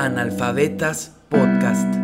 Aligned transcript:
Analfabetas 0.00 1.12
Podcast. 1.28 1.94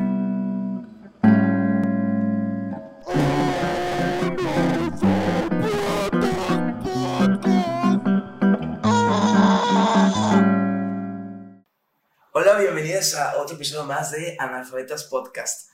Hola, 12.32 12.58
bienvenidos 12.58 13.14
a 13.14 13.38
otro 13.38 13.56
episodio 13.56 13.84
más 13.84 14.10
de 14.10 14.36
Analfabetas 14.38 15.04
Podcast. 15.04 15.70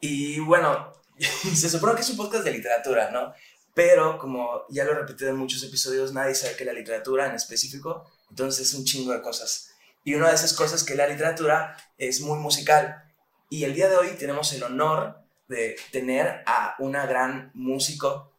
Y 0.00 0.40
bueno, 0.40 0.90
se 1.18 1.68
supone 1.68 1.96
que 1.96 2.00
es 2.00 2.08
un 2.08 2.16
podcast 2.16 2.44
de 2.44 2.52
literatura, 2.52 3.10
¿no? 3.10 3.34
Pero 3.74 4.16
como 4.16 4.62
ya 4.70 4.84
lo 4.84 4.92
he 4.92 4.94
repetido 4.94 5.28
en 5.28 5.36
muchos 5.36 5.62
episodios, 5.64 6.14
nadie 6.14 6.34
sabe 6.34 6.56
que 6.56 6.64
la 6.64 6.72
literatura 6.72 7.26
en 7.26 7.34
específico, 7.34 8.10
entonces 8.30 8.68
es 8.68 8.72
un 8.72 8.86
chingo 8.86 9.12
de 9.12 9.20
cosas. 9.20 9.69
Y 10.04 10.14
una 10.14 10.28
de 10.28 10.34
esas 10.34 10.54
cosas 10.54 10.84
que 10.84 10.94
la 10.94 11.06
literatura 11.06 11.76
es 11.98 12.20
muy 12.20 12.38
musical. 12.38 13.04
Y 13.48 13.64
el 13.64 13.74
día 13.74 13.88
de 13.88 13.96
hoy 13.96 14.08
tenemos 14.18 14.52
el 14.52 14.62
honor 14.62 15.20
de 15.48 15.76
tener 15.92 16.42
a 16.46 16.76
una 16.78 17.06
gran 17.06 17.50
músico, 17.54 18.32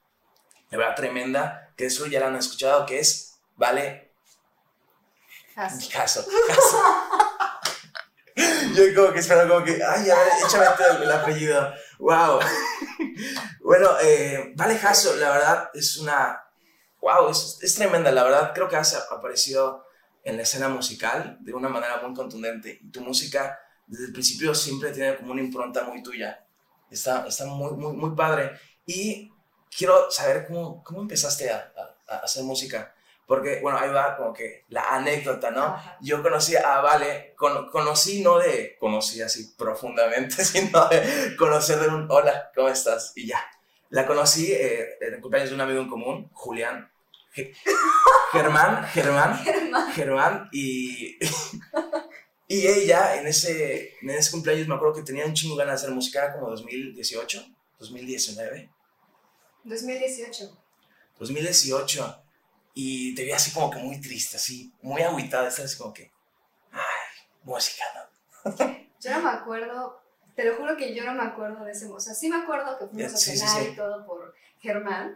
de 0.70 0.78
verdad 0.78 0.96
tremenda, 0.96 1.74
que 1.76 1.86
eso 1.88 2.08
ya 2.08 2.20
la 2.20 2.28
han 2.28 2.36
escuchado, 2.38 2.86
que 2.86 3.00
es 3.00 3.40
Vale 3.56 4.12
Caso. 5.54 5.90
Caso. 5.92 6.26
Caso. 6.48 6.82
Yo 8.74 8.96
como 8.96 9.12
que 9.14 9.20
espero 9.20 9.48
como 9.50 9.66
que, 9.66 9.74
ay, 9.84 10.10
a 10.10 10.16
ver, 10.16 10.28
échame 10.46 10.66
el, 10.96 11.04
el 11.04 11.12
apellido. 11.12 11.74
Wow. 12.00 12.40
bueno, 13.62 13.90
eh, 14.02 14.54
Vale 14.56 14.78
Jasso, 14.78 15.16
la 15.18 15.30
verdad, 15.30 15.70
es 15.74 15.98
una, 15.98 16.42
wow, 17.02 17.30
es, 17.30 17.60
es 17.62 17.76
tremenda, 17.76 18.12
la 18.12 18.24
verdad, 18.24 18.52
creo 18.56 18.70
que 18.70 18.78
has 18.78 18.96
aparecido 19.12 19.86
en 20.24 20.38
la 20.38 20.44
escena 20.44 20.70
musical 20.70 21.38
de 21.42 21.54
una 21.54 21.70
manera 21.70 22.02
muy 22.04 22.14
contundente. 22.14 22.80
Y 22.82 22.90
tu 22.92 23.02
música, 23.02 23.60
desde 23.88 24.06
el 24.06 24.14
principio, 24.14 24.54
siempre 24.56 24.92
tiene 24.92 25.16
como 25.18 25.32
una 25.34 25.42
impronta 25.42 25.84
muy 25.84 26.02
tuya. 26.04 26.46
Está, 26.90 27.28
está 27.28 27.46
muy, 27.46 27.72
muy, 27.74 27.94
muy 27.94 28.16
padre. 28.16 28.52
Y 28.86 29.32
quiero 29.76 30.12
saber 30.12 30.48
cómo, 30.48 30.84
cómo 30.84 31.02
empezaste 31.02 31.50
a, 31.50 31.72
a, 32.08 32.16
a 32.16 32.18
hacer 32.20 32.44
música. 32.44 32.94
Porque, 33.26 33.60
bueno, 33.62 33.78
ahí 33.78 33.90
va 33.90 34.18
como 34.18 34.34
que 34.34 34.66
la 34.70 34.90
anécdota, 34.96 35.52
¿no? 35.52 35.64
Ajá. 35.64 35.98
Yo 36.02 36.22
conocí 36.22 36.56
a 36.58 36.82
Vale, 36.82 37.34
con- 37.38 37.70
conocí 37.70 38.22
no 38.22 38.38
de, 38.40 38.76
conocí 38.78 39.22
así 39.22 39.54
profundamente, 39.58 40.44
sino 40.46 40.88
de 40.90 41.36
conocer 41.38 41.80
de 41.80 41.88
un, 41.88 42.08
hola, 42.12 42.52
¿cómo 42.54 42.68
estás? 42.68 43.14
Y 43.16 43.28
ya. 43.28 43.42
La 43.90 44.06
conocí 44.06 44.52
eh, 44.52 44.98
en 45.00 45.14
el 45.16 45.22
cumpleaños 45.22 45.50
de 45.52 45.56
un 45.56 45.62
amigo 45.62 45.80
en 45.82 45.90
común, 45.90 46.30
Julián. 46.34 46.92
Ge- 47.34 47.54
Germán, 48.32 48.86
Germán, 48.88 49.38
Germán. 49.44 49.92
Germán, 49.94 50.50
y, 50.52 51.18
y 52.48 52.68
ella 52.68 53.16
en 53.20 53.28
ese, 53.28 53.96
en 54.02 54.10
ese 54.10 54.32
cumpleaños 54.32 54.68
me 54.68 54.76
acuerdo 54.76 54.96
que 54.96 55.04
tenía 55.04 55.26
un 55.26 55.34
chingo 55.34 55.56
ganas 55.56 55.82
de 55.82 55.86
hacer 55.86 55.96
música, 55.96 56.24
era 56.26 56.34
como 56.34 56.50
2018, 56.50 57.46
2019. 57.80 58.70
2018. 59.64 60.58
2018 61.20 62.24
y 62.74 63.14
te 63.16 63.24
vi 63.26 63.32
así 63.32 63.52
como 63.52 63.70
que 63.70 63.80
muy 63.80 64.00
triste, 64.02 64.38
así, 64.38 64.74
muy 64.82 65.02
agüitada, 65.02 65.48
estás 65.50 65.66
así 65.66 65.78
como 65.78 65.94
que, 65.94 66.12
ay, 66.72 66.80
música, 67.44 67.84
¿no? 67.96 68.56
Yo 69.00 69.12
no 69.12 69.22
me 69.22 69.30
acuerdo, 69.30 70.02
te 70.36 70.46
lo 70.46 70.56
juro 70.56 70.76
que 70.78 70.96
yo 70.96 71.04
no 71.06 71.14
me 71.14 71.24
acuerdo 71.24 71.64
de 71.66 71.72
ese. 71.74 71.88
O 71.88 72.00
sea, 72.00 72.14
sí 72.14 72.30
me 72.30 72.38
acuerdo 72.38 72.78
que 72.80 72.88
fuimos 72.88 73.12
Ya, 73.12 73.18
a 73.18 73.20
sí, 73.20 73.32
sí, 73.32 73.38
cenar 73.40 73.64
sí. 73.64 73.70
y 73.72 73.76
todo 73.76 74.06
por 74.06 74.34
Germán, 74.60 75.16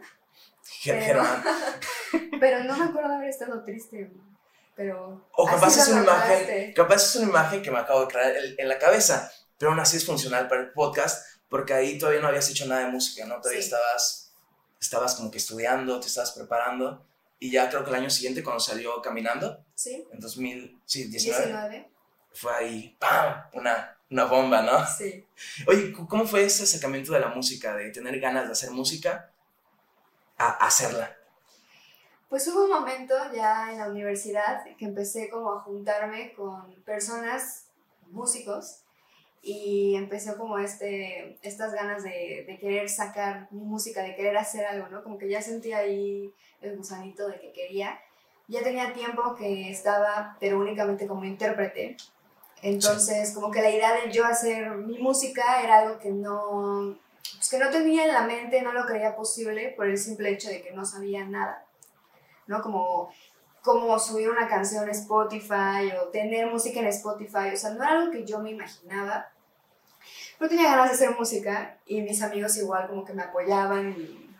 Pero- 0.84 1.22
pero 2.40 2.64
no 2.64 2.76
me 2.76 2.84
acuerdo 2.84 3.14
haber 3.14 3.28
estado 3.30 3.62
triste. 3.64 4.10
Pero. 4.74 5.26
O 5.32 5.46
capaz 5.46 5.76
es 5.78 5.88
una 5.88 6.02
imagen, 6.02 6.72
capaz 6.74 6.96
es 6.96 7.16
una 7.16 7.28
imagen 7.30 7.62
que 7.62 7.70
me 7.70 7.78
acabo 7.78 8.02
de 8.02 8.06
crear 8.08 8.32
en, 8.58 8.68
la 8.68 8.78
cabeza, 8.78 9.30
pero 9.58 9.70
aún 9.70 9.80
así 9.80 9.96
es 9.96 10.04
funcional 10.04 10.48
para 10.48 10.60
el 10.62 10.72
podcast, 10.72 11.24
porque 11.48 11.72
ahí 11.72 11.98
todavía 11.98 12.20
no 12.20 12.28
habías 12.28 12.48
hecho 12.50 12.66
nada 12.66 12.82
de 12.82 12.88
música, 12.88 13.24
¿no? 13.24 13.36
Todavía 13.40 13.60
Sí. 13.62 13.66
estabas, 13.68 14.32
estabas 14.78 15.14
como 15.14 15.30
que 15.30 15.38
estudiando, 15.38 15.98
te 15.98 16.08
estabas 16.08 16.32
preparando, 16.32 17.06
y 17.38 17.50
ya 17.50 17.70
creo 17.70 17.84
que 17.84 17.90
el 17.90 17.96
año 17.96 18.10
siguiente 18.10 18.42
cuando 18.42 18.60
salió 18.60 19.00
Caminando, 19.00 19.64
Sí, 19.74 20.06
en 20.12 20.20
2019, 20.20 21.08
19. 21.46 21.90
fue 22.34 22.54
ahí, 22.54 22.96
¡pam! 22.98 23.44
Una, 23.54 23.96
una 24.10 24.24
bomba, 24.24 24.60
¿no? 24.60 24.86
Sí. 24.86 25.26
Oye, 25.66 25.86
¿c- 25.96 26.06
¿cómo 26.06 26.26
fue 26.26 26.44
ese 26.44 26.64
acercamiento 26.64 27.12
de 27.14 27.20
la 27.20 27.28
música, 27.28 27.74
de 27.74 27.90
tener 27.90 28.20
ganas 28.20 28.44
de 28.46 28.52
hacer 28.52 28.70
música 28.72 29.30
a 30.38 30.50
hacerla? 30.66 31.16
Pues 32.28 32.46
hubo 32.48 32.64
un 32.64 32.70
momento 32.70 33.14
ya 33.32 33.70
en 33.72 33.78
la 33.78 33.88
universidad 33.88 34.64
que 34.76 34.84
empecé 34.84 35.30
como 35.30 35.52
a 35.52 35.60
juntarme 35.60 36.32
con 36.32 36.74
personas, 36.84 37.66
músicos, 38.10 38.82
y 39.48 39.94
empecé 39.94 40.36
como 40.36 40.58
este, 40.58 41.38
estas 41.40 41.72
ganas 41.72 42.02
de, 42.02 42.58
querer 42.60 42.88
sacar 42.88 43.46
mi 43.52 43.62
música, 43.62 44.02
de 44.02 44.16
querer 44.16 44.36
hacer 44.36 44.66
algo, 44.66 44.88
¿no? 44.88 45.04
Como 45.04 45.18
que 45.18 45.28
ya 45.28 45.40
sentía 45.40 45.78
ahí 45.78 46.34
el 46.60 46.76
gusanito 46.76 47.28
de 47.28 47.38
que 47.38 47.52
quería. 47.52 47.96
Ya 48.48 48.64
tenía 48.64 48.92
tiempo 48.92 49.36
que 49.36 49.70
estaba, 49.70 50.36
pero 50.40 50.58
únicamente 50.58 51.06
como 51.06 51.24
intérprete. 51.24 51.96
Entonces, 52.60 53.32
como 53.32 53.52
que 53.52 53.62
la 53.62 53.70
idea 53.70 53.94
de 53.94 54.10
yo 54.10 54.24
hacer 54.24 54.70
mi 54.72 54.98
música 54.98 55.62
era 55.62 55.78
algo 55.78 56.00
que 56.00 56.10
no, 56.10 56.98
pues 57.34 57.48
que 57.50 57.58
no 57.58 57.70
tenía 57.70 58.04
en 58.04 58.12
la 58.12 58.22
mente, 58.22 58.62
no 58.62 58.72
lo 58.72 58.86
creía 58.86 59.16
posible 59.16 59.74
por 59.76 59.86
el 59.86 59.98
simple 59.98 60.30
hecho 60.30 60.48
de 60.48 60.62
que 60.62 60.72
no 60.72 60.84
sabía 60.84 61.24
nada. 61.24 61.66
¿no? 62.46 62.62
Como, 62.62 63.10
como 63.62 63.98
subir 63.98 64.30
una 64.30 64.48
canción 64.48 64.88
a 64.88 64.92
Spotify 64.92 65.92
o 66.00 66.08
tener 66.08 66.46
música 66.46 66.80
en 66.80 66.86
Spotify, 66.86 67.52
o 67.52 67.56
sea, 67.56 67.70
no 67.70 67.82
era 67.82 67.92
algo 67.92 68.12
que 68.12 68.24
yo 68.24 68.38
me 68.40 68.50
imaginaba. 68.50 69.28
Pero 70.38 70.48
tenía 70.48 70.70
ganas 70.70 70.90
de 70.90 70.94
hacer 70.94 71.18
música 71.18 71.78
y 71.86 72.02
mis 72.02 72.22
amigos 72.22 72.56
igual 72.56 72.88
como 72.88 73.04
que 73.04 73.12
me 73.12 73.22
apoyaban 73.22 73.92
y 73.92 74.30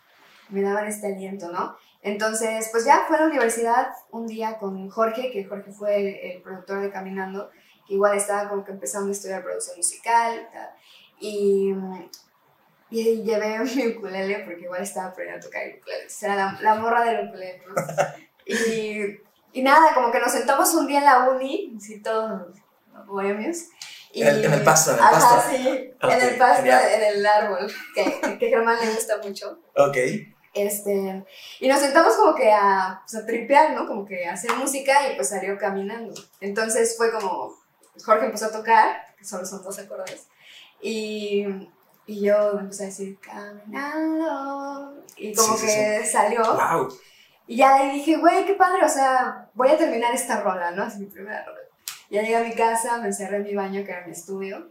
me 0.51 0.63
daban 0.63 0.87
este 0.87 1.09
aliento, 1.09 1.51
¿no? 1.51 1.77
Entonces, 2.03 2.69
pues 2.71 2.85
ya 2.85 3.05
fue 3.09 3.17
a 3.17 3.23
la 3.23 3.27
universidad 3.27 3.89
un 4.13 4.27
día 4.27 4.59
con 4.59 4.89
Jorge, 4.91 5.33
que 5.33 5.45
Jorge 5.45 5.73
fue 5.73 5.97
el, 5.97 6.33
el 6.33 6.43
productor 6.43 6.81
de 6.81 6.91
Caminando, 6.91 7.51
que 7.87 7.95
igual 7.95 8.17
estaba 8.17 8.49
como 8.49 8.65
que 8.65 8.71
empezando 8.71 9.09
a 9.09 9.13
estudiar 9.13 9.43
producción 9.43 9.77
musical 9.77 10.49
tal, 10.53 10.71
y, 12.91 13.01
y 13.01 13.23
llevé 13.25 13.59
mi 13.77 13.89
ukulele 13.89 14.41
porque 14.41 14.63
igual 14.63 14.83
estaba 14.83 15.09
aprendiendo 15.09 15.45
a 15.47 15.49
tocar 15.49 15.63
el 15.65 15.77
ukulele. 15.79 15.99
Entonces, 16.03 16.23
Era 16.23 16.35
la, 16.37 16.59
la 16.61 16.75
morra 16.77 17.05
del 17.05 17.29
ukulele, 17.29 17.63
¿no? 17.67 17.75
Y, 18.45 19.21
y 19.53 19.63
nada, 19.63 19.95
como 19.95 20.13
que 20.13 20.21
nos 20.21 20.33
sentamos 20.33 20.73
un 20.75 20.87
día 20.87 20.99
en 20.99 21.05
la 21.05 21.29
uni, 21.31 21.75
así 21.77 22.01
todos 22.03 22.43
bohemios. 23.07 23.59
Y, 24.13 24.23
En 24.23 24.29
el- 24.29 24.45
en 24.47 24.53
el 24.55 24.63
pasto, 24.63 24.93
en 24.93 24.99
el 24.99 25.03
ajá, 25.05 25.13
pasto. 25.37 25.51
sí, 25.51 25.91
Ok, 26.03 26.11
en 26.13 26.21
el 26.23 26.37
pasto, 26.39 26.63
genial. 26.63 26.83
en 26.95 27.03
el 27.03 27.27
árbol, 27.27 27.73
que, 27.95 28.39
que 28.39 28.47
a 28.47 28.51
Germán 28.51 28.79
le 28.81 28.93
gusta 28.95 29.19
mucho. 29.23 29.61
Ok. 29.77 29.97
Este, 30.55 31.23
y 31.61 31.69
nos 31.69 31.81
sentamos 31.81 32.15
como 32.15 32.35
que 32.35 32.51
a, 32.51 33.03
pues, 33.05 33.23
a 33.23 33.27
tripear, 33.27 33.73
¿no? 33.73 33.87
Como 33.87 34.07
que 34.07 34.27
a 34.27 34.33
hacer 34.33 34.55
música 34.55 35.11
y 35.13 35.17
pues 35.17 35.29
salió 35.29 35.59
caminando. 35.59 36.15
Entonces 36.41 36.97
fue 36.97 37.13
como, 37.13 37.53
Jorge 38.03 38.25
empezó 38.27 38.47
a 38.47 38.53
tocar, 38.53 39.05
que 39.19 39.25
solo 39.27 39.45
son 39.45 39.63
dos 39.63 39.79
acordes, 39.79 40.29
y, 40.81 41.45
y 42.07 42.25
yo 42.25 42.59
empecé 42.59 42.85
a 42.85 42.87
decir, 42.87 43.19
caminando, 43.21 45.03
y 45.17 45.35
como 45.35 45.57
Sí, 45.57 45.67
sí, 45.67 45.67
que 45.67 46.05
salió. 46.05 46.43
Wow. 46.43 46.89
Y 47.49 47.57
ya 47.57 47.79
le 47.79 47.93
dije, 47.93 48.17
güey, 48.17 48.45
qué 48.47 48.55
padre, 48.55 48.85
o 48.85 48.89
sea, 48.89 49.49
voy 49.55 49.69
a 49.69 49.77
terminar 49.79 50.15
esta 50.15 50.41
rola, 50.41 50.71
¿no? 50.71 50.87
Es 50.87 50.99
mi 50.99 51.07
primera 51.07 51.45
rola. 51.45 51.61
Ya 52.11 52.23
llegué 52.23 52.37
a 52.37 52.45
mi 52.45 52.55
casa, 52.55 52.99
me 52.99 53.09
encerré 53.09 53.39
en 53.39 53.43
mi 53.45 53.55
baño, 53.55 53.85
que 53.85 53.91
era 53.91 54.07
mi 54.07 54.13
estudio, 54.13 54.69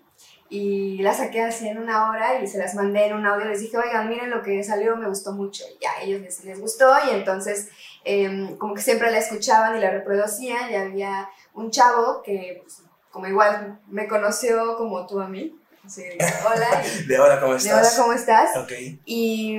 y 0.50 1.02
la 1.02 1.14
saqué 1.14 1.42
así 1.42 1.68
en 1.68 1.78
una 1.78 2.10
hora 2.10 2.42
y 2.42 2.48
se 2.48 2.58
las 2.58 2.76
mandé 2.76 3.08
en 3.08 3.14
un 3.14 3.26
audio. 3.26 3.46
Les 3.46 3.60
dije, 3.60 3.78
oigan, 3.78 4.08
miren 4.08 4.30
lo 4.30 4.42
que 4.42 4.64
salió, 4.64 4.96
me 4.96 5.08
gustó 5.08 5.34
mucho. 5.34 5.64
Y 5.76 5.84
ya 5.84 5.92
a 5.92 6.02
ellos 6.04 6.22
les, 6.22 6.44
les 6.46 6.60
gustó, 6.60 6.94
y 7.08 7.14
entonces, 7.14 7.70
em, 8.06 8.56
como 8.58 8.74
que 8.74 8.82
siempre 8.82 9.12
la 9.12 9.18
escuchaban 9.18 9.76
y 9.76 9.82
la 9.82 9.92
reproducían, 9.92 10.72
y 10.72 10.76
había 10.76 11.30
un 11.54 11.72
chavo 11.72 12.22
que, 12.24 12.60
pues, 12.62 12.82
como 13.12 13.28
igual 13.28 13.80
me 13.88 14.08
conoció 14.08 14.76
como 14.78 15.06
tú 15.08 15.22
a 15.22 15.28
mí. 15.28 15.58
Así, 15.86 16.04
hola, 16.46 16.84
De 17.08 17.20
hola, 17.20 17.40
¿cómo 17.40 17.52
de 17.54 17.60
estás? 17.60 17.94
hola, 17.96 18.04
¿cómo 18.04 18.14
estás? 18.14 18.58
Ok. 18.58 18.72
Y, 19.06 19.58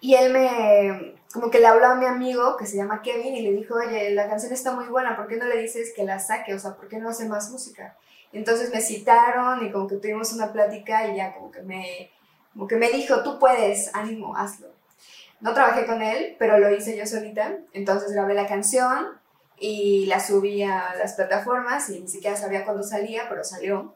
y 0.00 0.14
él 0.14 0.32
me, 0.32 1.16
como 1.32 1.50
que 1.50 1.58
le 1.58 1.66
habló 1.66 1.86
a 1.86 1.94
mi 1.96 2.06
amigo 2.06 2.56
que 2.56 2.66
se 2.66 2.76
llama 2.76 3.02
Kevin 3.02 3.34
y 3.34 3.42
le 3.42 3.52
dijo, 3.52 3.74
oye, 3.74 4.10
la 4.10 4.28
canción 4.28 4.52
está 4.52 4.72
muy 4.72 4.86
buena, 4.86 5.16
¿por 5.16 5.26
qué 5.26 5.36
no 5.36 5.46
le 5.46 5.60
dices 5.60 5.92
que 5.94 6.04
la 6.04 6.20
saque? 6.20 6.54
O 6.54 6.58
sea, 6.58 6.74
¿por 6.76 6.88
qué 6.88 6.98
no 6.98 7.08
hace 7.10 7.28
más 7.28 7.50
música? 7.50 7.96
Entonces 8.32 8.72
me 8.72 8.80
citaron 8.80 9.66
y 9.66 9.72
como 9.72 9.88
que 9.88 9.96
tuvimos 9.96 10.32
una 10.32 10.52
plática 10.52 11.08
y 11.08 11.16
ya 11.16 11.34
como 11.34 11.50
que 11.50 11.62
me, 11.62 12.10
como 12.52 12.68
que 12.68 12.76
me 12.76 12.90
dijo, 12.90 13.22
tú 13.22 13.38
puedes, 13.38 13.92
ánimo, 13.94 14.36
hazlo. 14.36 14.68
No 15.40 15.54
trabajé 15.54 15.86
con 15.86 16.02
él, 16.02 16.36
pero 16.38 16.58
lo 16.58 16.70
hice 16.70 16.96
yo 16.96 17.04
solita. 17.04 17.56
Entonces 17.72 18.12
grabé 18.12 18.34
la 18.34 18.46
canción 18.46 19.08
y 19.58 20.06
la 20.06 20.20
subí 20.20 20.62
a 20.62 20.94
las 20.98 21.14
plataformas 21.14 21.90
y 21.90 22.00
ni 22.00 22.08
siquiera 22.08 22.36
sabía 22.36 22.64
cuándo 22.64 22.82
salía, 22.84 23.28
pero 23.28 23.42
salió. 23.42 23.95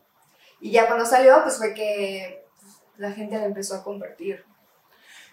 Y 0.60 0.72
ya 0.72 0.86
cuando 0.86 1.06
salió, 1.06 1.42
pues 1.42 1.56
fue 1.58 1.74
que 1.74 2.44
la 2.98 3.12
gente 3.12 3.38
la 3.38 3.46
empezó 3.46 3.74
a 3.76 3.82
compartir. 3.82 4.44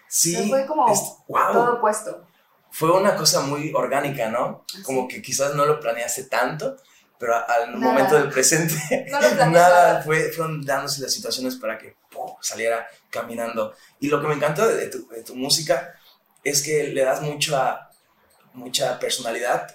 Sí. 0.08 0.48
Fue 0.48 0.66
como 0.66 0.90
es- 0.92 1.16
wow. 1.28 1.52
Todo 1.52 1.80
puesto. 1.80 2.26
Fue 2.70 2.90
una 2.92 3.14
cosa 3.16 3.40
muy 3.40 3.72
orgánica, 3.74 4.28
¿no? 4.28 4.64
Como 4.84 5.08
que 5.08 5.20
quizás 5.22 5.54
no 5.54 5.64
lo 5.66 5.80
planeaste 5.80 6.24
tanto 6.24 6.76
pero 7.18 7.34
al 7.34 7.80
Nada. 7.80 7.92
momento 7.92 8.14
del 8.14 8.28
presente 8.28 9.06
No 9.10 9.20
lo 9.20 9.46
nada, 9.46 10.02
fue, 10.02 10.30
fueron 10.30 10.64
dándose 10.64 11.02
las 11.02 11.12
situaciones 11.12 11.56
para 11.56 11.76
que 11.76 11.96
¡pum! 12.10 12.30
saliera 12.40 12.86
caminando. 13.10 13.74
Y 13.98 14.06
lo 14.08 14.20
que 14.20 14.28
me 14.28 14.34
encanta 14.34 14.66
de 14.68 14.86
tu, 14.86 15.08
de 15.08 15.24
tu 15.24 15.34
música 15.34 15.94
es 16.44 16.62
que 16.62 16.84
le 16.84 17.02
das 17.02 17.20
mucha, 17.20 17.90
mucha 18.54 19.00
personalidad 19.00 19.74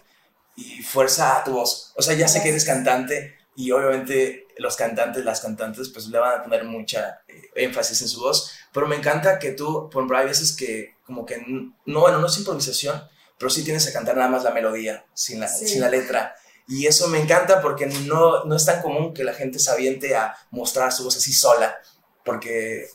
y 0.56 0.82
fuerza 0.84 1.38
a 1.38 1.44
tu 1.44 1.52
voz. 1.52 1.92
O 1.98 2.02
sea, 2.02 2.14
ya 2.14 2.30
sé 2.30 2.42
que 2.42 2.48
eres 2.50 2.64
cantante 2.64 3.36
y 3.56 3.72
obviamente 3.72 4.48
los 4.58 4.76
cantantes, 4.76 5.24
las 5.26 5.42
cantantes, 5.42 5.90
pues 5.90 6.08
le 6.08 6.18
van 6.20 6.40
a 6.40 6.44
poner 6.44 6.64
mucha 6.64 7.22
eh, 7.28 7.50
énfasis 7.56 8.02
en 8.02 8.08
su 8.08 8.20
voz, 8.22 8.52
pero 8.72 8.88
me 8.88 8.96
encanta 8.96 9.40
que 9.40 9.52
tú, 9.52 9.90
por 9.90 10.02
ejemplo, 10.02 10.18
hay 10.18 10.26
veces 10.28 10.56
que 10.56 10.96
como 11.06 11.26
que, 11.26 11.44
no, 11.86 12.00
bueno, 12.00 12.20
no 12.20 12.28
es 12.28 12.38
improvisación, 12.38 13.04
pero 13.38 13.50
sí 13.50 13.64
tienes 13.64 13.86
que 13.86 13.94
cantar 13.94 14.16
nada 14.16 14.30
más 14.30 14.44
la 14.44 14.52
melodía, 14.52 15.06
sin 15.14 15.40
la, 15.40 15.48
Sí. 15.48 15.68
sin 15.68 15.82
la 15.82 15.90
letra. 15.90 16.36
Y 16.68 16.88
eso 16.88 17.08
me 17.10 17.20
encanta 17.20 17.62
porque 17.62 17.88
no, 17.88 18.46
no 18.46 18.56
es 18.56 18.66
tan 18.66 18.82
común 18.82 19.14
que 19.14 19.24
la 19.24 19.34
gente 19.34 19.60
se 19.60 19.70
aviente 19.70 20.16
a 20.16 20.36
mostrar 20.52 20.92
su 20.94 21.04
voz 21.04 21.18
así 21.18 21.34
sola, 21.34 21.76
porque 22.24 22.88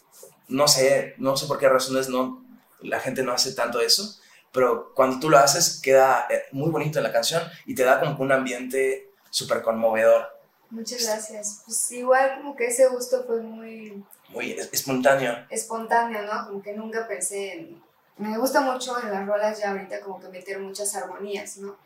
no 0.48 0.66
sé, 0.68 1.14
no 1.18 1.36
sé 1.36 1.46
por 1.46 1.58
qué 1.58 1.68
razones 1.68 2.08
no, 2.08 2.44
la 2.80 2.98
gente 3.00 3.22
no 3.22 3.32
hace 3.32 3.52
tanto 3.52 3.80
eso, 3.80 4.18
pero 4.52 4.92
cuando 4.94 5.20
tú 5.20 5.28
lo 5.28 5.38
haces 5.38 5.80
queda 5.82 6.26
eh, 6.30 6.44
muy 6.52 6.70
bonito 6.70 6.98
en 6.98 7.04
la 7.04 7.12
canción 7.12 7.42
y 7.66 7.74
te 7.74 7.84
da 7.84 8.00
como 8.00 8.16
un 8.18 8.32
ambiente 8.32 9.10
súper 9.30 9.60
conmovedor, 9.60 10.37
Muchas 10.70 11.04
gracias. 11.04 11.62
Pues 11.64 11.90
igual 11.92 12.36
como 12.38 12.54
que 12.56 12.66
ese 12.66 12.88
gusto 12.88 13.24
fue 13.24 13.40
muy 13.40 14.04
muy 14.30 14.52
es- 14.52 14.68
espontáneo. 14.72 15.34
espontáneo, 15.50 16.22
¿no? 16.22 16.46
Como 16.46 16.62
que 16.62 16.74
nunca 16.74 17.08
pensé 17.08 17.52
en... 17.54 17.82
Me 18.18 18.36
gusta 18.36 18.60
mucho 18.60 19.00
en 19.02 19.10
las 19.10 19.26
rolas 19.26 19.58
ya 19.60 19.70
ahorita 19.70 20.00
como 20.00 20.20
que 20.20 20.28
meter 20.28 20.58
muchas 20.58 20.94
armonías, 20.96 21.56
¿no? 21.58 21.76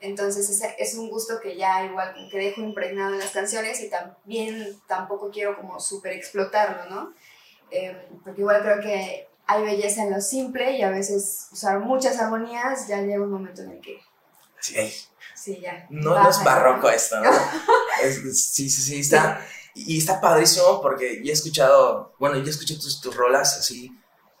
Entonces 0.00 0.48
ese 0.48 0.76
es 0.78 0.94
un 0.94 1.08
gusto 1.10 1.40
que 1.40 1.56
ya 1.56 1.84
igual 1.84 2.12
como 2.14 2.28
que 2.30 2.38
dejo 2.38 2.60
impregnado 2.60 3.14
en 3.14 3.18
las 3.18 3.30
canciones 3.30 3.80
y 3.80 3.90
también 3.90 4.78
tampoco 4.86 5.30
quiero 5.30 5.56
como 5.56 5.80
súper 5.80 6.12
explotarlo, 6.12 6.88
¿no? 6.88 7.12
Eh, 7.70 7.96
porque 8.22 8.42
igual 8.42 8.62
creo 8.62 8.80
que 8.80 9.26
hay 9.46 9.62
belleza 9.64 10.02
en 10.04 10.12
lo 10.12 10.20
simple 10.20 10.72
y 10.76 10.82
a 10.82 10.90
veces 10.90 11.48
usar 11.50 11.80
muchas 11.80 12.18
armonías 12.20 12.86
ya 12.86 13.00
llega 13.00 13.22
un 13.24 13.32
momento 13.32 13.62
en 13.62 13.72
el 13.72 13.80
que 13.80 13.98
Sí, 14.60 14.92
sí, 15.34 15.60
ya. 15.60 15.86
no, 15.90 16.28
es 16.28 16.42
barroco 16.44 16.88
esto, 16.90 17.20
¿no? 17.20 17.30
Es- 18.02 18.46
sí, 18.52 18.68
sí, 18.70 18.82
sí, 18.82 19.00
está. 19.00 19.44
Y 19.74 19.98
está 19.98 20.20
padrísimo 20.20 20.80
porque 20.82 21.20
ya 21.24 21.30
he 21.30 21.34
escuchado, 21.34 22.14
bueno, 22.18 22.36
ya 22.38 22.50
escuché 22.50 22.74
tus, 22.76 23.00
tus 23.00 23.14
rolas 23.14 23.56
así 23.58 23.92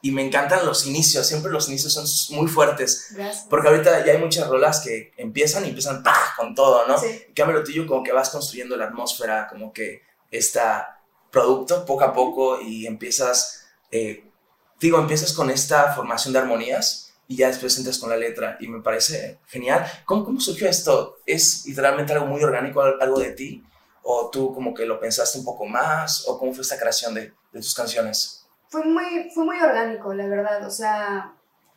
y 0.02 0.10
me 0.10 0.24
encantan 0.24 0.64
los 0.66 0.86
inicios, 0.86 1.26
siempre 1.26 1.50
los 1.52 1.68
inicios 1.68 1.92
son 1.92 2.36
muy 2.36 2.48
fuertes. 2.48 3.08
Gracias. 3.10 3.46
Porque 3.48 3.68
ahorita 3.68 4.04
ya 4.04 4.12
hay 4.12 4.18
muchas 4.18 4.48
rolas 4.48 4.80
que 4.80 5.12
empiezan 5.16 5.64
y 5.64 5.68
empiezan 5.68 6.02
¡pah! 6.02 6.34
con 6.36 6.54
todo, 6.54 6.86
¿no? 6.88 6.98
Sí. 6.98 7.06
En 7.28 7.34
cambio, 7.34 7.58
lo 7.58 7.64
tuyo 7.64 7.86
como 7.86 8.02
que 8.02 8.12
vas 8.12 8.30
construyendo 8.30 8.76
la 8.76 8.86
atmósfera, 8.86 9.46
como 9.48 9.72
que 9.72 10.02
está 10.30 11.00
producto 11.30 11.84
poco 11.84 12.04
a 12.04 12.12
poco 12.12 12.60
y 12.60 12.86
empiezas, 12.86 13.66
eh, 13.92 14.24
digo, 14.80 14.98
empiezas 14.98 15.32
con 15.32 15.50
esta 15.50 15.92
formación 15.94 16.32
de 16.32 16.38
armonías 16.40 17.07
y 17.28 17.36
ya 17.36 17.48
después 17.48 17.76
entras 17.78 17.98
con 17.98 18.10
la 18.10 18.16
letra 18.16 18.56
y 18.58 18.66
me 18.68 18.80
parece 18.82 19.38
genial. 19.46 19.84
¿Cómo, 20.06 20.24
cómo 20.24 20.40
surgió 20.40 20.68
esto? 20.68 21.18
¿Es 21.26 21.64
literalmente 21.66 22.12
algo 22.14 22.26
muy 22.26 22.42
orgánico, 22.42 22.80
al- 22.80 23.00
algo 23.00 23.20
de 23.20 23.32
ti? 23.32 23.62
¿O 24.02 24.30
tú 24.30 24.54
como 24.54 24.72
que 24.74 24.86
lo 24.86 24.98
pensaste 24.98 25.38
un 25.38 25.44
poco 25.44 25.66
más? 25.66 26.26
¿O 26.26 26.38
cómo 26.38 26.52
fue 26.54 26.62
esta 26.62 26.78
creación 26.78 27.14
de, 27.14 27.20
de 27.52 27.60
tus 27.60 27.74
canciones? 27.74 28.46
Fue 28.70 28.82
muy, 28.84 29.30
fue 29.34 29.44
muy 29.44 29.60
orgánico, 29.60 30.14
la 30.14 30.26
verdad. 30.26 30.66
O 30.66 30.70
sea, 30.70 31.34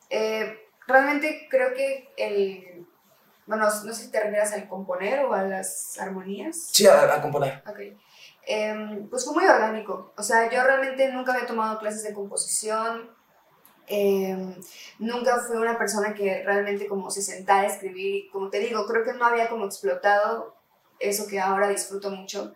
eh, 0.10 0.58
realmente 0.88 1.48
creo 1.50 1.74
que 1.74 2.10
el... 2.18 2.88
Bueno, 3.46 3.66
no 3.66 3.94
sé 3.94 4.04
si 4.06 4.12
te 4.12 4.22
refieres 4.22 4.54
al 4.54 4.70
componer 4.70 5.26
o 5.26 5.34
a 5.34 5.44
las 5.44 5.98
armonías. 6.00 6.70
Sí, 6.72 6.88
a, 6.88 7.14
a 7.16 7.22
componer. 7.22 7.62
Ok. 7.68 7.80
Em, 8.46 9.10
pues 9.10 9.26
fue 9.26 9.34
muy 9.34 9.46
orgánico. 9.46 10.14
O 10.16 10.24
sea, 10.24 10.50
yo 10.50 10.64
realmente 10.64 11.12
nunca 11.12 11.34
había 11.34 11.46
tomado 11.48 11.78
clases 11.80 12.04
de 12.04 12.14
composición. 12.14 13.10
Em, 13.88 14.56
nunca 15.00 15.40
fui 15.40 15.58
una 15.58 15.78
persona 15.78 16.14
que 16.14 16.44
realmente 16.44 16.88
como 16.88 17.12
se 17.12 17.22
sentara 17.22 17.62
a 17.62 17.68
escribir. 17.68 18.30
Como 18.32 18.50
te 18.50 18.60
digo, 18.60 18.86
creo 18.86 19.04
que 19.04 19.14
no 19.14 19.26
había 19.26 19.50
como 19.50 19.66
explotado 19.66 20.56
eso 21.00 21.28
que 21.28 21.40
ahora 21.40 21.70
disfruto 21.70 22.12
mucho. 22.12 22.54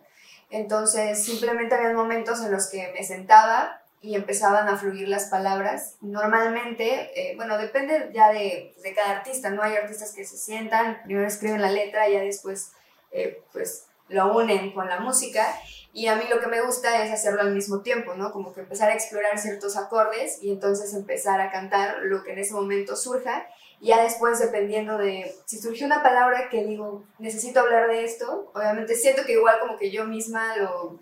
Entonces, 0.50 1.24
simplemente 1.24 1.74
había 1.74 1.92
momentos 1.92 2.40
en 2.42 2.52
los 2.52 2.68
que 2.68 2.92
me 2.92 3.04
sentaba 3.04 3.82
y 4.00 4.14
empezaban 4.14 4.68
a 4.68 4.76
fluir 4.76 5.08
las 5.08 5.26
palabras. 5.26 5.96
Normalmente, 6.00 7.10
eh, 7.14 7.34
bueno, 7.36 7.58
depende 7.58 8.10
ya 8.14 8.30
de, 8.30 8.74
de 8.82 8.94
cada 8.94 9.18
artista, 9.18 9.50
¿no? 9.50 9.62
Hay 9.62 9.74
artistas 9.74 10.12
que 10.14 10.24
se 10.24 10.36
sientan, 10.36 11.02
primero 11.04 11.26
escriben 11.26 11.60
la 11.60 11.70
letra 11.70 12.08
y 12.08 12.12
ya 12.12 12.20
después, 12.20 12.72
eh, 13.10 13.42
pues, 13.52 13.86
lo 14.08 14.36
unen 14.36 14.72
con 14.72 14.88
la 14.88 15.00
música. 15.00 15.46
Y 15.92 16.08
a 16.08 16.16
mí 16.16 16.24
lo 16.28 16.40
que 16.40 16.46
me 16.46 16.60
gusta 16.60 17.02
es 17.02 17.10
hacerlo 17.10 17.40
al 17.40 17.54
mismo 17.54 17.80
tiempo, 17.80 18.14
¿no? 18.14 18.30
Como 18.30 18.52
que 18.52 18.60
empezar 18.60 18.90
a 18.90 18.94
explorar 18.94 19.38
ciertos 19.38 19.76
acordes 19.76 20.42
y 20.42 20.50
entonces 20.50 20.92
empezar 20.92 21.40
a 21.40 21.50
cantar 21.50 22.00
lo 22.02 22.22
que 22.22 22.32
en 22.32 22.38
ese 22.38 22.52
momento 22.52 22.96
surja. 22.96 23.46
Y 23.80 23.88
ya 23.88 24.02
después, 24.02 24.38
dependiendo 24.38 24.98
de 24.98 25.34
si 25.46 25.58
surgió 25.58 25.86
una 25.86 26.02
palabra 26.02 26.48
que 26.50 26.64
digo, 26.64 27.04
necesito 27.18 27.60
hablar 27.60 27.88
de 27.88 28.04
esto, 28.04 28.50
obviamente 28.54 28.94
siento 28.94 29.24
que 29.24 29.32
igual 29.32 29.58
como 29.60 29.78
que 29.78 29.90
yo 29.90 30.04
misma 30.04 30.56
lo, 30.56 30.98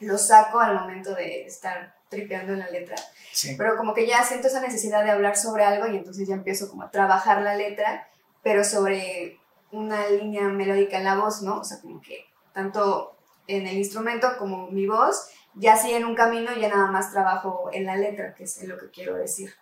lo 0.00 0.18
saco 0.18 0.60
al 0.60 0.80
momento 0.80 1.14
de 1.14 1.44
estar 1.44 1.94
tripeando 2.08 2.54
en 2.54 2.60
la 2.60 2.70
letra. 2.70 2.96
Sí. 3.32 3.54
Pero 3.56 3.76
como 3.76 3.92
que 3.94 4.06
ya 4.06 4.22
siento 4.24 4.48
esa 4.48 4.60
necesidad 4.60 5.04
de 5.04 5.10
hablar 5.10 5.36
sobre 5.36 5.64
algo 5.64 5.86
y 5.88 5.96
entonces 5.96 6.26
ya 6.26 6.34
empiezo 6.34 6.70
como 6.70 6.84
a 6.84 6.90
trabajar 6.90 7.42
la 7.42 7.54
letra, 7.54 8.08
pero 8.42 8.64
sobre 8.64 9.38
una 9.72 10.06
línea 10.08 10.48
melódica 10.48 10.98
en 10.98 11.04
la 11.04 11.16
voz, 11.16 11.42
¿no? 11.42 11.60
O 11.60 11.64
sea, 11.64 11.80
como 11.80 12.00
que 12.00 12.26
tanto 12.52 13.16
en 13.46 13.66
el 13.66 13.76
instrumento 13.76 14.28
como 14.38 14.70
mi 14.70 14.86
voz, 14.86 15.28
ya 15.54 15.76
sí 15.76 15.92
en 15.92 16.04
un 16.04 16.14
camino 16.14 16.52
ya 16.54 16.68
nada 16.68 16.90
más 16.90 17.12
trabajo 17.12 17.70
en 17.72 17.86
la 17.86 17.96
letra, 17.96 18.34
que 18.34 18.44
es 18.44 18.62
lo 18.64 18.78
que 18.78 18.90
quiero 18.90 19.16
decir. 19.16 19.54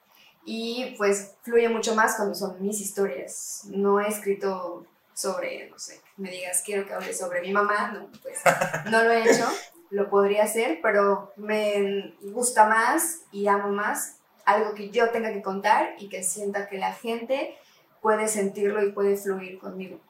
Y 0.45 0.95
pues 0.97 1.35
fluye 1.43 1.69
mucho 1.69 1.95
más 1.95 2.17
cuando 2.17 2.35
son 2.35 2.61
mis 2.63 2.81
historias. 2.81 3.63
No 3.67 4.01
he 4.01 4.09
escrito 4.09 4.87
sobre, 5.13 5.69
no 5.69 5.79
sé, 5.79 6.01
me 6.17 6.31
digas 6.31 6.63
quiero 6.65 6.87
que 6.87 6.95
hable 6.95 7.13
sobre 7.13 7.43
mi 7.43 7.53
mamá, 7.53 7.93
no, 7.93 8.09
pues 8.23 8.41
no 8.91 9.03
lo 9.03 9.11
he 9.11 9.31
hecho, 9.31 9.47
lo 9.91 10.09
podría 10.09 10.45
hacer, 10.45 10.79
pero 10.83 11.33
me 11.37 12.15
gusta 12.23 12.67
más 12.67 13.21
y 13.31 13.47
amo 13.49 13.69
más 13.69 14.17
algo 14.47 14.75
que 14.75 14.91
yo 14.91 15.11
tenga 15.11 15.33
que 15.33 15.43
contar 15.43 15.95
y 15.99 16.09
que 16.09 16.23
sienta 16.23 16.69
que 16.69 16.79
la 16.79 16.93
gente 16.93 17.55
puede 18.01 18.29
sentirlo 18.29 18.83
y 18.83 18.93
puede 18.93 19.17
fluir 19.17 19.59
conmigo. 19.59 20.01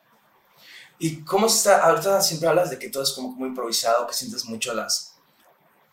¿Y 1.02 1.24
cómo 1.24 1.46
está? 1.46 1.78
Ahorita 1.78 2.20
siempre 2.20 2.46
hablas 2.46 2.68
de 2.68 2.78
que 2.78 2.90
todo 2.90 3.02
es 3.02 3.12
como 3.12 3.30
muy 3.30 3.48
improvisado, 3.48 4.06
que 4.06 4.12
sientes 4.12 4.44
mucho 4.44 4.74
las, 4.74 5.16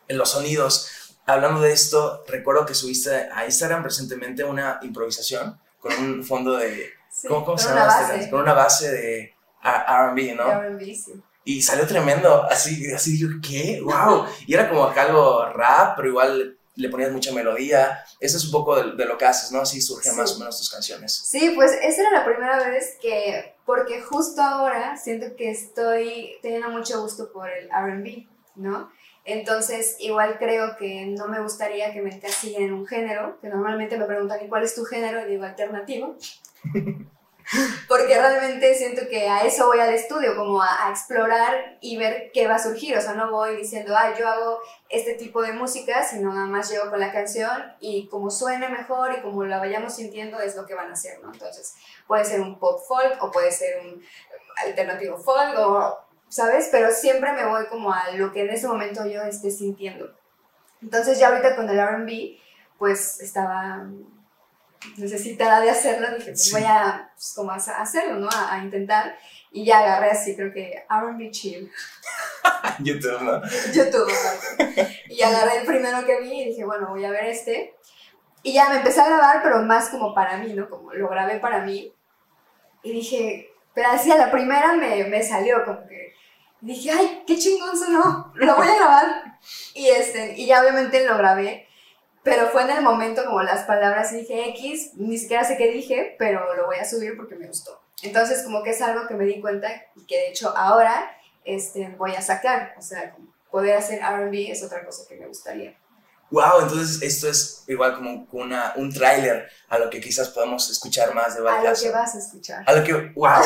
en 0.10 0.18
los 0.18 0.30
sonidos. 0.30 1.16
Hablando 1.26 1.62
de 1.62 1.72
esto, 1.72 2.26
recuerdo 2.28 2.66
que 2.66 2.74
subiste 2.74 3.30
a 3.34 3.46
Instagram 3.46 3.86
recientemente 3.86 4.44
una 4.44 4.80
improvisación 4.82 5.58
con 5.80 5.94
un 5.94 6.24
fondo 6.26 6.58
de... 6.58 6.90
Sí, 7.10 7.30
¿Cómo, 7.30 7.46
cómo 7.46 7.58
se 7.58 7.70
llama? 7.70 7.88
este? 7.88 8.18
base 8.18 8.30
Con 8.30 8.42
una 8.42 8.54
base 8.54 8.92
de 8.92 9.34
R&B, 9.64 10.36
¿no? 10.36 10.52
R&B, 10.52 10.86
sí. 10.94 11.14
Y 11.46 11.62
salió 11.62 11.88
tremendo, 11.88 12.44
así, 12.44 12.92
así 12.94 13.18
yo, 13.18 13.30
¿qué? 13.42 13.80
¡Wow! 13.82 14.26
Y 14.46 14.54
era 14.54 14.68
como 14.68 14.84
acá 14.84 15.04
algo 15.04 15.46
rap, 15.54 15.96
pero 15.96 16.10
igual 16.10 16.57
le 16.78 16.90
ponías 16.90 17.12
mucha 17.12 17.34
melodía. 17.34 18.04
Eso 18.20 18.38
es 18.38 18.46
un 18.46 18.52
poco 18.52 18.76
de, 18.82 18.96
de 18.96 19.06
lo 19.06 19.18
que 19.18 19.26
haces, 19.26 19.52
¿no? 19.52 19.60
Así 19.62 19.82
surgen 19.82 20.14
Sí. 20.14 20.18
más 20.18 20.36
o 20.36 20.40
menos 20.40 20.58
tus 20.58 20.70
canciones. 20.70 21.14
Sí, 21.14 21.52
pues 21.56 21.72
esa 21.82 22.02
era 22.02 22.12
la 22.12 22.26
primera 22.26 22.70
vez 22.70 22.96
que, 23.02 23.56
porque 23.66 24.02
justo 24.02 24.42
ahora 24.42 24.96
siento 24.98 25.36
que 25.36 25.52
estoy 25.52 26.38
teniendo 26.42 26.70
mucho 26.70 27.02
gusto 27.02 27.32
por 27.34 27.50
el 27.50 27.68
RB, 27.70 28.28
¿no? 28.56 28.90
Entonces, 29.26 29.98
igual 30.00 30.38
creo 30.40 30.78
que 30.78 31.06
no 31.08 31.28
me 31.28 31.42
gustaría 31.42 31.92
que 31.92 32.02
me 32.02 32.16
encasillen 32.16 32.64
en 32.64 32.74
un 32.74 32.88
género, 32.88 33.38
que 33.42 33.50
normalmente 33.50 33.98
me 33.98 34.06
preguntan, 34.06 34.46
¿y 34.46 34.48
cuál 34.48 34.64
es 34.64 34.74
tu 34.74 34.86
género? 34.86 35.20
Y 35.28 35.32
digo, 35.32 35.44
alternativo. 35.44 36.16
Porque 37.88 38.20
realmente 38.20 38.76
siento 38.76 39.08
que 39.10 39.30
a 39.30 39.46
eso 39.46 39.68
voy 39.68 39.80
al 39.80 39.94
estudio, 39.94 40.36
como 40.36 40.62
a, 40.62 40.88
a 40.88 40.92
explorar 40.92 41.78
y 41.80 41.98
ver 41.98 42.32
qué 42.34 42.48
va 42.48 42.56
a 42.56 42.60
surgir. 42.60 42.98
O 42.98 43.02
sea, 43.02 43.14
no 43.14 43.32
voy 43.32 43.56
diciendo, 43.56 43.96
ah, 43.98 44.14
yo 44.18 44.28
hago 44.28 44.60
este 44.90 45.14
tipo 45.14 45.42
de 45.42 45.54
música, 45.54 46.04
sino 46.04 46.34
nada 46.34 46.48
más 46.48 46.70
llego 46.70 46.90
con 46.90 47.00
la 47.00 47.12
canción 47.12 47.74
y 47.80 48.08
como 48.10 48.30
suene 48.30 48.68
mejor 48.70 49.14
y 49.14 49.22
como 49.22 49.46
la 49.46 49.60
vayamos 49.60 49.96
sintiendo 49.96 50.40
es 50.40 50.56
lo 50.56 50.66
que 50.66 50.76
van 50.76 50.90
a 50.90 50.94
hacer, 50.94 51.20
¿no? 51.22 51.32
Entonces, 51.32 51.76
puede 52.06 52.26
ser 52.26 52.42
un 52.42 52.60
pop 52.60 52.82
folk 52.86 53.24
o 53.24 53.32
puede 53.32 53.52
ser 53.52 53.80
un 53.86 54.04
alternativo 54.66 55.18
folk 55.18 55.58
o, 55.58 55.98
¿sabes? 56.28 56.68
Pero 56.72 56.92
siempre 56.92 57.32
me 57.32 57.46
voy 57.46 57.68
como 57.68 57.94
a 57.94 58.12
lo 58.12 58.32
que 58.32 58.42
en 58.42 58.50
ese 58.50 58.68
momento 58.68 59.06
yo 59.06 59.22
esté 59.24 59.52
sintiendo. 59.52 60.14
Entonces, 60.82 61.18
ya 61.18 61.30
ahorita 61.30 61.56
con 61.56 61.70
el 61.70 61.80
RB, 61.80 62.38
pues 62.78 63.22
estaba 63.22 63.88
necesitada 64.98 65.60
de 65.62 65.70
hacerlo, 65.70 66.08
dije, 66.18 66.32
pues 66.32 66.44
Sí. 66.44 66.52
voy 66.52 66.64
a 66.66 67.10
pues, 67.14 67.34
como 67.36 67.52
a 67.52 67.56
hacerlo, 67.56 68.16
¿no? 68.16 68.30
A, 68.30 68.54
a 68.54 68.64
intentar. 68.64 69.18
Y 69.52 69.66
ya 69.66 69.80
agarré 69.80 70.12
así, 70.12 70.36
creo 70.36 70.54
que 70.54 70.86
RB 70.90 71.32
Chill. 71.32 71.72
YouTube, 72.80 73.22
¿no? 73.22 73.42
YouTube, 73.74 74.12
aparte. 74.12 75.04
Y 75.10 75.22
agarré 75.22 75.60
el 75.60 75.66
primero 75.66 76.06
que 76.06 76.20
vi 76.22 76.42
y 76.42 76.46
dije, 76.50 76.66
bueno, 76.66 76.90
voy 76.90 77.06
a 77.06 77.12
ver 77.12 77.26
este. 77.26 77.76
Y 78.44 78.54
ya 78.54 78.70
me 78.70 78.78
empecé 78.78 79.02
a 79.02 79.08
grabar, 79.08 79.42
pero 79.42 79.62
más 79.64 79.90
como 79.90 80.14
para 80.14 80.38
mí, 80.38 80.54
¿no? 80.54 80.70
Como 80.70 80.94
lo 80.94 81.10
grabé 81.10 81.40
para 81.40 81.62
mí. 81.62 81.94
Y 82.84 82.92
dije, 82.92 83.50
pero 83.74 83.90
así 83.90 84.12
a 84.12 84.18
la 84.18 84.32
primera 84.32 84.74
me, 84.74 85.04
me 85.06 85.24
salió 85.24 85.64
como 85.66 85.88
que 85.88 86.14
dije, 86.62 86.92
ay, 86.92 87.24
qué 87.28 87.38
chingón 87.38 87.78
sonó, 87.78 88.32
lo 88.36 88.56
voy 88.56 88.68
a 88.68 88.76
grabar. 88.76 89.38
Y, 89.74 89.88
este, 89.90 90.34
y 90.38 90.48
ya 90.48 90.62
obviamente 90.62 91.06
lo 91.06 91.18
grabé, 91.18 91.67
pero 92.28 92.50
fue 92.50 92.64
en 92.64 92.72
el 92.72 92.82
momento 92.84 93.24
como 93.24 93.42
las 93.42 93.64
palabras 93.64 94.12
dije 94.12 94.50
X, 94.50 94.92
ni 94.96 95.18
siquiera 95.18 95.46
sé 95.46 95.56
qué 95.56 95.72
dije, 95.72 96.18
pero 96.20 96.54
lo 96.56 96.66
voy 96.66 96.76
a 96.76 96.84
subir 96.84 97.16
porque 97.16 97.36
me 97.36 97.48
gustó. 97.48 97.82
Entonces 98.04 98.44
como 98.44 98.64
que 98.64 98.72
es 98.72 98.82
algo 98.82 99.08
que 99.08 99.14
me 99.14 99.24
di 99.24 99.40
cuenta 99.40 99.70
y 99.96 100.06
que 100.06 100.18
de 100.18 100.28
hecho 100.28 100.54
ahora 100.58 101.10
este, 101.46 101.88
voy 101.98 102.16
a 102.16 102.22
sacar, 102.22 102.76
o 102.78 102.82
sea, 102.82 103.16
poder 103.50 103.78
hacer 103.78 104.02
RB 104.02 104.52
es 104.52 104.62
otra 104.62 104.86
cosa 104.86 105.04
que 105.08 105.16
me 105.16 105.26
gustaría. 105.26 105.80
Wow, 106.30 106.64
entonces 106.64 107.02
esto 107.02 107.30
es 107.30 107.64
igual 107.70 107.96
como 107.96 108.28
una, 108.34 108.74
un 108.76 108.92
tráiler 108.92 109.48
a 109.70 109.80
lo 109.80 109.90
que 109.90 110.02
quizás 110.02 110.28
podamos 110.28 110.70
escuchar 110.70 111.16
más 111.16 111.34
de 111.34 111.42
Valkaso. 111.42 111.86
A 111.86 111.88
lo 111.88 111.94
que 111.94 111.98
vas 111.98 112.16
a 112.16 112.20
escuchar. 112.20 112.64
A 112.68 112.74
lo 112.74 112.84
que, 112.84 112.94
wow, 113.16 113.42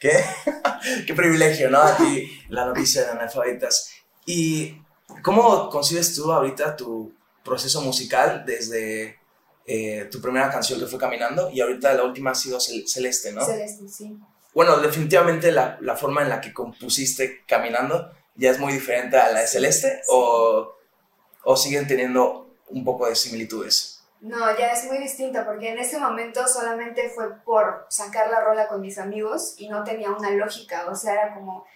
qué, 0.00 0.24
qué 1.08 1.14
privilegio, 1.14 1.68
¿no? 1.70 1.82
Aquí 1.82 2.30
la 2.50 2.66
noticia 2.66 3.02
de 3.02 3.10
analfabetas. 3.10 3.90
¿Y 4.24 4.80
cómo 5.24 5.68
concibes 5.68 6.14
tú 6.14 6.30
ahorita 6.30 6.76
tu 6.76 7.12
proceso 7.44 7.80
musical 7.80 8.44
desde 8.46 9.18
eh, 9.66 10.08
tu 10.10 10.20
primera 10.20 10.50
canción 10.50 10.78
que 10.78 10.86
fue 10.86 10.98
Caminando 10.98 11.50
y 11.50 11.60
ahorita 11.60 11.94
la 11.94 12.04
última 12.04 12.30
ha 12.30 12.34
sido 12.34 12.58
Celeste, 12.60 13.32
¿no? 13.32 13.44
Celeste, 13.44 13.88
sí. 13.88 14.16
Bueno, 14.54 14.76
definitivamente 14.78 15.50
la, 15.50 15.78
la 15.80 15.96
forma 15.96 16.22
en 16.22 16.28
la 16.28 16.40
que 16.40 16.52
compusiste 16.52 17.42
Caminando 17.46 18.12
ya 18.34 18.50
es 18.50 18.58
muy 18.58 18.72
diferente 18.72 19.16
a 19.16 19.32
la 19.32 19.40
de 19.40 19.46
Celeste 19.46 20.02
o 20.08 20.76
o 21.44 21.56
siguen 21.56 21.86
teniendo 21.86 22.56
un 22.68 22.84
poco 22.84 23.06
de 23.06 23.14
similitudes? 23.14 24.02
No, 24.20 24.38
ya 24.56 24.70
es 24.72 24.84
muy 24.84 24.98
distinta 24.98 25.44
porque 25.44 25.70
en 25.70 25.78
ese 25.78 25.98
momento 25.98 26.46
solamente 26.46 27.10
fue 27.10 27.42
por 27.44 27.86
sacar 27.88 28.30
la 28.30 28.40
rola 28.40 28.68
con 28.68 28.80
mis 28.80 28.98
amigos 28.98 29.54
y 29.58 29.68
no 29.68 29.82
tenía 29.82 30.10
una 30.10 30.30
lógica, 30.30 30.88
o 30.88 30.94
sea, 30.94 31.14
era 31.14 31.34
como 31.34 31.66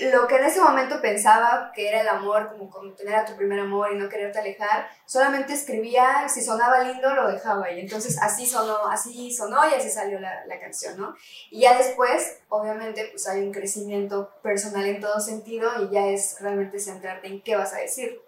lo 0.00 0.26
que 0.26 0.36
en 0.36 0.44
ese 0.44 0.60
momento 0.60 1.00
pensaba 1.00 1.72
que 1.74 1.88
era 1.88 2.00
el 2.00 2.08
amor, 2.08 2.48
como, 2.50 2.70
como 2.70 2.92
tener 2.92 3.14
a 3.14 3.24
tu 3.24 3.36
primer 3.36 3.60
amor 3.60 3.92
y 3.92 3.96
no 3.96 4.08
quererte 4.08 4.38
alejar, 4.38 4.88
solamente 5.04 5.52
escribía, 5.52 6.28
si 6.28 6.42
sonaba 6.42 6.84
lindo 6.84 7.14
lo 7.14 7.30
dejaba 7.30 7.70
y 7.70 7.80
entonces 7.80 8.18
así 8.20 8.46
sonó, 8.46 8.86
así 8.86 9.32
sonó 9.32 9.68
y 9.68 9.74
así 9.74 9.90
salió 9.90 10.18
la, 10.18 10.44
la 10.46 10.58
canción, 10.58 10.98
¿no? 10.98 11.14
Y 11.50 11.60
ya 11.60 11.76
después, 11.76 12.40
obviamente, 12.48 13.08
pues 13.10 13.28
hay 13.28 13.42
un 13.42 13.52
crecimiento 13.52 14.32
personal 14.42 14.86
en 14.86 15.00
todo 15.00 15.20
sentido 15.20 15.70
y 15.82 15.92
ya 15.92 16.06
es 16.06 16.36
realmente 16.40 16.78
centrarte 16.78 17.28
en 17.28 17.42
qué 17.42 17.56
vas 17.56 17.74
a 17.74 17.78
decir. 17.78 18.20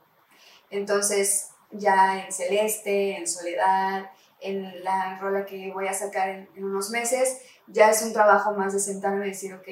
Entonces, 0.70 1.50
ya 1.70 2.24
en 2.24 2.32
Celeste, 2.32 3.16
en 3.16 3.26
Soledad, 3.26 4.10
en 4.42 4.84
la 4.84 5.18
rola 5.20 5.44
que 5.44 5.72
voy 5.72 5.86
a 5.86 5.94
sacar 5.94 6.28
en, 6.28 6.48
unos 6.64 6.90
meses, 6.90 7.40
ya 7.66 7.90
es 7.90 8.02
un 8.02 8.12
trabajo 8.12 8.52
más 8.52 8.72
de 8.72 8.80
sentarme 8.80 9.26
y 9.26 9.30
decir, 9.30 9.54
ok, 9.54 9.68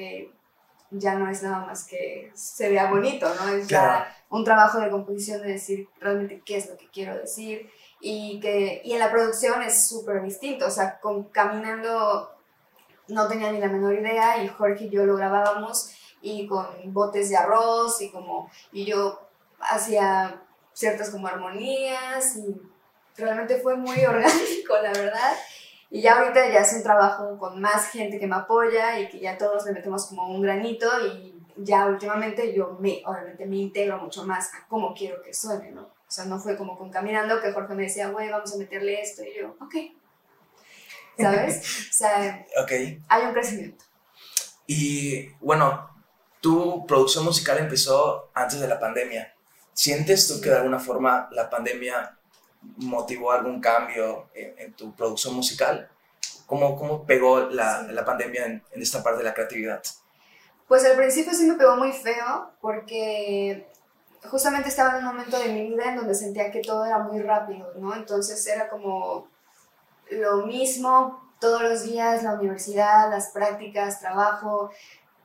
ya 0.91 1.15
no 1.15 1.29
es 1.29 1.41
nada 1.41 1.65
más 1.65 1.85
que 1.85 2.31
se 2.35 2.69
vea 2.69 2.91
bonito, 2.91 3.33
¿no? 3.35 3.47
Es 3.49 3.67
ya 3.67 4.13
un 4.29 4.43
trabajo 4.43 4.79
de 4.79 4.89
composición 4.89 5.41
de 5.41 5.53
decir 5.53 5.87
realmente 5.99 6.41
qué 6.45 6.57
es 6.57 6.69
lo 6.69 6.77
que 6.77 6.89
quiero 6.89 7.17
decir 7.17 7.69
y 7.99 8.39
que 8.39 8.81
y 8.83 8.93
en 8.93 8.99
la 8.99 9.11
producción 9.11 9.61
es 9.63 9.87
súper 9.87 10.21
distinto, 10.21 10.67
o 10.67 10.71
sea, 10.71 10.99
con 10.99 11.25
Caminando 11.25 12.31
no 13.07 13.27
tenía 13.27 13.51
ni 13.51 13.59
la 13.59 13.67
menor 13.67 13.93
idea 13.93 14.43
y 14.43 14.47
Jorge 14.47 14.85
y 14.85 14.89
yo 14.89 15.05
lo 15.05 15.15
grabábamos 15.15 15.91
y 16.21 16.47
con 16.47 16.67
botes 16.85 17.29
de 17.29 17.37
arroz 17.37 18.01
y 18.01 18.11
como 18.11 18.49
y 18.71 18.85
yo 18.85 19.19
hacía 19.59 20.41
ciertas 20.73 21.09
como 21.09 21.27
armonías 21.27 22.37
y 22.37 22.55
realmente 23.17 23.59
fue 23.59 23.75
muy 23.75 24.03
orgánico, 24.05 24.73
la 24.81 24.91
verdad. 24.91 25.33
Y 25.93 26.01
ya 26.01 26.17
ahorita 26.17 26.49
ya 26.49 26.61
es 26.61 26.71
un 26.71 26.83
trabajo 26.83 27.37
con 27.37 27.59
más 27.59 27.89
gente 27.89 28.17
que 28.17 28.25
me 28.25 28.37
apoya 28.37 28.97
y 28.97 29.09
que 29.09 29.19
ya 29.19 29.37
todos 29.37 29.65
le 29.65 29.73
metemos 29.73 30.07
como 30.07 30.29
un 30.29 30.41
granito 30.41 30.87
y 31.05 31.35
ya 31.57 31.85
últimamente 31.85 32.53
yo 32.53 32.77
me, 32.79 33.03
obviamente 33.05 33.45
me 33.45 33.57
integro 33.57 33.97
mucho 33.97 34.25
más 34.25 34.53
a 34.53 34.65
cómo 34.69 34.93
quiero 34.93 35.21
que 35.21 35.33
suene, 35.33 35.71
¿no? 35.71 35.81
O 35.81 36.13
sea, 36.13 36.23
no 36.25 36.39
fue 36.39 36.57
como 36.57 36.77
con 36.77 36.89
Caminando 36.89 37.41
que 37.41 37.51
Jorge 37.51 37.73
me 37.73 37.83
decía, 37.83 38.07
güey, 38.07 38.29
vamos 38.29 38.53
a 38.53 38.57
meterle 38.57 39.01
esto 39.01 39.21
y 39.23 39.37
yo, 39.37 39.55
ok. 39.59 39.75
¿Sabes? 41.19 41.89
O 41.89 41.93
sea, 41.93 42.45
okay. 42.63 43.03
hay 43.09 43.25
un 43.25 43.33
crecimiento. 43.33 43.83
Y 44.65 45.27
bueno, 45.41 45.89
tu 46.39 46.85
producción 46.87 47.25
musical 47.25 47.57
empezó 47.57 48.31
antes 48.33 48.61
de 48.61 48.67
la 48.69 48.79
pandemia. 48.79 49.35
¿Sientes 49.73 50.25
tú 50.29 50.39
que 50.39 50.49
de 50.49 50.55
alguna 50.55 50.79
forma 50.79 51.27
la 51.31 51.49
pandemia 51.49 52.17
motivó 52.77 53.31
algún 53.31 53.59
cambio 53.59 54.29
en, 54.33 54.73
tu 54.73 54.93
producción 54.95 55.35
musical? 55.35 55.89
¿Cómo, 56.45 56.75
cómo 56.77 57.05
pegó 57.05 57.41
la, 57.49 57.83
la 57.83 58.03
pandemia 58.03 58.45
en, 58.45 58.63
en, 58.71 58.81
esta 58.81 59.01
parte 59.01 59.19
de 59.19 59.23
la 59.23 59.33
creatividad? 59.33 59.81
Pues 60.67 60.85
al 60.85 60.95
principio 60.95 61.33
sí 61.33 61.45
me 61.45 61.55
pegó 61.55 61.75
muy 61.77 61.91
feo 61.91 62.51
porque 62.59 63.67
justamente 64.29 64.69
estaba 64.69 64.91
en 64.91 65.05
un 65.05 65.15
momento 65.15 65.39
de 65.39 65.49
mi 65.49 65.69
vida 65.69 65.85
en 65.85 65.95
donde 65.95 66.13
sentía 66.13 66.51
que 66.51 66.61
todo 66.61 66.85
era 66.85 66.99
muy 66.99 67.21
rápido, 67.21 67.73
¿no? 67.77 67.95
Entonces 67.95 68.45
era 68.47 68.69
como 68.69 69.27
lo 70.09 70.45
mismo 70.45 71.21
todos 71.39 71.63
los 71.63 71.83
días, 71.83 72.23
la 72.23 72.35
universidad, 72.35 73.09
las 73.09 73.29
prácticas, 73.29 73.99
trabajo, 73.99 74.71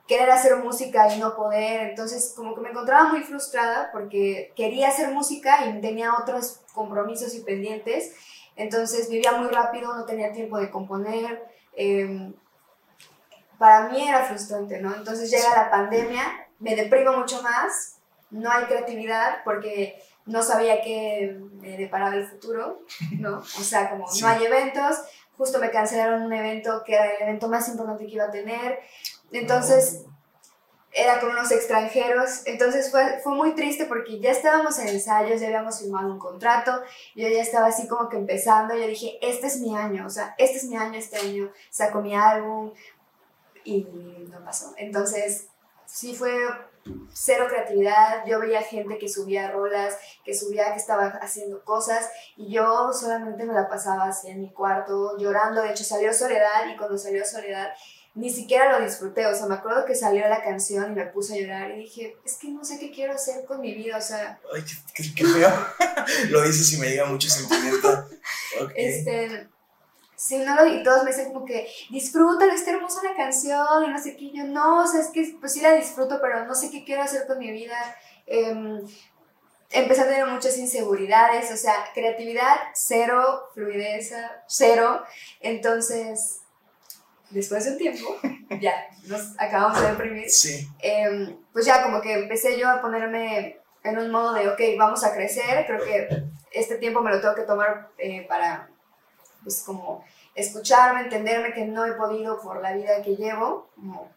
querer 0.07 0.29
hacer 0.31 0.55
música 0.57 1.13
y 1.13 1.19
no 1.19 1.35
poder. 1.35 1.89
Entonces, 1.89 2.33
como 2.35 2.55
que 2.55 2.61
me 2.61 2.69
encontraba 2.69 3.09
muy 3.09 3.21
frustrada 3.21 3.89
porque 3.91 4.53
quería 4.55 4.89
hacer 4.89 5.11
música 5.11 5.65
y 5.65 5.81
tenía 5.81 6.13
otros 6.15 6.61
compromisos 6.73 7.35
y 7.35 7.41
pendientes. 7.41 8.13
Entonces, 8.55 9.09
vivía 9.09 9.33
muy 9.33 9.49
rápido, 9.49 9.95
no 9.95 10.05
tenía 10.05 10.31
tiempo 10.31 10.57
de 10.57 10.71
componer. 10.71 11.45
Em, 11.75 12.33
para 13.57 13.89
mí 13.89 14.07
era 14.07 14.23
frustrante, 14.23 14.79
¿no? 14.79 14.95
Entonces 14.95 15.29
llega 15.29 15.55
la 15.55 15.69
pandemia, 15.69 16.47
me 16.59 16.75
deprimo 16.75 17.13
mucho 17.13 17.41
más, 17.41 17.99
no 18.29 18.51
hay 18.51 18.65
creatividad 18.65 19.43
porque 19.43 20.01
no 20.25 20.43
sabía 20.43 20.81
qué 20.81 21.39
me 21.53 21.77
deparaba 21.77 22.15
el 22.15 22.27
futuro, 22.27 22.81
¿no? 23.17 23.39
O 23.39 23.43
sea, 23.43 23.89
como 23.89 24.05
no 24.21 24.27
hay 24.27 24.43
eventos, 24.43 24.97
justo 25.37 25.59
me 25.59 25.71
cancelaron 25.71 26.23
un 26.23 26.33
evento 26.33 26.83
que 26.85 26.95
era 26.95 27.05
el 27.05 27.23
evento 27.23 27.47
más 27.47 27.67
importante 27.69 28.05
que 28.05 28.13
iba 28.13 28.25
a 28.25 28.31
tener, 28.31 28.79
entonces, 29.31 30.05
era 30.97 31.19
con 31.19 31.29
unos 31.29 31.51
extranjeros. 31.51 32.41
Entonces 32.45 32.89
fue, 32.91 33.19
fue 33.23 33.35
muy 33.35 33.53
triste 33.55 33.85
porque 33.85 34.19
ya 34.19 34.31
estábamos 34.31 34.79
en 34.79 34.89
ensayos, 34.89 35.39
ya 35.39 35.47
habíamos 35.47 35.79
firmado 35.79 36.11
un 36.11 36.19
contrato, 36.19 36.71
yo 37.15 37.27
ya 37.27 37.41
estaba 37.41 37.67
así 37.67 37.87
como 37.87 38.09
que 38.09 38.17
empezando, 38.17 38.75
yo 38.75 38.87
dije, 38.87 39.17
este 39.21 39.47
es 39.47 39.59
mi 39.59 39.75
año, 39.75 40.05
o 40.05 40.09
sea, 40.09 40.33
este 40.37 40.57
es 40.57 40.63
mi 40.65 40.75
año, 40.75 40.97
este 40.97 41.17
año 41.17 41.51
saco 41.69 42.01
mi 42.01 42.15
álbum 42.15 42.73
y 43.63 43.85
no 44.29 44.43
pasó. 44.43 44.73
Entonces, 44.77 45.47
sí 45.85 46.15
fue 46.15 46.33
cero 47.13 47.47
creatividad, 47.49 48.25
yo 48.25 48.39
veía 48.39 48.61
gente 48.61 48.97
que 48.97 49.09
subía 49.09 49.51
rolas, 49.51 49.97
que 50.23 50.33
subía 50.33 50.71
que 50.71 50.79
estaba 50.79 51.07
haciendo 51.21 51.63
cosas 51.63 52.09
y 52.37 52.51
yo 52.51 52.93
solamente 52.93 53.45
me 53.45 53.53
la 53.53 53.67
pasaba 53.67 54.05
así 54.05 54.29
en 54.29 54.41
mi 54.41 54.51
cuarto 54.51 55.17
llorando, 55.17 55.61
de 55.61 55.71
hecho 55.71 55.83
salió 55.83 56.13
Soledad 56.13 56.67
y 56.73 56.77
cuando 56.77 56.97
salió 56.97 57.25
Soledad 57.25 57.73
ni 58.17 58.31
siquiera 58.31 58.79
lo 58.79 58.83
disfruté, 58.83 59.27
o 59.27 59.35
sea, 59.35 59.45
me 59.45 59.53
acuerdo 59.53 59.85
que 59.85 59.93
salió 59.93 60.27
la 60.27 60.41
canción 60.41 60.91
y 60.91 60.95
me 60.95 61.05
puse 61.05 61.35
a 61.35 61.37
llorar 61.37 61.71
y 61.71 61.81
dije, 61.81 62.17
es 62.25 62.33
que 62.37 62.47
no 62.49 62.65
sé 62.65 62.79
qué 62.79 62.91
quiero 62.91 63.13
hacer 63.13 63.45
con 63.45 63.61
mi 63.61 63.75
vida, 63.75 63.95
o 63.95 64.01
sea... 64.01 64.39
Ay, 64.51 64.63
qué, 64.95 65.23
feo, 65.23 65.49
lo 66.31 66.41
dices 66.41 66.73
y 66.73 66.77
me 66.77 66.89
llega 66.89 67.05
mucho 67.05 67.29
sentimiento. 67.29 68.09
Este, 68.75 69.47
sí, 70.15 70.39
no, 70.39 70.65
y 70.65 70.81
todos 70.81 71.03
me 71.03 71.11
dicen 71.11 71.31
como 71.31 71.45
que, 71.45 71.67
disfrútalo, 71.91 72.51
está 72.51 72.71
hermosa 72.71 73.01
la 73.03 73.15
canción 73.15 73.85
y 73.85 73.89
no 73.89 74.01
sé 74.01 74.17
qué, 74.17 74.31
yo 74.33 74.45
no, 74.45 74.83
o 74.83 74.87
sea, 74.87 75.01
es 75.01 75.09
que 75.09 75.37
pues 75.39 75.53
sí 75.53 75.61
la 75.61 75.73
disfruto, 75.73 76.19
pero 76.19 76.43
no 76.47 76.55
sé 76.55 76.71
qué 76.71 76.83
quiero 76.83 77.03
hacer 77.03 77.27
con 77.27 77.37
mi 77.37 77.51
vida. 77.51 77.77
Eh, 78.25 78.81
empecé 79.69 80.01
a 80.01 80.07
tener 80.07 80.25
muchas 80.25 80.57
inseguridades, 80.57 81.51
o 81.51 81.57
sea, 81.57 81.85
creatividad 81.93 82.55
cero, 82.73 83.49
fluidez 83.53 84.11
cero, 84.47 85.03
entonces 85.39 86.39
después 87.29 87.65
de 87.65 87.71
un 87.71 87.77
tiempo, 87.77 88.15
ya 88.61 88.87
nos 89.07 89.39
acabamos 89.39 89.81
de 89.81 89.87
deprimir, 89.87 90.29
sí. 90.29 90.67
Em, 90.79 91.37
pues 91.51 91.65
ya 91.65 91.83
como 91.83 92.01
que 92.01 92.13
empecé 92.13 92.57
yo 92.57 92.69
a 92.69 92.81
ponerme 92.81 93.59
en 93.83 93.97
un 93.97 94.11
modo 94.11 94.33
de, 94.33 94.49
ok, 94.49 94.59
vamos 94.77 95.03
a 95.03 95.13
crecer, 95.13 95.65
creo 95.65 95.83
que 95.83 96.23
este 96.51 96.77
tiempo 96.77 97.01
me 97.01 97.11
lo 97.11 97.21
tengo 97.21 97.35
que 97.35 97.43
tomar 97.43 97.89
eh, 97.97 98.25
para, 98.27 98.69
pues 99.43 99.63
como 99.63 100.03
escucharme, 100.35 101.01
entenderme 101.01 101.53
que 101.53 101.65
no 101.65 101.85
he 101.85 101.93
podido 101.93 102.39
por 102.41 102.61
la 102.61 102.73
vida 102.73 103.01
que 103.01 103.15
llevo, 103.15 103.69
como 103.75 104.11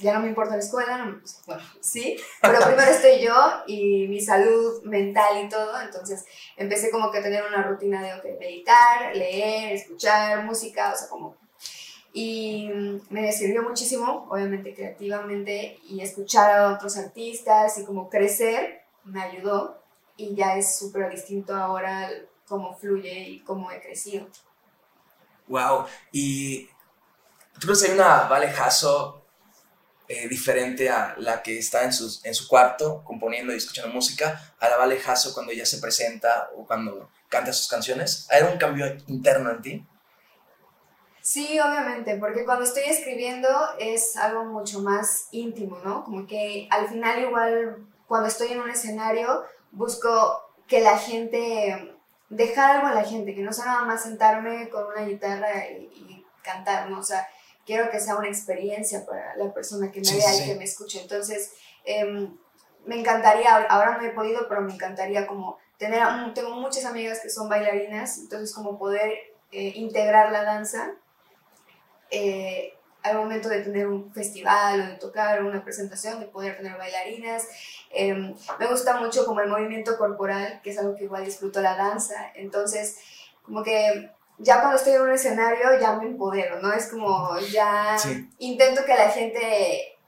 ya 0.00 0.14
no 0.14 0.20
me 0.20 0.28
importa 0.28 0.54
la 0.54 0.62
escuela, 0.62 1.16
pues, 1.20 1.42
bueno, 1.46 1.62
sí, 1.80 2.16
pero 2.40 2.58
primero 2.66 2.90
estoy 2.90 3.20
yo 3.20 3.34
y 3.66 4.06
mi 4.08 4.20
salud 4.20 4.82
mental 4.84 5.44
y 5.44 5.48
todo, 5.48 5.80
entonces 5.80 6.24
empecé 6.56 6.90
como 6.90 7.10
que 7.10 7.18
a 7.18 7.22
tener 7.22 7.44
una 7.44 7.62
rutina 7.62 8.02
de, 8.02 8.14
ok, 8.14 8.38
meditar, 8.38 9.14
leer, 9.14 9.72
escuchar 9.72 10.44
música, 10.44 10.92
o 10.92 10.96
sea, 10.96 11.08
como 11.08 11.36
y 12.12 12.68
me 13.08 13.32
sirvió 13.32 13.62
muchísimo, 13.62 14.26
obviamente 14.30 14.74
creativamente, 14.74 15.78
y 15.84 16.00
escuchar 16.00 16.50
a 16.50 16.74
otros 16.74 16.96
artistas 16.96 17.78
y 17.78 17.84
como 17.84 18.08
crecer 18.08 18.82
me 19.04 19.22
ayudó 19.22 19.82
y 20.16 20.34
ya 20.34 20.56
es 20.56 20.78
súper 20.78 21.10
distinto 21.10 21.54
ahora 21.54 22.10
cómo 22.46 22.76
fluye 22.76 23.28
y 23.28 23.40
cómo 23.40 23.70
he 23.70 23.80
crecido. 23.80 24.26
Wow, 25.46 25.86
y 26.12 26.68
¿Tú 27.60 27.66
crees 27.66 27.82
que 27.82 27.88
hay 27.88 27.94
una 27.94 28.22
Vale 28.22 28.48
Jasso 28.48 29.22
eh, 30.08 30.26
diferente 30.28 30.88
a 30.88 31.14
la 31.18 31.42
que 31.42 31.58
está 31.58 31.84
en, 31.84 31.92
sus, 31.92 32.24
en 32.24 32.34
su 32.34 32.48
cuarto 32.48 33.04
componiendo 33.04 33.52
y 33.52 33.58
escuchando 33.58 33.92
música, 33.92 34.54
a 34.58 34.68
la 34.70 34.78
Vale 34.78 34.98
Jasso 34.98 35.34
cuando 35.34 35.52
ella 35.52 35.66
se 35.66 35.76
presenta 35.76 36.48
o 36.56 36.64
cuando 36.66 37.10
canta 37.28 37.52
sus 37.52 37.68
canciones? 37.68 38.26
¿Hay 38.30 38.44
un 38.50 38.56
cambio 38.56 38.86
interno 39.08 39.50
en 39.50 39.60
ti? 39.60 39.86
Sí, 41.30 41.60
obviamente, 41.60 42.16
porque 42.16 42.44
cuando 42.44 42.64
estoy 42.64 42.82
escribiendo 42.88 43.48
es 43.78 44.16
algo 44.16 44.46
mucho 44.46 44.80
más 44.80 45.28
íntimo, 45.30 45.78
¿no? 45.84 46.02
Como 46.02 46.26
que 46.26 46.66
al 46.72 46.88
final 46.88 47.22
igual 47.22 47.86
cuando 48.08 48.26
estoy 48.26 48.48
en 48.48 48.58
un 48.58 48.68
escenario 48.68 49.44
busco 49.70 50.10
que 50.66 50.80
la 50.80 50.98
gente, 50.98 51.94
dejar 52.30 52.74
algo 52.74 52.88
a 52.88 52.94
la 52.94 53.04
gente, 53.04 53.32
que 53.32 53.42
no 53.42 53.52
sea 53.52 53.66
nada 53.66 53.84
más 53.84 54.02
sentarme 54.02 54.68
con 54.70 54.88
una 54.88 55.04
guitarra 55.06 55.68
y, 55.68 56.26
cantar, 56.42 56.90
¿no? 56.90 56.98
O 56.98 57.04
sea, 57.04 57.28
quiero 57.64 57.92
que 57.92 58.00
sea 58.00 58.16
una 58.16 58.26
experiencia 58.26 59.06
para 59.06 59.36
la 59.36 59.54
persona 59.54 59.92
que 59.92 60.00
me 60.00 60.12
vea 60.12 60.34
y 60.34 60.46
que 60.46 60.56
me 60.56 60.64
escuche. 60.64 61.00
Entonces, 61.00 61.52
em, 61.84 62.36
me 62.86 62.98
encantaría, 62.98 63.54
ahora 63.68 63.98
no 63.98 64.04
he 64.04 64.10
podido, 64.10 64.48
pero 64.48 64.62
me 64.62 64.74
encantaría 64.74 65.28
como 65.28 65.58
tener, 65.78 66.02
tengo 66.34 66.56
muchas 66.56 66.86
amigas 66.86 67.20
que 67.20 67.30
son 67.30 67.48
bailarinas, 67.48 68.18
entonces 68.18 68.52
como 68.52 68.80
poder 68.80 69.12
eh, 69.52 69.72
integrar 69.76 70.32
la 70.32 70.42
danza 70.42 70.96
eh, 72.10 72.74
al 73.02 73.16
momento 73.16 73.48
de 73.48 73.62
tener 73.62 73.86
un 73.86 74.12
festival 74.12 74.80
o 74.80 74.86
de 74.86 74.94
tocar 74.96 75.42
una 75.42 75.64
presentación, 75.64 76.20
de 76.20 76.26
poder 76.26 76.56
tener 76.56 76.76
bailarinas. 76.76 77.46
Em, 77.90 78.34
me 78.58 78.66
gusta 78.66 79.00
mucho 79.00 79.24
como 79.24 79.40
el 79.40 79.48
movimiento 79.48 79.96
corporal, 79.96 80.60
que 80.62 80.70
es 80.70 80.78
algo 80.78 80.96
que 80.96 81.04
igual 81.04 81.24
disfruto 81.24 81.60
la 81.60 81.76
danza. 81.76 82.30
Entonces, 82.34 82.98
como 83.42 83.62
que 83.62 84.10
ya 84.38 84.60
cuando 84.60 84.76
estoy 84.76 84.94
en 84.94 85.02
un 85.02 85.12
escenario 85.12 85.78
ya 85.80 85.94
me 85.94 86.06
empodero, 86.06 86.60
¿no? 86.60 86.72
Es 86.72 86.88
como 86.88 87.38
ya 87.52 87.96
intento 88.38 88.84
que 88.84 88.94
la 88.94 89.08
gente 89.10 89.98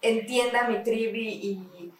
entienda 0.00 0.68
mi 0.68 0.82
trip 0.82 1.14
y, 1.14 1.92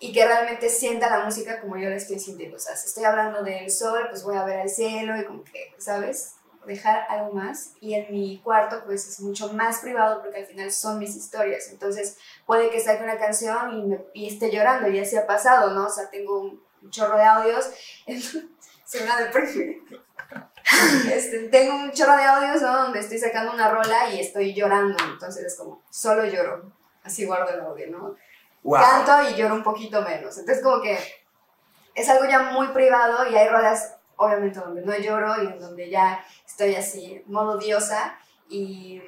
y, 0.00 0.12
que 0.12 0.24
realmente 0.24 0.68
sienta 0.68 1.10
la 1.10 1.24
música 1.24 1.60
como 1.60 1.76
yo 1.76 1.90
la 1.90 1.96
estoy 1.96 2.18
sintiendo. 2.18 2.56
O 2.56 2.60
sea, 2.60 2.76
si 2.76 2.86
estoy 2.86 3.04
hablando 3.04 3.42
del 3.42 3.70
sol, 3.70 4.06
pues 4.08 4.22
voy 4.22 4.36
a 4.36 4.44
ver 4.44 4.60
al 4.60 4.68
cielo 4.68 5.18
y 5.18 5.24
como 5.24 5.44
que, 5.44 5.74
¿sabes? 5.78 6.36
Dejar 6.66 7.06
algo 7.08 7.32
más 7.32 7.74
y 7.80 7.94
en 7.94 8.12
mi 8.12 8.40
cuarto 8.42 8.82
pues 8.84 9.06
es 9.08 9.20
mucho 9.20 9.52
más 9.52 9.78
privado 9.78 10.20
porque 10.22 10.38
al 10.38 10.46
final 10.46 10.70
son 10.70 10.98
mis 10.98 11.16
historias, 11.16 11.68
entonces 11.70 12.18
puede 12.44 12.70
que 12.70 12.80
saque 12.80 13.04
una 13.04 13.18
canción 13.18 13.78
y, 13.78 13.82
me, 13.82 14.04
y 14.12 14.28
esté 14.28 14.50
llorando, 14.50 14.88
ya 14.88 15.04
se 15.04 15.18
ha 15.18 15.26
pasado, 15.26 15.70
¿no? 15.70 15.86
O 15.86 15.90
sea, 15.90 16.10
tengo 16.10 16.40
un, 16.40 16.66
chorro 16.90 17.16
de 17.16 17.24
audios, 17.24 17.68
se 18.84 19.04
me 19.04 19.10
a 19.10 19.18
este, 21.12 21.48
tengo 21.48 21.74
un 21.74 21.90
chorro 21.90 22.16
de 22.16 22.22
audios 22.22 22.62
¿no? 22.62 22.82
donde 22.82 23.00
estoy 23.00 23.18
sacando 23.18 23.52
una 23.52 23.68
rola 23.68 24.10
y 24.10 24.20
estoy 24.20 24.54
llorando, 24.54 24.96
entonces 25.04 25.44
es 25.44 25.56
como, 25.56 25.82
solo 25.90 26.24
lloro, 26.26 26.70
así 27.02 27.24
guardo 27.24 27.52
el 27.52 27.60
audio, 27.60 27.90
¿no? 27.90 28.14
Canto 28.72 29.30
y 29.30 29.34
lloro 29.34 29.54
un 29.54 29.64
poquito 29.64 30.02
menos, 30.02 30.38
entonces 30.38 30.62
como 30.62 30.80
que 30.80 30.96
es 31.96 32.08
algo 32.08 32.26
ya 32.26 32.50
muy 32.52 32.68
privado 32.68 33.28
y 33.28 33.36
hay 33.36 33.48
rolas 33.48 33.95
obviamente 34.16 34.60
donde 34.60 34.82
no 34.82 34.96
lloro 34.96 35.42
y 35.42 35.46
en 35.46 35.58
donde 35.58 35.90
ya 35.90 36.24
estoy 36.46 36.74
así, 36.74 37.22
modo 37.26 37.58
diosa 37.58 38.18
y, 38.48 39.00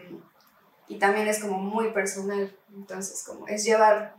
y 0.88 0.98
también 0.98 1.28
es 1.28 1.40
como 1.40 1.58
muy 1.58 1.92
personal, 1.92 2.54
entonces 2.74 3.22
como 3.24 3.46
es 3.48 3.64
llevar 3.64 4.16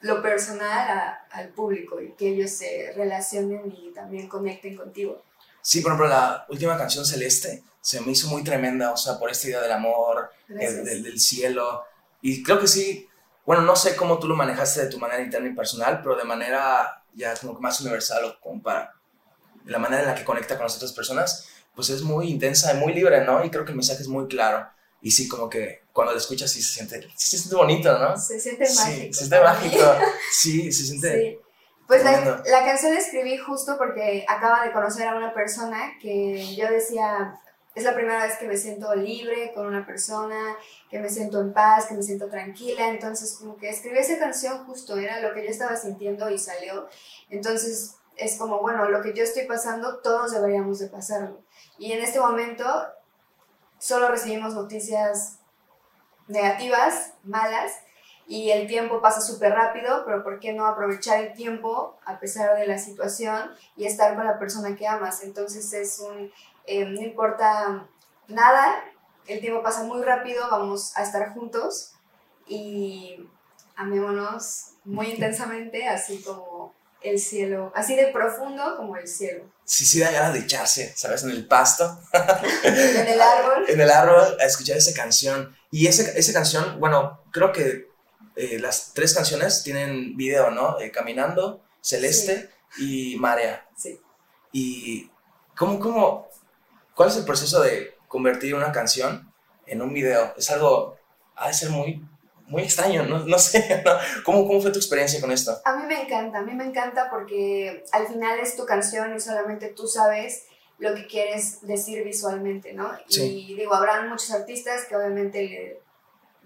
lo 0.00 0.22
personal 0.22 1.18
al 1.30 1.48
público 1.50 2.00
y 2.00 2.12
que 2.12 2.28
ellos 2.28 2.50
se 2.50 2.92
relacionen 2.96 3.70
y 3.70 3.92
también 3.92 4.28
conecten 4.28 4.76
contigo. 4.76 5.22
Sí, 5.62 5.80
por 5.80 5.92
ejemplo, 5.92 6.08
la 6.08 6.46
última 6.48 6.76
canción 6.78 7.04
Celeste 7.04 7.62
se 7.80 8.00
me 8.00 8.12
hizo 8.12 8.28
muy 8.28 8.42
tremenda, 8.42 8.92
o 8.92 8.96
sea, 8.96 9.18
por 9.18 9.30
esta 9.30 9.48
idea 9.48 9.60
del 9.60 9.72
amor, 9.72 10.30
del, 10.48 10.84
del, 10.84 11.20
cielo. 11.20 11.84
Y 12.22 12.42
creo 12.42 12.58
que 12.58 12.66
sí, 12.66 13.08
bueno, 13.44 13.62
no 13.62 13.76
sé 13.76 13.94
cómo 13.94 14.18
tú 14.18 14.26
lo 14.26 14.36
manejaste 14.36 14.82
de 14.82 14.90
tu 14.90 14.98
manera 14.98 15.22
interna 15.22 15.48
y 15.48 15.54
personal, 15.54 16.00
pero 16.02 16.16
de 16.16 16.24
manera 16.24 17.02
ya 17.14 17.34
como 17.36 17.54
que 17.54 17.60
más 17.60 17.80
universal 17.80 18.24
o 18.24 18.40
como 18.40 18.62
para 18.62 18.94
la 19.64 19.78
manera 19.78 20.02
en 20.02 20.08
la 20.08 20.14
que 20.14 20.24
conecta 20.24 20.56
con 20.56 20.64
las 20.64 20.76
otras 20.76 20.92
personas, 20.92 21.48
pues 21.74 21.90
es 21.90 22.02
muy 22.02 22.28
intensa 22.28 22.74
y 22.74 22.78
muy 22.78 22.92
libre, 22.92 23.24
¿no? 23.24 23.44
Y 23.44 23.50
creo 23.50 23.64
que 23.64 23.70
el 23.70 23.76
mensaje 23.76 24.02
es 24.02 24.08
muy 24.08 24.26
claro. 24.26 24.68
Y 25.02 25.10
sí, 25.10 25.28
como 25.28 25.48
que 25.48 25.84
cuando 25.92 26.12
lo 26.12 26.18
escuchas 26.18 26.50
sí 26.50 26.62
se 26.62 26.74
siente, 26.74 27.00
sí 27.16 27.30
se 27.30 27.38
siente 27.38 27.56
bonito, 27.56 27.98
¿no? 27.98 28.16
Se 28.16 28.38
siente 28.38 28.64
mágico. 28.64 28.84
Sí, 28.84 29.12
se 29.12 29.18
siente 29.18 29.40
mágico. 29.40 29.84
Sí, 30.32 30.72
se 30.72 30.84
siente... 30.84 31.18
Sí. 31.18 31.38
Pues 31.86 32.04
la, 32.04 32.42
la, 32.46 32.64
canción 32.64 32.94
la 32.94 33.00
escribí 33.00 33.36
justo 33.36 33.76
porque 33.76 34.24
acaba 34.28 34.64
de 34.64 34.70
conocer 34.70 35.08
a 35.08 35.16
una 35.16 35.34
persona 35.34 35.94
que 36.00 36.54
yo 36.54 36.70
decía, 36.70 37.40
es 37.74 37.84
la 37.84 37.94
primera 37.94 38.24
vez 38.24 38.36
que 38.36 38.46
me 38.46 38.56
siento 38.56 38.94
libre 38.94 39.52
con 39.54 39.66
una 39.66 39.84
persona, 39.84 40.56
que 40.88 40.98
me 40.98 41.08
siento 41.08 41.40
en 41.40 41.52
paz, 41.52 41.86
que 41.86 41.94
me 41.94 42.02
siento 42.02 42.28
tranquila. 42.28 42.88
Entonces, 42.88 43.36
como 43.38 43.56
que 43.56 43.70
escribí 43.70 43.98
esa 43.98 44.18
canción 44.18 44.64
justo, 44.66 44.96
era 44.98 45.20
lo 45.20 45.32
que 45.34 45.44
yo 45.44 45.50
estaba 45.50 45.76
sintiendo 45.76 46.30
y 46.30 46.38
salió. 46.38 46.88
Entonces, 47.28 47.96
es 48.20 48.36
como, 48.36 48.60
bueno, 48.60 48.88
lo 48.88 49.02
que 49.02 49.14
yo 49.14 49.24
estoy 49.24 49.46
pasando, 49.46 49.98
todos 49.98 50.32
deberíamos 50.32 50.78
de 50.78 50.88
pasarlo. 50.88 51.40
Y 51.78 51.92
en 51.92 52.02
este 52.02 52.20
momento 52.20 52.64
solo 53.78 54.08
recibimos 54.08 54.54
noticias 54.54 55.38
negativas, 56.28 57.14
malas, 57.24 57.72
y 58.26 58.50
el 58.50 58.68
tiempo 58.68 59.00
pasa 59.00 59.20
súper 59.20 59.52
rápido, 59.54 60.04
pero 60.04 60.22
¿por 60.22 60.38
qué 60.38 60.52
no 60.52 60.66
aprovechar 60.66 61.18
el 61.24 61.32
tiempo 61.32 61.98
a 62.04 62.20
pesar 62.20 62.56
de 62.56 62.66
la 62.66 62.78
situación 62.78 63.50
y 63.74 63.86
estar 63.86 64.14
con 64.14 64.24
la 64.24 64.38
persona 64.38 64.76
que 64.76 64.86
amas? 64.86 65.24
Entonces 65.24 65.72
es 65.72 65.98
un, 65.98 66.30
eh, 66.66 66.84
no 66.84 67.00
importa 67.00 67.88
nada, 68.28 68.84
el 69.26 69.40
tiempo 69.40 69.62
pasa 69.62 69.82
muy 69.82 70.02
rápido, 70.02 70.48
vamos 70.48 70.96
a 70.96 71.02
estar 71.02 71.32
juntos 71.34 71.94
y 72.46 73.28
amémonos 73.74 74.74
muy 74.84 75.06
intensamente, 75.08 75.88
así 75.88 76.22
como 76.22 76.72
el 77.02 77.18
cielo, 77.18 77.72
así 77.74 77.96
de 77.96 78.08
profundo 78.08 78.76
como 78.76 78.96
el 78.96 79.08
cielo. 79.08 79.44
Sí, 79.64 79.84
sí, 79.84 80.00
da 80.00 80.10
ganas 80.10 80.34
de 80.34 80.40
echarse, 80.40 80.92
¿sabes? 80.96 81.22
En 81.22 81.30
el 81.30 81.46
pasto. 81.46 81.98
en 82.64 83.06
el 83.06 83.20
árbol. 83.20 83.64
en 83.68 83.80
el 83.80 83.90
árbol, 83.90 84.36
a 84.40 84.44
escuchar 84.44 84.76
esa 84.76 84.94
canción. 84.94 85.56
Y 85.70 85.86
esa, 85.86 86.10
esa 86.12 86.32
canción, 86.32 86.78
bueno, 86.80 87.22
creo 87.30 87.52
que 87.52 87.88
eh, 88.36 88.58
las 88.58 88.92
tres 88.94 89.14
canciones 89.14 89.62
tienen 89.62 90.16
video, 90.16 90.50
¿no? 90.50 90.80
Eh, 90.80 90.90
Caminando, 90.90 91.62
Celeste 91.80 92.50
y 92.78 93.16
Marea. 93.16 93.68
Sí. 93.76 94.00
Y, 94.52 95.10
¿cómo, 95.56 95.78
cómo, 95.78 96.28
cuál 96.94 97.08
es 97.08 97.16
el 97.16 97.24
proceso 97.24 97.62
de 97.62 97.96
convertir 98.08 98.54
una 98.54 98.72
canción 98.72 99.32
en 99.66 99.82
un 99.82 99.92
video? 99.94 100.34
Es 100.36 100.50
algo, 100.50 100.96
ha 101.36 101.48
de 101.48 101.54
ser 101.54 101.70
muy 101.70 102.04
muy 102.50 102.62
extraño, 102.62 103.04
no, 103.04 103.20
no 103.20 103.38
sé, 103.38 103.82
¿Cómo, 104.24 104.46
¿Cómo 104.46 104.60
fue 104.60 104.70
tu 104.70 104.78
experiencia 104.78 105.20
con 105.20 105.32
esto? 105.32 105.58
A 105.64 105.76
mí 105.76 105.84
me 105.86 106.02
encanta, 106.02 106.38
a 106.38 106.42
mí 106.42 106.52
me 106.54 106.64
encanta 106.64 107.08
porque 107.08 107.84
al 107.92 108.06
final 108.06 108.38
es 108.40 108.56
tu 108.56 108.66
canción 108.66 109.14
y 109.14 109.20
solamente 109.20 109.68
tú 109.68 109.86
sabes 109.86 110.44
lo 110.78 110.94
que 110.94 111.06
quieres 111.06 111.60
decir 111.66 112.02
visualmente, 112.04 112.72
¿no? 112.72 112.90
Y 113.08 113.54
digo, 113.54 113.74
habrán 113.74 114.08
muchos 114.08 114.30
artistas 114.32 114.86
que 114.86 114.96
obviamente 114.96 115.42
le 115.42 115.80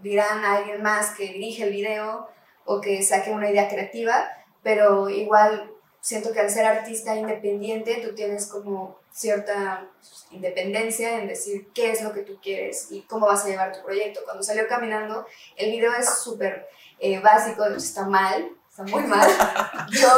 dirán 0.03 0.45
a 0.45 0.57
alguien 0.57 0.83
más 0.83 1.15
que 1.15 1.33
dirige 1.33 1.65
el 1.65 1.71
video 1.71 2.29
o 2.65 2.81
que 2.81 3.03
saque 3.03 3.31
una 3.31 3.51
idea 3.51 3.69
creativa, 3.69 4.29
pero 4.63 5.09
igual 5.09 5.71
siento 6.01 6.33
que 6.33 6.41
al 6.41 6.51
ser 6.51 6.67
artista 6.67 7.15
independiente 7.15 8.03
tú 8.05 8.15
tienes 8.15 8.47
como 8.47 8.99
cierta 9.15 9.89
independencia 10.33 11.21
en 11.21 11.29
decir 11.29 11.69
qué 11.73 11.93
es 11.93 12.03
lo 12.03 12.13
que 12.13 12.23
tú 12.23 12.41
quieres 12.43 12.89
y 12.91 13.03
cómo 13.03 13.27
vas 13.27 13.45
a 13.45 13.49
llevar 13.49 13.73
tu 13.73 13.83
proyecto. 13.85 14.21
Cuando 14.25 14.43
salió 14.43 14.67
caminando, 14.67 15.25
el 15.57 15.71
video 15.71 15.93
es 15.95 16.19
súper 16.19 16.69
eh, 16.99 17.21
básico, 17.21 17.65
está 17.67 18.07
mal, 18.07 18.51
está 18.69 18.83
muy 18.83 19.05
mal. 19.05 19.31
Yo, 19.93 20.09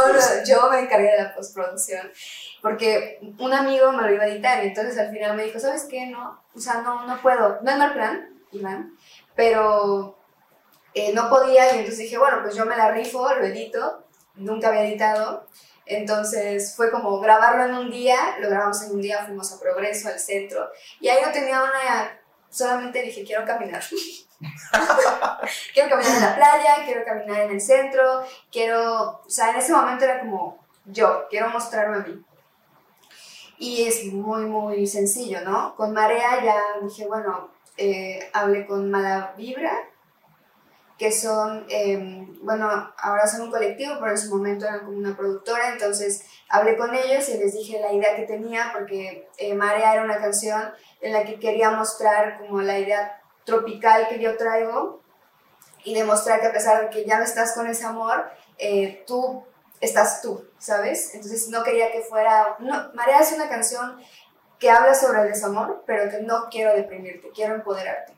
yo 0.47 0.71
me 0.71 0.81
encargué 0.81 1.11
de 1.11 1.23
la 1.25 1.35
postproducción 1.35 2.11
porque 2.63 3.19
un 3.39 3.53
amigo 3.53 3.93
me 3.93 4.03
lo 4.03 4.15
iba 4.15 4.25
a 4.25 4.29
editar 4.29 4.65
y 4.65 4.69
entonces 4.69 4.97
al 4.97 5.11
final 5.11 5.37
me 5.37 5.45
dijo, 5.45 5.61
¿sabes 5.61 5.87
qué? 5.91 6.07
No, 6.07 6.41
o 6.55 6.59
sea, 6.59 6.81
no, 6.81 7.07
no 7.07 7.21
puedo. 7.21 7.59
No 7.63 7.71
es 7.71 7.77
mal 7.77 7.93
plan, 7.93 8.31
Iván, 8.53 8.97
pero 9.35 10.19
eh, 10.95 11.13
no 11.13 11.29
podía 11.29 11.67
y 11.75 11.81
entonces 11.81 11.99
dije, 11.99 12.17
bueno, 12.17 12.39
pues 12.43 12.55
yo 12.55 12.65
me 12.65 12.77
la 12.77 12.93
rifo, 12.93 13.29
lo 13.35 13.45
edito, 13.45 14.07
nunca 14.37 14.69
había 14.69 14.87
editado 14.87 15.47
entonces 15.87 16.75
fue 16.77 16.91
como 16.91 17.21
grabarlo 17.21 17.65
en 17.65 17.75
un 17.75 17.91
día, 17.91 18.37
lo 18.41 18.51
grabamos 18.51 18.83
en 18.83 18.93
un 18.93 19.01
día, 19.01 19.25
fuimos 19.25 19.53
a 19.53 19.61
Progreso, 19.61 20.09
al 20.09 20.19
centro, 20.19 20.69
y 21.01 21.09
ahí 21.09 21.23
no 21.25 21.33
tenía 21.33 21.63
una, 21.63 22.21
solamente 22.51 23.03
dije, 23.03 23.25
quiero 23.25 23.45
caminar. 23.45 23.83
quiero 25.73 25.89
caminar 25.89 26.15
en 26.17 26.23
la 26.23 26.37
playa, 26.37 26.85
quiero 26.85 27.05
caminar 27.05 27.43
en 27.43 27.51
el 27.53 27.61
centro, 27.61 28.25
quiero, 28.51 29.23
o 29.25 29.31
sea, 29.31 29.51
en 29.51 29.57
ese 29.57 29.73
momento 29.73 30.05
era 30.05 30.21
como 30.21 30.67
yo, 30.85 31.27
quiero 31.31 31.49
mostrarme 31.51 31.97
a 31.97 32.01
mí. 32.01 32.25
Y 33.59 33.87
es 33.87 34.05
muy, 34.13 34.45
muy 34.45 34.87
sencillo, 34.87 35.41
¿no? 35.43 35.75
Con 35.77 35.93
Marea 35.93 36.45
ya 36.45 36.61
dije, 36.83 37.07
bueno, 37.07 37.51
eh, 37.77 38.29
hablé 38.33 38.67
con 38.67 38.91
Mala 38.91 39.35
Vibra, 39.37 39.73
que 40.99 41.13
son, 41.13 41.67
em, 41.69 42.39
bueno, 42.43 42.69
ahora 42.99 43.27
son 43.27 43.43
un 43.43 43.51
colectivo, 43.51 43.95
pero 44.01 44.13
en 44.13 44.19
su 44.19 44.35
momento 44.35 44.67
eran 44.67 44.87
como 44.87 44.97
una 44.97 45.17
productora, 45.17 45.73
entonces 45.73 46.25
hablé 46.49 46.77
con 46.77 46.95
ellos 46.95 47.29
y 47.29 47.39
les 47.39 47.53
dije 47.53 47.81
la 47.81 47.93
idea 47.93 48.17
que 48.17 48.23
tenía, 48.23 48.71
porque 48.73 49.29
eh, 49.37 49.55
Marea 49.55 49.93
era 49.93 50.05
una 50.05 50.19
canción 50.19 50.73
en 51.01 51.13
la 51.13 51.25
que 51.25 51.39
quería 51.39 51.71
mostrar 51.71 52.39
como 52.39 52.63
la 52.63 52.79
idea 52.79 53.21
tropical 53.45 54.09
que 54.09 54.21
yo 54.21 54.37
traigo 54.37 55.03
y 55.85 55.95
demostrar 55.95 56.41
que 56.41 56.47
a 56.47 56.53
pesar 56.53 56.83
de 56.83 56.91
que 56.91 57.05
ya 57.05 57.19
no 57.19 57.25
estás 57.25 57.53
con 57.53 57.67
ese 57.67 57.85
amor, 57.85 58.25
eh, 58.59 59.05
tú 59.07 59.45
estás 59.81 60.23
tú, 60.23 60.49
¿sabes? 60.59 61.15
Entonces 61.15 61.49
no 61.49 61.63
quería 61.63 61.93
que 61.93 62.01
fuera... 62.01 62.57
Marea 62.95 63.21
es 63.21 63.33
una 63.33 63.49
canción 63.49 64.01
que 64.59 64.71
habla 64.71 64.95
sobre 64.95 65.21
el 65.21 65.29
desamor, 65.29 65.85
pero 65.87 66.11
que 66.11 66.21
no 66.21 66.49
quiero 66.51 66.75
deprimirte, 66.75 67.31
quiero 67.35 67.55
empoderarte. 67.55 68.16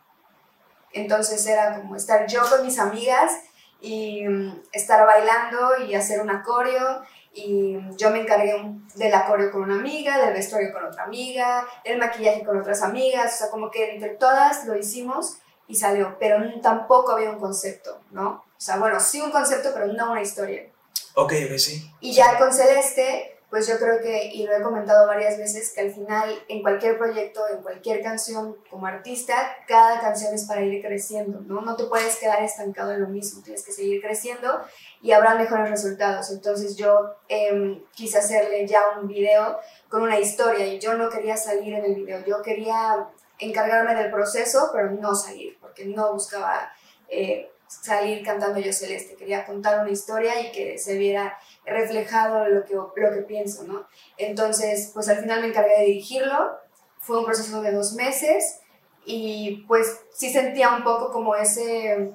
Entonces 0.92 1.46
era 1.46 1.76
como 1.76 1.96
estar 1.96 2.26
yo 2.26 2.42
con 2.48 2.64
mis 2.64 2.78
amigas 2.78 3.32
y 3.80 4.26
mm, 4.26 4.62
estar 4.72 5.06
bailando 5.06 5.84
y 5.86 5.94
hacer 5.94 6.20
un 6.20 6.30
acorio 6.30 7.02
y 7.32 7.76
yo 7.96 8.10
me 8.10 8.20
encargué 8.20 8.54
del 8.96 9.14
acorio 9.14 9.50
con 9.50 9.62
una 9.62 9.76
amiga, 9.76 10.18
del 10.18 10.34
vestuario 10.34 10.72
con 10.72 10.84
otra 10.84 11.04
amiga, 11.04 11.66
el 11.84 11.98
maquillaje 11.98 12.44
con 12.44 12.58
otras 12.58 12.82
amigas, 12.82 13.34
o 13.34 13.36
sea, 13.36 13.50
como 13.50 13.70
que 13.70 13.94
entre 13.94 14.10
todas 14.10 14.64
lo 14.66 14.76
hicimos 14.76 15.38
y 15.68 15.76
salió, 15.76 16.16
pero 16.18 16.38
tampoco 16.60 17.12
había 17.12 17.30
un 17.30 17.38
concepto, 17.38 18.00
¿no? 18.10 18.28
O 18.30 18.60
sea, 18.60 18.78
bueno, 18.78 18.98
sí 18.98 19.20
un 19.20 19.30
concepto, 19.30 19.70
pero 19.72 19.86
no 19.86 20.12
una 20.12 20.22
historia. 20.22 20.66
Ok, 21.14 21.32
sí. 21.58 21.88
Y 22.00 22.12
ya 22.12 22.38
con 22.38 22.52
Celeste 22.52 23.37
pues 23.50 23.66
yo 23.66 23.78
creo 23.78 24.00
que, 24.00 24.26
y 24.26 24.46
lo 24.46 24.54
he 24.54 24.62
comentado 24.62 25.06
varias 25.06 25.38
veces, 25.38 25.72
que 25.72 25.80
al 25.80 25.90
final 25.90 26.30
en 26.48 26.60
cualquier 26.60 26.98
proyecto, 26.98 27.40
en 27.48 27.62
cualquier 27.62 28.02
canción 28.02 28.56
como 28.68 28.86
artista, 28.86 29.34
cada 29.66 30.00
canción 30.00 30.34
es 30.34 30.44
para 30.44 30.62
ir 30.62 30.82
creciendo, 30.82 31.40
¿no? 31.40 31.62
No 31.62 31.74
te 31.74 31.84
puedes 31.84 32.16
quedar 32.16 32.42
estancado 32.42 32.92
en 32.92 33.00
lo 33.00 33.08
mismo, 33.08 33.42
tienes 33.42 33.64
que 33.64 33.72
seguir 33.72 34.02
creciendo 34.02 34.60
y 35.00 35.12
habrá 35.12 35.34
mejores 35.34 35.70
resultados. 35.70 36.30
Entonces 36.30 36.76
yo 36.76 37.16
eh, 37.28 37.82
quise 37.94 38.18
hacerle 38.18 38.66
ya 38.66 38.82
un 39.00 39.08
video 39.08 39.58
con 39.88 40.02
una 40.02 40.20
historia 40.20 40.66
y 40.66 40.78
yo 40.78 40.94
no 40.94 41.08
quería 41.08 41.38
salir 41.38 41.74
en 41.74 41.86
el 41.86 41.94
video, 41.94 42.22
yo 42.26 42.42
quería 42.42 43.08
encargarme 43.38 43.94
del 43.94 44.10
proceso, 44.10 44.70
pero 44.74 44.90
no 44.90 45.14
salir, 45.14 45.56
porque 45.60 45.86
no 45.86 46.12
buscaba... 46.12 46.70
Eh, 47.08 47.50
salir 47.68 48.24
cantando 48.24 48.58
Yo 48.58 48.72
Celeste, 48.72 49.14
quería 49.14 49.44
contar 49.44 49.80
una 49.80 49.90
historia 49.90 50.40
y 50.40 50.50
que 50.52 50.78
se 50.78 50.96
viera 50.96 51.38
reflejado 51.68 52.48
lo 52.48 52.64
que, 52.64 52.74
lo 52.74 53.12
que 53.12 53.22
pienso, 53.22 53.64
¿no? 53.64 53.86
Entonces, 54.16 54.90
pues 54.94 55.08
al 55.08 55.18
final 55.18 55.40
me 55.40 55.48
encargué 55.48 55.78
de 55.78 55.86
dirigirlo, 55.86 56.58
fue 57.00 57.18
un 57.18 57.24
proceso 57.24 57.62
de 57.62 57.72
dos 57.72 57.94
meses 57.94 58.60
y 59.04 59.64
pues 59.66 60.00
sí 60.12 60.30
sentía 60.30 60.74
un 60.74 60.84
poco 60.84 61.10
como 61.10 61.34
ese, 61.34 62.12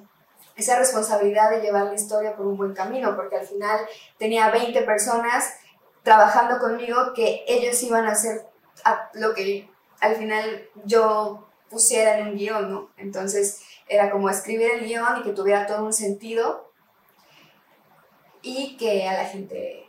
esa 0.56 0.78
responsabilidad 0.78 1.50
de 1.50 1.60
llevar 1.60 1.86
la 1.86 1.94
historia 1.94 2.36
por 2.36 2.46
un 2.46 2.56
buen 2.56 2.74
camino, 2.74 3.16
porque 3.16 3.36
al 3.36 3.46
final 3.46 3.80
tenía 4.18 4.50
20 4.50 4.82
personas 4.82 5.54
trabajando 6.02 6.58
conmigo 6.58 7.12
que 7.14 7.44
ellos 7.48 7.82
iban 7.82 8.06
a 8.06 8.12
hacer 8.12 8.46
lo 9.14 9.34
que 9.34 9.68
al 10.00 10.16
final 10.16 10.68
yo 10.84 11.48
pusiera 11.70 12.18
en 12.18 12.28
un 12.28 12.36
guion, 12.36 12.70
¿no? 12.70 12.90
Entonces 12.96 13.62
era 13.88 14.10
como 14.10 14.30
escribir 14.30 14.70
el 14.70 14.86
guion 14.86 15.18
y 15.18 15.22
que 15.22 15.32
tuviera 15.32 15.66
todo 15.66 15.84
un 15.84 15.92
sentido 15.92 16.63
y 18.44 18.76
que 18.76 19.08
a 19.08 19.14
la 19.14 19.24
gente 19.24 19.86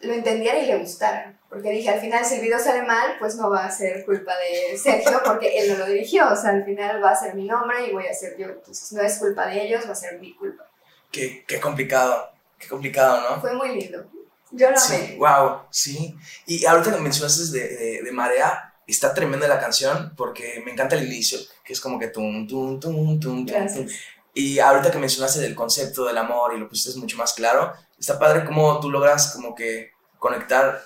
lo 0.00 0.12
entendiera 0.12 0.58
y 0.58 0.66
le 0.66 0.78
gustara. 0.78 1.38
Porque 1.48 1.70
dije, 1.70 1.88
al 1.88 2.00
final 2.00 2.24
si 2.24 2.36
el 2.36 2.40
video 2.42 2.58
sale 2.58 2.82
mal, 2.82 3.16
pues 3.18 3.36
no 3.36 3.48
va 3.50 3.64
a 3.64 3.70
ser 3.70 4.04
culpa 4.04 4.32
de 4.36 4.76
Sergio 4.76 5.20
porque 5.24 5.58
él 5.58 5.70
no 5.70 5.78
lo 5.78 5.86
dirigió. 5.86 6.30
O 6.30 6.36
sea, 6.36 6.50
al 6.50 6.64
final 6.64 7.02
va 7.02 7.10
a 7.10 7.16
ser 7.16 7.34
mi 7.34 7.44
nombre 7.44 7.86
y 7.86 7.92
voy 7.92 8.06
a 8.06 8.12
ser 8.12 8.36
yo. 8.36 8.46
Entonces 8.46 8.92
no 8.92 9.02
es 9.02 9.18
culpa 9.18 9.46
de 9.46 9.62
ellos, 9.62 9.86
va 9.86 9.92
a 9.92 9.96
ser 9.96 10.18
mi 10.18 10.34
culpa. 10.34 10.68
Qué, 11.10 11.44
qué 11.46 11.58
complicado, 11.58 12.32
qué 12.58 12.68
complicado, 12.68 13.30
¿no? 13.30 13.40
Fue 13.40 13.54
muy 13.54 13.80
lindo. 13.80 14.04
Yo 14.50 14.70
lo 14.70 14.78
sí, 14.78 15.16
Wow, 15.18 15.62
sí. 15.70 16.14
Y 16.46 16.64
ahorita 16.64 16.94
que 16.94 17.00
mencionaste 17.00 17.58
de, 17.58 17.68
de, 17.68 18.02
de 18.02 18.12
Marea, 18.12 18.74
está 18.86 19.12
tremenda 19.12 19.46
la 19.46 19.60
canción 19.60 20.14
porque 20.16 20.62
me 20.64 20.72
encanta 20.72 20.96
el 20.96 21.06
inicio, 21.06 21.38
que 21.64 21.74
es 21.74 21.80
como 21.80 21.98
que 21.98 22.08
tum, 22.08 22.46
tum, 22.46 22.80
tum, 22.80 23.20
tum, 23.20 23.46
tum. 23.46 23.88
Y 24.34 24.58
ahorita 24.58 24.90
que 24.90 24.98
mencionaste 24.98 25.40
del 25.40 25.54
concepto 25.54 26.04
del 26.04 26.18
amor 26.18 26.54
y 26.54 26.58
lo 26.58 26.68
pusiste 26.68 26.98
mucho 26.98 27.16
más 27.16 27.32
claro, 27.32 27.72
está 27.98 28.18
padre 28.18 28.44
cómo 28.44 28.78
tú 28.80 28.90
logras 28.90 29.32
como 29.34 29.54
que 29.54 29.90
conectar 30.18 30.82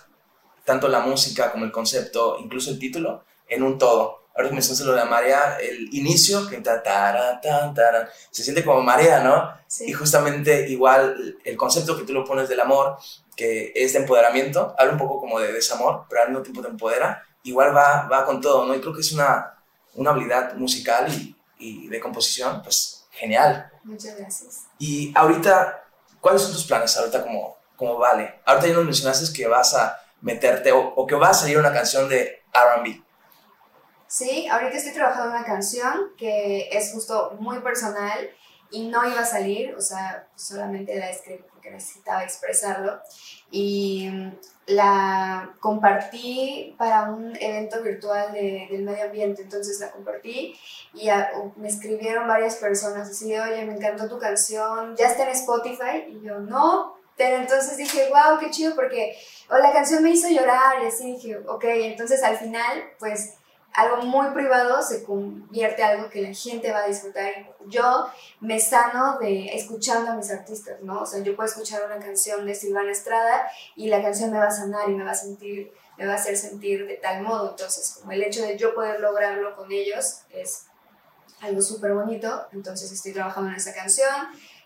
tanto 0.64 0.88
la 0.88 1.00
música 1.00 1.50
como 1.50 1.64
el 1.64 1.72
concepto, 1.72 2.38
incluso 2.38 2.70
el 2.70 2.78
título, 2.78 3.24
en 3.48 3.62
un 3.62 3.78
todo. 3.78 4.22
Ahora 4.34 4.48
que 4.48 4.54
mencionaste 4.54 4.86
lo 4.86 4.92
de 4.92 4.98
la 4.98 5.04
marea, 5.04 5.58
el 5.60 5.92
inicio, 5.92 6.48
que 6.48 6.58
ta, 6.58 6.82
ta, 6.82 7.40
ta, 7.42 8.08
se 8.30 8.42
siente 8.42 8.64
como 8.64 8.80
marea, 8.80 9.22
¿no? 9.22 9.50
Sí. 9.66 9.90
Y 9.90 9.92
justamente 9.92 10.70
igual 10.70 11.38
el 11.44 11.56
concepto 11.56 11.98
que 11.98 12.04
tú 12.04 12.14
lo 12.14 12.24
pones 12.24 12.48
del 12.48 12.60
amor, 12.60 12.96
que 13.36 13.72
es 13.74 13.92
de 13.92 14.00
empoderamiento, 14.00 14.74
habla 14.78 14.92
un 14.92 14.98
poco 14.98 15.20
como 15.20 15.38
de 15.38 15.52
desamor, 15.52 16.06
pero 16.08 16.22
al 16.22 16.28
mismo 16.28 16.42
tiempo 16.42 16.62
te 16.62 16.68
empodera, 16.68 17.22
igual 17.42 17.76
va, 17.76 18.08
va 18.10 18.24
con 18.24 18.40
todo, 18.40 18.64
¿no? 18.64 18.74
Y 18.74 18.80
creo 18.80 18.94
que 18.94 19.00
es 19.00 19.12
una, 19.12 19.62
una 19.94 20.10
habilidad 20.10 20.54
musical 20.54 21.12
y, 21.12 21.36
y, 21.58 21.88
de 21.88 22.00
composición, 22.00 22.62
pues 22.62 23.01
genial. 23.12 23.70
Muchas 23.84 24.16
gracias. 24.16 24.64
Y 24.78 25.12
ahorita, 25.16 25.84
¿cuáles 26.20 26.42
son 26.42 26.52
tus 26.52 26.64
planes 26.64 26.96
ahorita 26.96 27.22
como, 27.22 27.56
como 27.76 27.98
Vale? 27.98 28.40
Ahorita 28.44 28.66
ya 28.66 28.74
nos 28.74 28.84
mencionaste 28.84 29.32
que 29.32 29.46
vas 29.46 29.74
a 29.74 29.98
meterte 30.20 30.72
o, 30.72 30.80
o 30.94 31.06
que 31.06 31.14
va 31.14 31.30
a 31.30 31.34
salir 31.34 31.58
una 31.58 31.72
canción 31.72 32.08
de 32.08 32.42
RB. 32.52 33.02
Sí, 34.06 34.46
ahorita 34.48 34.76
estoy 34.76 34.92
trabajando 34.92 35.30
en 35.30 35.36
una 35.36 35.44
canción 35.44 36.12
que 36.18 36.68
es 36.70 36.92
justo 36.92 37.36
muy 37.40 37.60
personal 37.60 38.30
y 38.70 38.88
no 38.88 39.06
iba 39.08 39.20
a 39.20 39.24
salir, 39.24 39.74
o 39.74 39.80
sea, 39.80 40.28
solamente 40.34 40.98
la 40.98 41.10
escribí 41.10 41.44
porque 41.62 41.70
necesitaba 41.70 42.24
expresarlo. 42.24 43.00
Y 43.50 44.10
la 44.66 45.54
compartí 45.60 46.74
para 46.78 47.10
un 47.10 47.36
evento 47.40 47.82
virtual 47.82 48.32
de, 48.32 48.68
del 48.70 48.82
medio 48.82 49.04
ambiente, 49.04 49.42
entonces 49.42 49.78
la 49.80 49.90
compartí 49.90 50.58
y 50.94 51.08
me 51.56 51.68
escribieron 51.68 52.26
varias 52.26 52.56
personas 52.56 53.08
así, 53.08 53.36
oye, 53.36 53.64
me 53.64 53.74
encantó 53.74 54.08
tu 54.08 54.18
canción, 54.18 54.96
ya 54.96 55.08
está 55.08 55.24
en 55.24 55.30
Spotify 55.30 56.04
y 56.08 56.22
yo 56.24 56.38
no, 56.38 56.96
pero 57.16 57.36
entonces 57.36 57.76
dije, 57.76 58.08
wow, 58.08 58.38
qué 58.38 58.50
chido 58.50 58.74
porque 58.74 59.16
o 59.50 59.58
la 59.58 59.72
canción 59.72 60.02
me 60.02 60.10
hizo 60.10 60.28
llorar 60.28 60.82
y 60.82 60.86
así 60.86 61.12
dije, 61.12 61.38
ok, 61.46 61.64
entonces 61.64 62.22
al 62.22 62.36
final 62.38 62.84
pues 62.98 63.34
algo 63.74 64.02
muy 64.02 64.28
privado 64.30 64.82
se 64.82 65.02
convierte 65.02 65.82
en 65.82 65.88
algo 65.88 66.10
que 66.10 66.20
la 66.20 66.34
gente 66.34 66.70
va 66.70 66.80
a 66.80 66.86
disfrutar. 66.86 67.32
Yo 67.66 68.06
me 68.40 68.60
sano 68.60 69.18
de 69.18 69.54
escuchando 69.54 70.12
a 70.12 70.14
mis 70.14 70.30
artistas, 70.30 70.80
¿no? 70.82 71.02
O 71.02 71.06
sea, 71.06 71.22
yo 71.22 71.34
puedo 71.34 71.48
escuchar 71.48 71.82
una 71.86 71.98
canción 71.98 72.44
de 72.44 72.54
Silvana 72.54 72.92
Estrada 72.92 73.48
y 73.74 73.88
la 73.88 74.02
canción 74.02 74.30
me 74.30 74.38
va 74.38 74.46
a 74.46 74.50
sanar 74.50 74.90
y 74.90 74.94
me 74.94 75.04
va 75.04 75.12
a 75.12 75.14
sentir, 75.14 75.72
me 75.96 76.06
va 76.06 76.12
a 76.12 76.16
hacer 76.16 76.36
sentir 76.36 76.86
de 76.86 76.96
tal 76.96 77.22
modo. 77.22 77.50
Entonces, 77.50 77.96
como 77.98 78.12
el 78.12 78.22
hecho 78.22 78.42
de 78.42 78.58
yo 78.58 78.74
poder 78.74 79.00
lograrlo 79.00 79.56
con 79.56 79.72
ellos 79.72 80.20
es 80.30 80.66
algo 81.40 81.62
súper 81.62 81.94
bonito. 81.94 82.46
Entonces, 82.52 82.92
estoy 82.92 83.12
trabajando 83.12 83.50
en 83.50 83.56
esa 83.56 83.72
canción. 83.72 84.14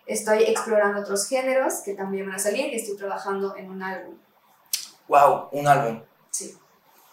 Estoy 0.05 0.43
explorando 0.43 1.01
otros 1.01 1.27
géneros 1.27 1.75
que 1.83 1.93
también 1.93 2.25
van 2.25 2.35
a 2.35 2.39
salir 2.39 2.73
y 2.73 2.75
estoy 2.75 2.97
trabajando 2.97 3.55
en 3.55 3.69
un 3.69 3.83
álbum. 3.83 4.17
¡Wow! 5.07 5.49
Un 5.51 5.67
álbum. 5.67 6.01
Sí. 6.29 6.57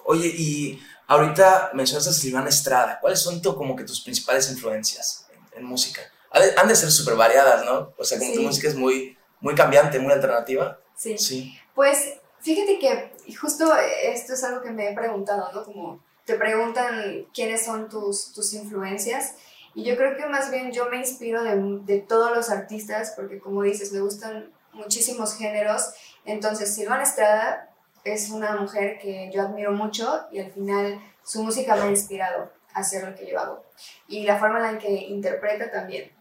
Oye, 0.05 0.27
y 0.27 0.81
Ahorita 1.07 1.71
mencionas 1.75 2.07
a 2.09 2.13
Silvana 2.13 2.49
Estrada. 2.49 2.99
¿Cuáles 3.01 3.21
son 3.21 3.43
tu, 3.43 3.55
como 3.55 3.77
que 3.77 3.85
tus 3.85 4.01
principales 4.01 4.51
influencias 4.51 5.27
en, 5.53 5.65
música? 5.65 6.01
Han 6.31 6.69
de 6.69 6.75
ser 6.75 6.91
súper 6.91 7.15
variadas, 7.15 7.65
¿no? 7.65 7.93
O 7.97 8.05
sea, 8.05 8.19
como 8.19 8.33
tu 8.33 8.43
música 8.43 8.69
es 8.69 8.75
muy, 8.75 9.17
muy 9.41 9.55
cambiante, 9.55 9.99
muy 9.99 10.13
alternativa. 10.13 10.79
Sí. 10.97 11.19
sí. 11.19 11.59
Pues 11.75 12.15
fíjate 12.41 12.79
que 12.79 13.13
justo 13.37 13.73
esto 14.03 14.35
es 14.35 14.45
algo 14.45 14.63
que 14.63 14.71
me 14.71 14.91
he 14.91 14.95
preguntado, 14.95 15.53
¿no? 15.53 15.65
Como 15.65 16.03
te 16.25 16.35
preguntan 16.35 17.27
quiénes 17.35 17.65
son 17.65 17.89
tus, 17.89 18.33
tus 18.33 18.55
influencias. 18.55 19.35
Y 19.75 19.85
yo 19.85 19.97
creo 19.97 20.17
que 20.17 20.27
más 20.27 20.51
bien 20.51 20.73
yo 20.73 20.89
me 20.89 20.97
inspiro 20.97 21.43
de, 21.43 21.57
de 21.85 22.01
todos 22.01 22.35
los 22.35 22.49
artistas, 22.49 23.13
porque 23.15 23.39
como 23.39 23.63
dices, 23.63 23.93
me 23.93 24.01
gustan 24.01 24.53
muchísimos 24.73 25.37
géneros. 25.37 25.91
Entonces, 26.25 26.75
Silvana 26.75 27.03
Estrada 27.03 27.74
es 28.05 28.31
una 28.31 28.57
mujer 28.57 28.99
que 28.99 29.31
yo 29.33 29.43
admiro 29.43 29.73
mucho 29.73 30.27
y 30.31 30.41
al 30.41 30.53
final 30.53 31.01
su 31.23 31.43
música 31.43 31.75
me 31.75 31.83
ha 31.83 31.89
inspirado 31.89 32.53
a 32.75 32.81
hacer 32.81 33.09
lo 33.09 33.15
que 33.15 33.27
yo 33.27 33.41
hago. 33.41 33.65
Y 34.07 34.25
la 34.25 34.39
forma 34.39 34.59
en 34.59 34.75
la 34.75 34.79
que 34.79 34.91
interpreta 34.91 35.71
también. 35.71 36.13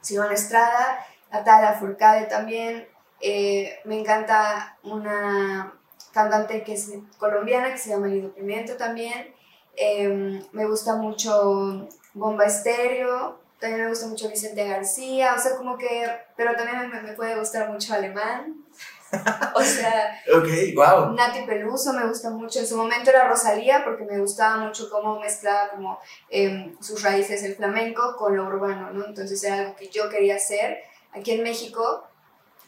Silvana 0.00 0.34
Estrada, 0.34 1.04
Natalia 1.32 1.72
Furcade 1.72 2.26
también. 2.26 2.86
Eh, 3.20 3.80
me 3.84 3.98
encanta 3.98 4.78
una 4.82 5.74
cantante 6.12 6.62
que 6.62 6.74
es 6.74 6.92
colombiana 7.18 7.72
que 7.72 7.78
se 7.78 7.90
llama 7.90 8.06
Lido 8.06 8.32
Pimiento 8.34 8.76
también. 8.76 9.34
Em, 9.76 10.42
me 10.52 10.66
gusta 10.66 10.96
mucho 10.96 11.88
Bomba 12.12 12.44
Estéreo, 12.44 13.38
también 13.60 13.82
me 13.84 13.88
gusta 13.88 14.06
mucho 14.08 14.28
Vicente 14.28 14.66
García, 14.66 15.34
o 15.36 15.38
sea, 15.40 15.56
como 15.56 15.78
que, 15.78 16.08
pero 16.36 16.54
también 16.56 16.90
me, 16.90 17.00
me 17.00 17.12
puede 17.12 17.38
gustar 17.38 17.70
mucho 17.70 17.94
Alemán, 17.94 18.64
o 19.54 19.62
sea, 19.62 20.20
okay, 20.36 20.74
wow. 20.74 21.12
Nati 21.14 21.46
Peluso 21.46 21.92
me 21.92 22.06
gusta 22.06 22.30
mucho. 22.30 22.58
En 22.58 22.66
su 22.66 22.76
momento 22.76 23.10
era 23.10 23.28
Rosalía 23.28 23.82
porque 23.84 24.04
me 24.04 24.18
gustaba 24.18 24.58
mucho 24.58 24.90
cómo 24.90 25.18
mezclaba 25.18 25.70
como 25.70 25.98
eh, 26.28 26.74
sus 26.80 27.02
raíces 27.02 27.42
el 27.42 27.56
flamenco 27.56 28.16
con 28.16 28.36
lo 28.36 28.44
urbano, 28.44 28.90
¿no? 28.92 29.06
Entonces 29.06 29.42
era 29.44 29.60
algo 29.60 29.76
que 29.76 29.88
yo 29.88 30.08
quería 30.08 30.36
hacer 30.36 30.78
aquí 31.12 31.32
en 31.32 31.42
México. 31.42 32.04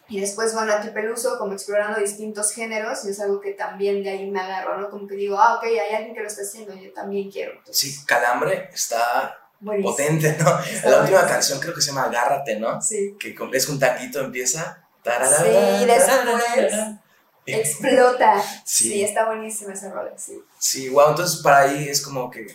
Y 0.09 0.21
después 0.21 0.57
va 0.57 0.65
Nati 0.65 0.89
Peluso 0.89 1.39
como 1.39 1.53
explorando 1.53 2.01
distintos 2.01 2.51
géneros 2.51 3.05
y 3.05 3.11
es 3.11 3.21
algo 3.21 3.41
que 3.41 3.53
también 3.53 4.03
de 4.03 4.11
ahí 4.11 4.29
me 4.29 4.41
agarro, 4.41 4.81
¿no? 4.81 4.91
Como 4.91 5.07
que 5.07 5.15
digo, 5.15 5.39
ah, 5.39 5.55
ok, 5.57 5.65
hay 5.65 5.95
alguien 5.95 6.15
que 6.15 6.23
lo 6.23 6.27
está 6.27 6.43
haciendo, 6.43 6.75
yo 6.75 6.93
también 6.93 7.31
quiero. 7.31 7.53
Sí, 7.71 8.05
Calambre 8.07 8.71
está 8.73 9.39
Buenísimo. 9.61 9.93
potente, 9.93 10.37
¿no? 10.41 10.59
Está 10.59 10.91
La 10.91 11.01
última 11.03 11.27
canción 11.29 11.61
creo 11.61 11.73
que 11.73 11.81
se 11.81 11.91
llama 11.91 12.05
Agárrate, 12.05 12.59
¿no? 12.59 12.83
Sí. 12.83 13.15
Que 13.21 13.37
es 13.53 13.69
un 13.69 13.79
tanguito, 13.79 14.19
empieza. 14.19 14.85
Sí, 15.19 15.85
después 15.87 16.75
Explota. 17.47 18.43
Sí. 18.65 18.85
Sí. 18.91 19.03
está 19.03 19.27
buenísima 19.27 19.73
esa 19.73 19.91
rola, 19.91 20.13
sí. 20.17 20.41
Sí, 20.59 20.89
wow, 20.89 21.11
entonces 21.11 21.41
para 21.43 21.61
ahí 21.61 21.89
es 21.89 22.01
como 22.03 22.31
que 22.31 22.47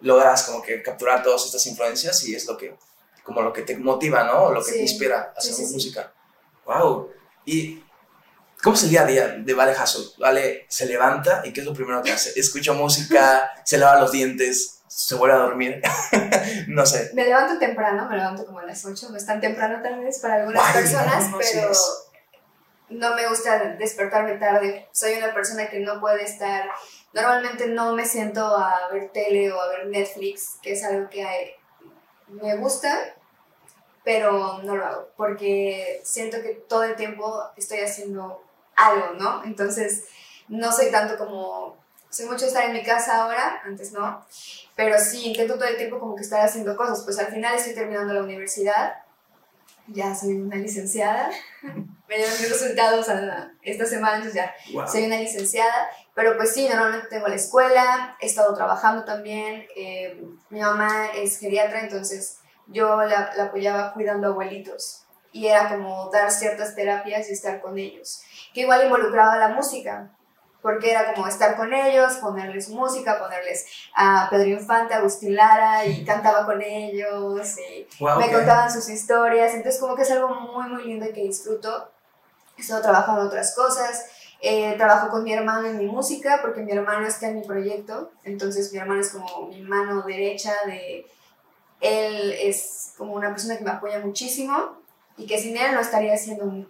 logras 0.00 0.44
como 0.44 0.62
que 0.62 0.82
capturar 0.82 1.22
todas 1.22 1.44
estas 1.46 1.66
influencias 1.66 2.22
y 2.24 2.34
es 2.34 2.46
lo 2.46 2.56
que, 2.56 2.76
como 3.24 3.40
lo 3.42 3.52
que 3.52 3.62
te 3.62 3.76
motiva, 3.76 4.24
¿no? 4.24 4.52
Lo 4.52 4.60
que 4.62 4.70
Sí. 4.72 4.76
te 4.76 4.82
inspira 4.82 5.32
a 5.34 5.38
hacer 5.38 5.54
sí. 5.54 5.64
música. 5.72 6.12
Wow. 6.66 7.10
¿Y 7.44 7.82
cómo 8.62 8.76
es 8.76 8.82
el 8.84 8.90
día 8.90 9.02
a 9.02 9.06
día 9.06 9.28
de 9.28 9.54
Vale 9.54 9.72
Hassel? 9.72 10.04
Vale 10.18 10.66
se 10.68 10.86
levanta 10.86 11.42
y 11.44 11.52
¿qué 11.52 11.60
es 11.60 11.66
lo 11.66 11.72
primero 11.72 12.02
que 12.02 12.12
hace? 12.12 12.38
Escucha 12.38 12.72
música, 12.72 13.50
se 13.64 13.78
lava 13.78 14.00
los 14.00 14.12
dientes, 14.12 14.75
se 14.88 15.14
vuelve 15.14 15.34
a 15.36 15.38
dormir. 15.40 15.80
no 16.68 16.86
sé. 16.86 17.10
Me 17.14 17.24
levanto 17.24 17.58
temprano, 17.58 18.08
me 18.08 18.16
levanto 18.16 18.46
como 18.46 18.60
a 18.60 18.64
las 18.64 18.84
8, 18.84 19.08
no 19.10 19.16
es 19.16 19.26
tan 19.26 19.40
temprano 19.40 19.80
tal 19.82 20.00
vez 20.00 20.18
para 20.20 20.34
algunas 20.36 20.62
Ay, 20.66 20.82
personas, 20.82 21.24
no, 21.24 21.30
no, 21.30 21.38
pero 21.38 21.74
sí 21.74 21.80
no 22.88 23.14
me 23.14 23.28
gusta 23.28 23.58
despertarme 23.74 24.36
tarde. 24.36 24.88
Soy 24.92 25.14
una 25.14 25.34
persona 25.34 25.68
que 25.68 25.80
no 25.80 26.00
puede 26.00 26.22
estar, 26.22 26.68
normalmente 27.12 27.66
no 27.68 27.94
me 27.94 28.04
siento 28.04 28.44
a 28.44 28.88
ver 28.92 29.10
tele 29.10 29.52
o 29.52 29.60
a 29.60 29.68
ver 29.68 29.86
Netflix, 29.86 30.56
que 30.62 30.72
es 30.72 30.84
algo 30.84 31.08
que 31.08 31.24
hay- 31.24 31.50
me 32.28 32.56
gusta, 32.56 33.14
pero 34.04 34.58
no 34.62 34.76
lo 34.76 34.84
hago, 34.86 35.08
porque 35.16 36.00
siento 36.04 36.40
que 36.42 36.50
todo 36.68 36.84
el 36.84 36.96
tiempo 36.96 37.42
estoy 37.56 37.80
haciendo 37.80 38.42
algo, 38.76 39.14
¿no? 39.14 39.42
Entonces, 39.44 40.04
no 40.48 40.70
soy 40.72 40.90
tanto 40.90 41.16
como, 41.16 41.76
soy 42.16 42.26
mucho 42.26 42.46
estar 42.46 42.64
en 42.64 42.72
mi 42.72 42.82
casa 42.82 43.22
ahora, 43.22 43.60
antes 43.64 43.92
no, 43.92 44.24
pero 44.74 44.98
sí, 44.98 45.26
intento 45.26 45.54
todo 45.54 45.64
el 45.68 45.76
tiempo 45.76 45.98
como 45.98 46.14
que 46.16 46.22
estar 46.22 46.40
haciendo 46.44 46.76
cosas. 46.76 47.02
Pues 47.04 47.18
al 47.18 47.26
final 47.26 47.54
estoy 47.54 47.74
terminando 47.74 48.12
la 48.14 48.22
universidad, 48.22 48.94
ya 49.88 50.14
soy 50.14 50.34
una 50.34 50.56
licenciada, 50.56 51.30
me 52.08 52.16
dieron 52.16 52.34
mis 52.40 52.48
resultados 52.50 53.08
a- 53.08 53.50
esta 53.62 53.84
semana, 53.86 54.16
entonces 54.16 54.34
ya 54.34 54.54
Wow. 54.72 54.86
soy 54.88 55.04
una 55.06 55.18
licenciada, 55.18 55.88
pero 56.14 56.36
pues 56.36 56.54
sí, 56.54 56.68
normalmente 56.68 57.08
tengo 57.08 57.28
la 57.28 57.34
escuela, 57.36 58.16
he 58.20 58.26
estado 58.26 58.54
trabajando 58.54 59.04
también, 59.04 59.66
eh, 59.76 60.20
mi 60.50 60.60
mamá 60.60 61.08
es 61.14 61.38
geriatra, 61.38 61.80
entonces 61.80 62.38
yo 62.68 62.96
la, 63.02 63.32
la 63.36 63.44
apoyaba 63.44 63.92
cuidando 63.92 64.28
abuelitos 64.28 65.02
y 65.32 65.46
era 65.48 65.68
como 65.68 66.10
dar 66.10 66.30
ciertas 66.30 66.74
terapias 66.74 67.28
y 67.28 67.32
estar 67.32 67.60
con 67.60 67.78
ellos, 67.78 68.22
que 68.54 68.62
igual 68.62 68.84
involucraba 68.84 69.36
la 69.36 69.48
música, 69.48 70.10
porque 70.66 70.90
era 70.90 71.14
como 71.14 71.28
estar 71.28 71.54
con 71.54 71.72
ellos, 71.72 72.14
ponerles 72.14 72.70
música, 72.70 73.20
ponerles 73.20 73.66
a 73.94 74.26
Pedro 74.28 74.48
Infante, 74.48 74.94
a 74.94 74.96
Agustín 74.96 75.36
Lara 75.36 75.86
y 75.86 76.04
cantaba 76.04 76.44
con 76.44 76.60
ellos 76.60 77.56
y 77.56 77.86
Wow, 78.00 78.18
me 78.18 78.26
ok. 78.26 78.32
contaban 78.32 78.72
sus 78.72 78.88
historias, 78.88 79.54
entonces 79.54 79.80
como 79.80 79.94
que 79.94 80.02
es 80.02 80.10
algo 80.10 80.28
muy, 80.28 80.66
muy 80.68 80.82
lindo 80.86 81.06
y 81.06 81.12
que 81.12 81.22
disfruto. 81.22 81.92
He 82.58 82.62
estado 82.62 82.82
trabajando 82.82 83.20
en 83.20 83.26
otras 83.28 83.54
cosas, 83.54 84.06
eh, 84.40 84.74
trabajo 84.76 85.08
con 85.08 85.22
mi 85.22 85.32
hermano 85.32 85.68
en 85.68 85.78
mi 85.78 85.86
música, 85.86 86.40
porque 86.42 86.62
mi 86.62 86.72
hermano 86.72 87.06
está 87.06 87.28
en 87.28 87.38
mi 87.38 87.46
proyecto, 87.46 88.10
entonces 88.24 88.72
mi 88.72 88.80
hermano 88.80 89.02
es 89.02 89.10
como 89.10 89.46
mi 89.46 89.60
mano 89.60 90.02
derecha 90.02 90.52
de... 90.66 91.06
Él 91.80 92.34
es 92.42 92.92
como 92.98 93.12
una 93.12 93.28
persona 93.28 93.56
que 93.56 93.62
me 93.62 93.70
apoya 93.70 94.00
muchísimo 94.00 94.78
y 95.16 95.28
que 95.28 95.38
sin 95.38 95.56
él 95.56 95.74
no 95.74 95.80
estaría 95.80 96.14
haciendo 96.14 96.66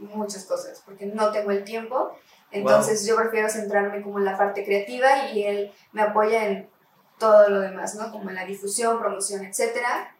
muchas 0.00 0.44
cosas, 0.44 0.82
porque 0.84 1.06
no 1.06 1.30
tengo 1.30 1.52
el 1.52 1.62
tiempo, 1.62 2.16
entonces 2.52 3.06
yo 3.06 3.16
prefiero 3.16 3.48
centrarme 3.48 4.02
como 4.02 4.18
en 4.18 4.24
la 4.24 4.36
parte 4.36 4.64
creativa 4.64 5.26
y 5.32 5.42
él 5.44 5.72
me 5.92 6.02
apoya 6.02 6.44
en 6.46 6.70
todo 7.18 7.48
lo 7.48 7.60
demás, 7.60 7.94
¿no? 7.94 8.10
Como 8.10 8.30
en 8.30 8.36
la 8.36 8.44
difusión, 8.44 8.98
promoción, 8.98 9.44
etcétera. 9.44 10.14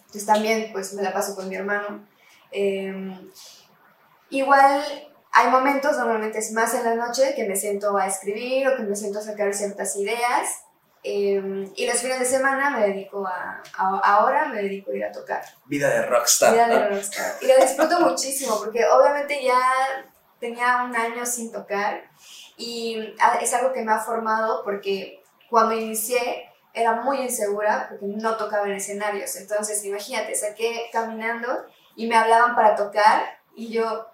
Entonces 0.00 0.26
también 0.26 0.70
pues 0.72 0.92
me 0.94 1.02
la 1.02 1.12
paso 1.12 1.34
con 1.34 1.48
mi 1.48 1.54
hermano. 1.56 2.06
Eh, 2.50 2.92
igual 4.30 4.82
hay 5.32 5.48
momentos, 5.50 5.96
normalmente 5.96 6.38
es 6.38 6.52
más 6.52 6.74
en 6.74 6.84
la 6.84 6.94
noche, 6.94 7.34
que 7.34 7.48
me 7.48 7.56
siento 7.56 7.96
a 7.96 8.06
escribir 8.06 8.68
o 8.68 8.76
que 8.76 8.82
me 8.82 8.94
siento 8.96 9.18
a 9.18 9.22
sacar 9.22 9.52
ciertas 9.54 9.96
ideas. 9.96 10.60
Eh, 11.04 11.68
y 11.74 11.86
los 11.86 11.98
fines 12.00 12.20
de 12.20 12.26
semana 12.26 12.70
me 12.70 12.86
dedico 12.86 13.26
a, 13.26 13.60
a- 13.76 14.00
ahora 14.04 14.46
me 14.46 14.62
dedico 14.62 14.92
a 14.92 14.94
ir 14.94 15.04
a 15.04 15.10
tocar. 15.10 15.42
Vida 15.64 15.88
de 15.88 16.06
rockstar. 16.06 16.52
Vida 16.52 16.68
de 16.68 16.88
rockstar. 16.90 17.32
Y 17.40 17.46
lo 17.46 17.56
disfruto 17.56 18.00
muchísimo 18.00 18.58
porque 18.58 18.84
obviamente 18.86 19.42
ya 19.42 19.58
tenía 20.42 20.82
un 20.84 20.94
año 20.94 21.24
sin 21.24 21.52
tocar 21.52 22.02
y 22.56 23.14
a- 23.20 23.36
es 23.36 23.54
algo 23.54 23.72
que 23.72 23.82
me 23.82 23.92
ha 23.92 24.00
formado 24.00 24.62
porque 24.64 25.22
cuando 25.48 25.74
inicié 25.74 26.50
era 26.74 26.92
muy 27.02 27.18
insegura 27.20 27.86
porque 27.88 28.06
no 28.06 28.36
tocaba 28.36 28.66
en 28.66 28.72
escenarios. 28.72 29.36
Entonces, 29.36 29.84
imagínate, 29.84 30.34
saqué 30.34 30.88
caminando 30.92 31.48
y 31.96 32.06
me 32.08 32.16
hablaban 32.16 32.54
para 32.54 32.74
tocar 32.74 33.22
y 33.54 33.70
yo 33.72 34.06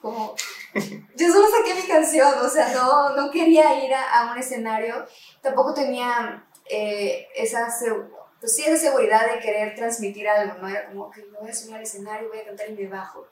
como... 0.00 0.34
Yo 1.18 1.32
solo 1.32 1.46
saqué 1.48 1.74
mi 1.74 1.88
canción, 1.88 2.34
o 2.44 2.48
sea, 2.50 2.68
no, 2.74 3.16
no 3.16 3.30
quería 3.30 3.82
ir 3.82 3.94
a, 3.94 4.02
a 4.20 4.32
un 4.32 4.38
escenario, 4.38 5.06
tampoco 5.40 5.72
tenía 5.72 6.46
eh, 6.68 7.26
esa, 7.34 7.66
pues 8.40 8.54
sí, 8.54 8.62
esa 8.66 8.76
seguridad 8.76 9.22
de 9.32 9.40
querer 9.40 9.74
transmitir 9.74 10.28
algo, 10.28 10.58
¿no? 10.60 10.68
Era 10.68 10.86
como 10.88 11.10
que 11.10 11.22
me 11.24 11.38
voy 11.38 11.48
a 11.50 11.54
subir 11.54 11.76
al 11.76 11.82
escenario, 11.82 12.28
voy 12.28 12.40
a 12.40 12.44
cantar 12.44 12.68
y 12.68 12.74
me 12.74 12.88
bajo, 12.88 13.26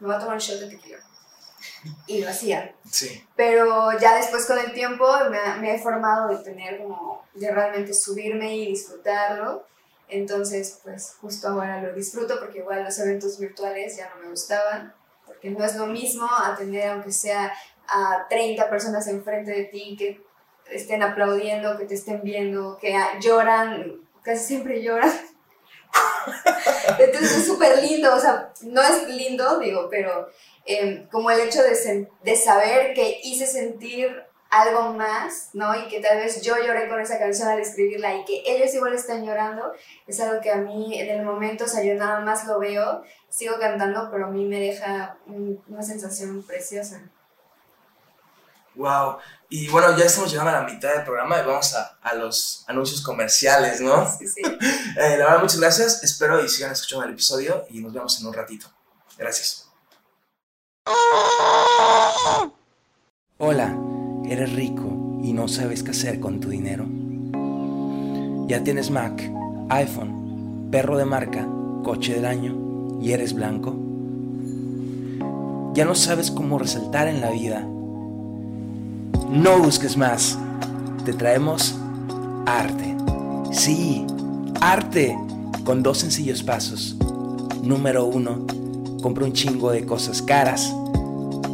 me 0.00 0.08
voy 0.08 0.16
a 0.16 0.18
tomar 0.18 0.34
un 0.34 0.40
shot 0.40 0.58
de 0.58 0.68
tequila. 0.70 0.98
Y 2.06 2.20
lo 2.20 2.30
hacía. 2.30 2.74
Sí. 2.90 3.24
Pero 3.36 3.98
ya 3.98 4.16
después 4.16 4.46
con 4.46 4.58
el 4.58 4.72
tiempo 4.72 5.06
me, 5.30 5.60
me 5.60 5.74
he 5.74 5.78
formado 5.78 6.28
de 6.28 6.42
tener 6.42 6.78
como, 6.78 7.24
de 7.34 7.50
realmente 7.50 7.94
subirme 7.94 8.56
y 8.56 8.66
disfrutarlo. 8.68 9.66
Entonces, 10.08 10.80
pues 10.82 11.14
justo 11.20 11.48
ahora 11.48 11.80
lo 11.82 11.92
disfruto 11.92 12.38
porque 12.40 12.58
igual 12.58 12.84
los 12.84 12.98
eventos 12.98 13.38
virtuales 13.38 13.96
ya 13.96 14.10
no 14.10 14.22
me 14.22 14.30
gustaban, 14.30 14.92
porque 15.24 15.50
no 15.50 15.64
es 15.64 15.76
lo 15.76 15.86
mismo 15.86 16.28
atender 16.28 16.90
aunque 16.90 17.12
sea 17.12 17.52
a 17.86 18.26
30 18.28 18.68
personas 18.68 19.06
enfrente 19.06 19.52
de 19.52 19.64
ti 19.64 19.96
que 19.96 20.20
estén 20.70 21.02
aplaudiendo, 21.02 21.76
que 21.76 21.84
te 21.84 21.94
estén 21.94 22.22
viendo, 22.22 22.76
que 22.78 22.96
lloran, 23.20 24.00
casi 24.22 24.44
siempre 24.44 24.82
lloran. 24.82 25.12
Entonces 26.98 27.38
es 27.38 27.46
súper 27.46 27.82
lindo, 27.82 28.14
o 28.14 28.20
sea, 28.20 28.52
no 28.62 28.82
es 28.82 29.08
lindo, 29.08 29.58
digo, 29.58 29.88
pero 29.90 30.28
eh, 30.66 31.06
como 31.10 31.30
el 31.30 31.40
hecho 31.40 31.62
de, 31.62 32.08
de 32.22 32.36
saber 32.36 32.94
que 32.94 33.20
hice 33.24 33.46
sentir 33.46 34.08
algo 34.50 34.92
más, 34.94 35.50
¿no? 35.52 35.74
Y 35.78 35.86
que 35.86 36.00
tal 36.00 36.18
vez 36.18 36.42
yo 36.42 36.56
lloré 36.56 36.88
con 36.88 37.00
esa 37.00 37.18
canción 37.20 37.48
al 37.48 37.60
escribirla 37.60 38.16
y 38.16 38.24
que 38.24 38.42
ellos 38.46 38.74
igual 38.74 38.92
están 38.94 39.24
llorando, 39.24 39.72
es 40.08 40.18
algo 40.20 40.40
que 40.40 40.50
a 40.50 40.56
mí 40.56 40.98
en 41.00 41.08
el 41.08 41.24
momento, 41.24 41.64
o 41.64 41.68
sea, 41.68 41.84
yo 41.84 41.94
nada 41.94 42.18
más 42.20 42.44
lo 42.46 42.58
veo, 42.58 43.02
sigo 43.28 43.58
cantando, 43.60 44.08
pero 44.10 44.26
a 44.26 44.28
mí 44.30 44.44
me 44.46 44.58
deja 44.58 45.18
un- 45.26 45.62
una 45.68 45.82
sensación 45.84 46.42
preciosa. 46.42 47.00
Wow. 48.74 49.18
Y 49.48 49.68
bueno, 49.68 49.96
ya 49.96 50.04
estamos 50.04 50.30
llegando 50.30 50.50
a 50.50 50.62
la 50.62 50.68
mitad 50.68 50.94
del 50.94 51.04
programa 51.04 51.38
y 51.38 51.44
vamos 51.46 51.74
a, 51.74 51.98
a 52.02 52.14
los 52.14 52.64
anuncios 52.68 53.02
comerciales, 53.02 53.80
¿no? 53.80 54.10
Sí, 54.18 54.26
sí. 54.26 54.42
Eh, 54.96 55.16
la 55.16 55.26
verdad, 55.26 55.40
muchas 55.40 55.60
gracias. 55.60 56.02
Espero 56.02 56.42
y 56.44 56.48
sigan 56.48 56.72
escuchando 56.72 57.04
el 57.04 57.12
episodio 57.12 57.64
y 57.70 57.80
nos 57.80 57.92
vemos 57.92 58.20
en 58.20 58.26
un 58.26 58.32
ratito. 58.34 58.66
Gracias. 59.18 59.69
Hola, 63.38 63.76
¿eres 64.28 64.52
rico 64.52 65.20
y 65.22 65.32
no 65.32 65.48
sabes 65.48 65.82
qué 65.82 65.90
hacer 65.90 66.20
con 66.20 66.40
tu 66.40 66.50
dinero? 66.50 66.86
¿Ya 68.48 68.62
tienes 68.62 68.90
Mac, 68.90 69.22
iPhone, 69.68 70.68
perro 70.70 70.96
de 70.96 71.04
marca, 71.04 71.46
coche 71.82 72.14
del 72.14 72.26
año 72.26 72.98
y 73.00 73.12
eres 73.12 73.32
blanco? 73.32 73.74
¿Ya 75.74 75.84
no 75.84 75.94
sabes 75.94 76.30
cómo 76.30 76.58
resaltar 76.58 77.08
en 77.08 77.20
la 77.20 77.30
vida? 77.30 77.60
No 79.30 79.58
busques 79.58 79.96
más. 79.96 80.36
Te 81.04 81.12
traemos 81.12 81.76
arte. 82.44 82.96
Sí, 83.52 84.04
arte 84.60 85.16
con 85.64 85.82
dos 85.82 85.98
sencillos 85.98 86.42
pasos. 86.42 86.96
Número 87.62 88.04
uno, 88.04 88.44
compra 89.00 89.24
un 89.24 89.32
chingo 89.32 89.70
de 89.70 89.84
cosas 89.84 90.22
caras. 90.22 90.72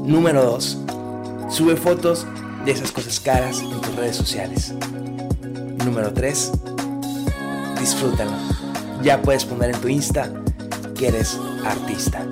Número 0.04 0.44
2. 0.44 0.78
Sube 1.48 1.76
fotos 1.76 2.26
de 2.64 2.72
esas 2.72 2.92
cosas 2.92 3.20
caras 3.20 3.60
en 3.60 3.80
tus 3.80 3.94
redes 3.94 4.16
sociales. 4.16 4.74
Número 5.84 6.12
3. 6.12 6.52
Disfrútalo. 7.80 8.32
Ya 9.02 9.22
puedes 9.22 9.44
poner 9.44 9.74
en 9.74 9.80
tu 9.80 9.88
Insta 9.88 10.30
que 10.96 11.08
eres 11.08 11.38
artista. 11.64 12.26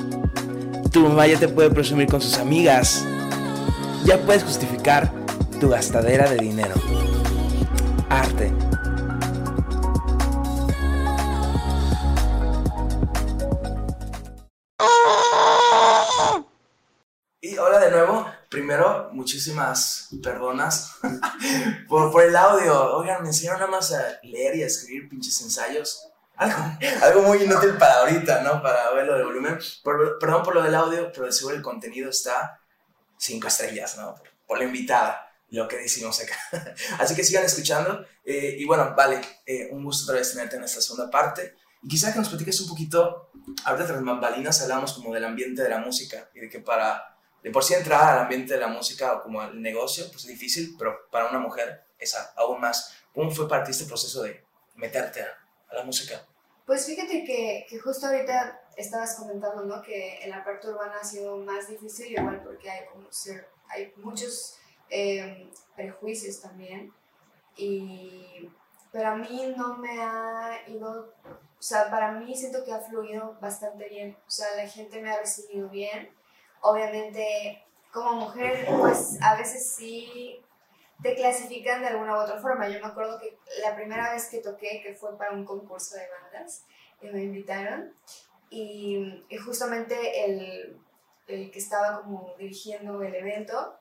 Tu 0.90 1.00
mamá 1.00 1.26
ya 1.26 1.38
te 1.38 1.48
puede 1.48 1.70
presumir 1.70 2.08
con 2.08 2.20
sus 2.20 2.38
amigas. 2.38 3.04
Ya 4.04 4.20
puedes 4.20 4.42
justificar 4.44 5.12
tu 5.60 5.68
gastadera 5.68 6.28
de 6.30 6.36
dinero. 6.36 6.74
Muchísimas 19.28 20.08
perdonas 20.22 20.96
por, 21.88 22.12
por 22.12 22.22
el 22.22 22.36
audio. 22.36 22.96
Oigan, 22.98 23.22
me 23.22 23.28
enseñaron 23.28 23.60
nada 23.60 23.70
más 23.70 23.90
a 23.92 24.18
leer 24.22 24.54
y 24.56 24.62
a 24.62 24.66
escribir 24.66 25.08
pinches 25.08 25.40
ensayos. 25.40 26.08
Algo, 26.36 26.56
algo 27.02 27.22
muy 27.22 27.42
inútil 27.42 27.72
para 27.78 28.00
ahorita, 28.00 28.42
¿no? 28.42 28.60
Para 28.62 28.90
verlo 28.92 29.16
de 29.16 29.24
volumen. 29.24 29.58
Por- 29.82 30.18
perdón 30.18 30.42
por 30.42 30.54
lo 30.54 30.62
del 30.62 30.74
audio, 30.74 31.10
pero 31.12 31.24
de 31.26 31.32
seguro 31.32 31.56
el 31.56 31.62
contenido 31.62 32.10
está 32.10 32.60
cinco 33.18 33.48
estrellas, 33.48 33.96
¿no? 33.96 34.14
Por, 34.14 34.28
por 34.46 34.58
la 34.58 34.64
invitada, 34.64 35.32
lo 35.48 35.66
que 35.66 35.78
decimos 35.78 36.20
acá. 36.20 36.36
Así 36.98 37.14
que 37.14 37.24
sigan 37.24 37.44
escuchando. 37.44 38.04
eh, 38.26 38.56
y 38.58 38.64
bueno, 38.66 38.92
vale, 38.94 39.22
eh, 39.46 39.68
un 39.72 39.82
gusto 39.84 40.04
otra 40.04 40.16
vez 40.20 40.32
tenerte 40.32 40.56
en 40.56 40.64
esta 40.64 40.82
segunda 40.82 41.10
parte. 41.10 41.54
Y 41.82 41.88
quizá 41.88 42.12
que 42.12 42.18
nos 42.18 42.28
platiques 42.28 42.60
un 42.60 42.68
poquito, 42.68 43.30
ahorita 43.64 43.86
tras 43.86 44.04
bambalinas 44.04 44.60
hablamos 44.60 44.92
como 44.92 45.14
del 45.14 45.24
ambiente 45.24 45.62
de 45.62 45.68
la 45.70 45.78
música 45.78 46.28
y 46.34 46.40
de 46.40 46.48
que 46.50 46.60
para, 46.60 47.13
de 47.44 47.50
por 47.50 47.62
sí 47.62 47.74
entrar 47.74 48.14
al 48.14 48.18
ambiente 48.20 48.54
de 48.54 48.60
la 48.60 48.68
música 48.68 49.12
o 49.12 49.22
como 49.22 49.42
al 49.42 49.60
negocio, 49.60 50.06
pues 50.10 50.24
es 50.24 50.30
difícil, 50.30 50.74
pero 50.78 51.08
para 51.10 51.28
una 51.28 51.38
mujer 51.38 51.84
es 51.98 52.16
aún 52.36 52.58
más. 52.58 52.96
¿Cómo 53.12 53.30
fue 53.30 53.46
para 53.46 53.62
ti 53.62 53.70
este 53.70 53.84
proceso 53.84 54.22
de 54.22 54.42
meterte 54.76 55.20
a, 55.20 55.28
a 55.68 55.74
la 55.74 55.82
música? 55.84 56.26
Pues 56.64 56.86
fíjate 56.86 57.22
que, 57.22 57.66
que 57.68 57.78
justo 57.78 58.06
ahorita 58.06 58.62
estabas 58.78 59.16
comentando, 59.16 59.62
¿no? 59.62 59.82
Que 59.82 60.24
en 60.24 60.30
la 60.30 60.42
parte 60.42 60.68
urbana 60.68 60.94
ha 61.02 61.04
sido 61.04 61.36
más 61.36 61.68
difícil, 61.68 62.12
igual 62.12 62.42
porque 62.42 62.70
hay, 62.70 62.86
como 62.86 63.12
ser, 63.12 63.46
hay 63.68 63.92
muchos 63.96 64.56
eh, 64.88 65.50
prejuicios 65.76 66.40
también. 66.40 66.94
Y, 67.56 68.48
pero 68.90 69.08
a 69.08 69.16
mí 69.16 69.52
no 69.54 69.76
me 69.76 70.00
ha 70.00 70.62
ido, 70.66 71.12
o 71.22 71.62
sea, 71.62 71.90
para 71.90 72.12
mí 72.12 72.34
siento 72.34 72.64
que 72.64 72.72
ha 72.72 72.80
fluido 72.80 73.36
bastante 73.38 73.86
bien. 73.90 74.16
O 74.26 74.30
sea, 74.30 74.46
la 74.56 74.66
gente 74.66 75.02
me 75.02 75.10
ha 75.10 75.20
recibido 75.20 75.68
bien. 75.68 76.08
Obviamente, 76.66 77.62
como 77.92 78.12
mujer, 78.14 78.66
pues 78.80 79.18
a 79.20 79.36
veces 79.36 79.74
sí 79.74 80.40
te 81.02 81.14
clasifican 81.14 81.82
de 81.82 81.88
alguna 81.88 82.14
u 82.16 82.22
otra 82.22 82.40
forma. 82.40 82.66
Yo 82.68 82.80
me 82.80 82.86
acuerdo 82.86 83.20
que 83.20 83.36
la 83.62 83.76
primera 83.76 84.14
vez 84.14 84.30
que 84.30 84.38
toqué, 84.38 84.80
que 84.82 84.94
fue 84.94 85.16
para 85.18 85.32
un 85.32 85.44
concurso 85.44 85.94
de 85.96 86.08
bandas, 86.08 86.64
que 86.98 87.12
me 87.12 87.22
invitaron, 87.22 87.92
y, 88.48 89.26
y 89.28 89.36
justamente 89.36 90.24
el, 90.24 90.80
el 91.26 91.50
que 91.50 91.58
estaba 91.58 92.00
como 92.00 92.34
dirigiendo 92.38 93.02
el 93.02 93.14
evento 93.14 93.78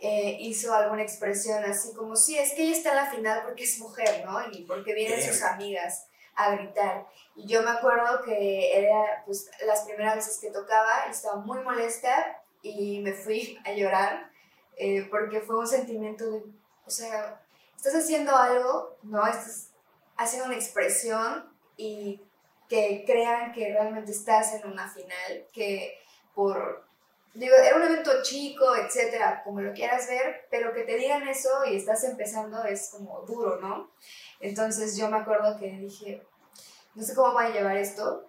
eh, 0.00 0.38
hizo 0.40 0.74
alguna 0.74 1.02
expresión 1.02 1.62
así 1.64 1.92
como, 1.92 2.16
sí, 2.16 2.38
es 2.38 2.54
que 2.54 2.62
ella 2.62 2.76
está 2.76 2.90
en 2.90 2.96
la 2.96 3.10
final 3.10 3.42
porque 3.44 3.64
es 3.64 3.78
mujer, 3.78 4.24
¿no? 4.24 4.40
Y 4.52 4.64
porque 4.64 4.94
vienen 4.94 5.22
sus 5.22 5.42
amigas 5.42 6.06
a 6.34 6.54
gritar. 6.54 7.06
Y 7.34 7.46
yo 7.46 7.62
me 7.62 7.70
acuerdo 7.70 8.22
que 8.22 8.78
era, 8.78 9.22
pues, 9.26 9.50
las 9.66 9.82
primeras 9.82 10.16
veces 10.16 10.38
que 10.40 10.50
tocaba, 10.50 11.06
estaba 11.10 11.36
muy 11.36 11.60
molesta 11.60 12.42
y 12.62 13.00
me 13.00 13.12
fui 13.12 13.58
a 13.64 13.72
llorar 13.72 14.30
eh, 14.76 15.06
porque 15.10 15.40
fue 15.40 15.58
un 15.58 15.66
sentimiento 15.66 16.30
de, 16.30 16.42
o 16.86 16.90
sea, 16.90 17.40
estás 17.76 17.94
haciendo 17.94 18.34
algo, 18.36 18.96
¿no? 19.02 19.26
Estás 19.26 19.70
haciendo 20.16 20.46
una 20.46 20.56
expresión 20.56 21.52
y 21.76 22.22
que 22.68 23.04
crean 23.06 23.52
que 23.52 23.72
realmente 23.72 24.12
estás 24.12 24.54
en 24.54 24.66
una 24.70 24.88
final, 24.88 25.46
que 25.52 25.98
por, 26.34 26.86
digo, 27.34 27.54
era 27.54 27.76
un 27.76 27.82
evento 27.82 28.10
chico, 28.22 28.74
etcétera, 28.76 29.42
como 29.44 29.60
lo 29.60 29.74
quieras 29.74 30.06
ver, 30.08 30.46
pero 30.50 30.72
que 30.72 30.84
te 30.84 30.96
digan 30.96 31.28
eso 31.28 31.66
y 31.66 31.76
estás 31.76 32.04
empezando 32.04 32.64
es 32.64 32.90
como 32.90 33.20
duro, 33.22 33.60
¿no? 33.60 33.90
Entonces 34.42 34.96
yo 34.96 35.08
me 35.08 35.18
acuerdo 35.18 35.56
que 35.56 35.70
dije, 35.70 36.22
no 36.94 37.02
sé 37.02 37.14
cómo 37.14 37.32
voy 37.32 37.44
a 37.44 37.50
llevar 37.50 37.76
esto, 37.76 38.28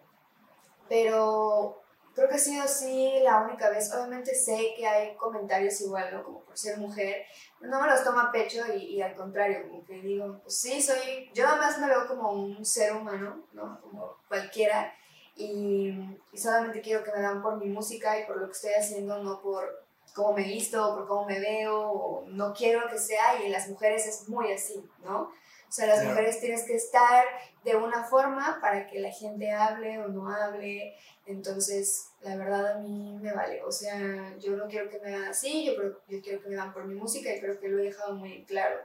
pero 0.88 1.82
creo 2.14 2.30
que 2.30 2.36
ha 2.36 2.40
sido 2.40 2.64
así 2.64 3.20
la 3.24 3.42
única 3.42 3.70
vez. 3.70 3.92
Obviamente 3.92 4.36
sé 4.36 4.76
que 4.78 4.88
hay 4.88 5.16
comentarios 5.16 5.82
igual, 5.82 6.14
¿no? 6.14 6.24
Como 6.24 6.40
por 6.42 6.56
ser 6.56 6.78
mujer, 6.78 7.26
no 7.62 7.82
me 7.82 7.88
los 7.88 8.04
tomo 8.04 8.20
a 8.20 8.32
pecho 8.32 8.62
y, 8.76 8.96
y 8.96 9.02
al 9.02 9.16
contrario, 9.16 9.64
como 9.68 9.84
que 9.84 9.96
digo, 10.02 10.40
pues 10.44 10.60
sí, 10.60 10.82
soy, 10.82 11.32
yo 11.34 11.46
nada 11.46 11.58
más 11.58 11.80
me 11.80 11.88
veo 11.88 12.08
como 12.08 12.32
un 12.32 12.64
ser 12.64 12.94
humano, 12.94 13.48
¿no? 13.54 13.82
Como 13.82 14.18
cualquiera. 14.28 14.94
Y, 15.36 15.90
y 16.32 16.38
solamente 16.38 16.80
quiero 16.82 17.04
que 17.04 17.12
me 17.12 17.22
dan 17.22 17.42
por 17.42 17.58
mi 17.58 17.66
música 17.66 18.20
y 18.20 18.28
por 18.28 18.38
lo 18.38 18.46
que 18.46 18.52
estoy 18.52 18.74
haciendo, 18.74 19.18
no 19.24 19.42
por 19.42 19.68
cómo 20.14 20.34
me 20.34 20.44
visto 20.44 20.88
o 20.88 20.96
por 20.96 21.08
cómo 21.08 21.26
me 21.26 21.40
veo, 21.40 21.90
o 21.90 22.26
no 22.28 22.54
quiero 22.54 22.88
que 22.88 23.00
sea, 23.00 23.42
y 23.42 23.48
en 23.48 23.52
las 23.52 23.68
mujeres 23.68 24.06
es 24.06 24.30
muy 24.30 24.52
así, 24.52 24.88
¿no? 25.04 25.32
O 25.74 25.76
sea, 25.76 25.88
las 25.88 26.02
Claro. 26.02 26.12
mujeres 26.12 26.40
tienes 26.40 26.66
que 26.66 26.76
estar 26.76 27.26
de 27.64 27.76
una 27.76 28.04
forma 28.04 28.60
para 28.62 28.86
que 28.86 29.00
la 29.00 29.10
gente 29.10 29.50
hable 29.52 29.98
o 29.98 30.08
no 30.08 30.30
hable, 30.30 30.96
entonces, 31.26 32.12
la 32.22 32.36
verdad 32.36 32.74
a 32.74 32.78
mí 32.78 33.18
me 33.20 33.34
vale. 33.34 33.64
O 33.64 33.72
sea, 33.72 34.38
yo 34.38 34.56
no 34.56 34.68
quiero 34.68 34.88
que 34.88 35.00
me 35.00 35.10
vean 35.10 35.24
así, 35.24 35.66
yo, 35.66 35.74
yo 36.08 36.22
quiero 36.22 36.44
que 36.44 36.50
me 36.50 36.58
vean 36.58 36.72
por 36.74 36.86
mi 36.86 36.94
música 36.94 37.34
y 37.34 37.40
creo 37.40 37.60
que 37.60 37.70
lo 37.70 37.80
he 37.80 37.86
dejado 37.86 38.14
muy 38.14 38.46
claro. 38.46 38.82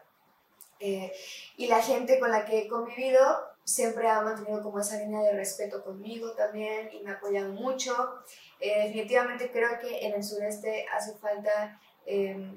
Eh, 0.81 1.13
y 1.59 1.67
la 1.67 1.83
gente 1.83 2.19
con 2.19 2.31
la 2.31 2.47
que 2.47 2.61
he 2.61 2.69
convivido 2.69 3.21
siempre 3.65 4.09
ha 4.09 4.23
mantenido 4.23 4.63
como 4.63 4.81
esa 4.81 4.97
línea 4.97 5.21
de 5.21 5.33
respeto 5.33 5.85
conmigo 5.85 6.33
también 6.33 6.89
y 6.91 7.03
me 7.03 7.11
ha 7.11 7.15
apoyado 7.17 7.53
mucho. 7.53 7.93
Eh, 8.61 8.85
definitivamente 8.85 9.53
creo 9.53 9.79
que 9.79 10.07
en 10.07 10.15
el 10.15 10.25
sureste 10.25 10.87
hace 10.91 11.19
falta 11.19 11.79
eh, 12.07 12.51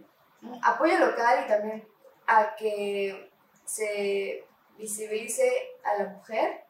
apoyo 0.63 0.97
local 0.99 1.43
y 1.43 1.47
también 1.49 1.85
a 2.27 2.55
que 2.55 3.29
se 3.71 4.43
visibilice 4.77 5.49
a 5.85 6.03
la 6.03 6.09
mujer. 6.09 6.65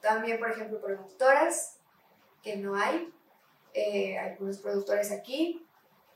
También, 0.00 0.40
por 0.40 0.50
ejemplo, 0.50 0.80
productoras, 0.80 1.78
que 2.42 2.56
no 2.56 2.74
hay. 2.74 3.12
Eh, 3.74 4.18
algunos 4.18 4.58
productores 4.58 5.10
aquí, 5.12 5.66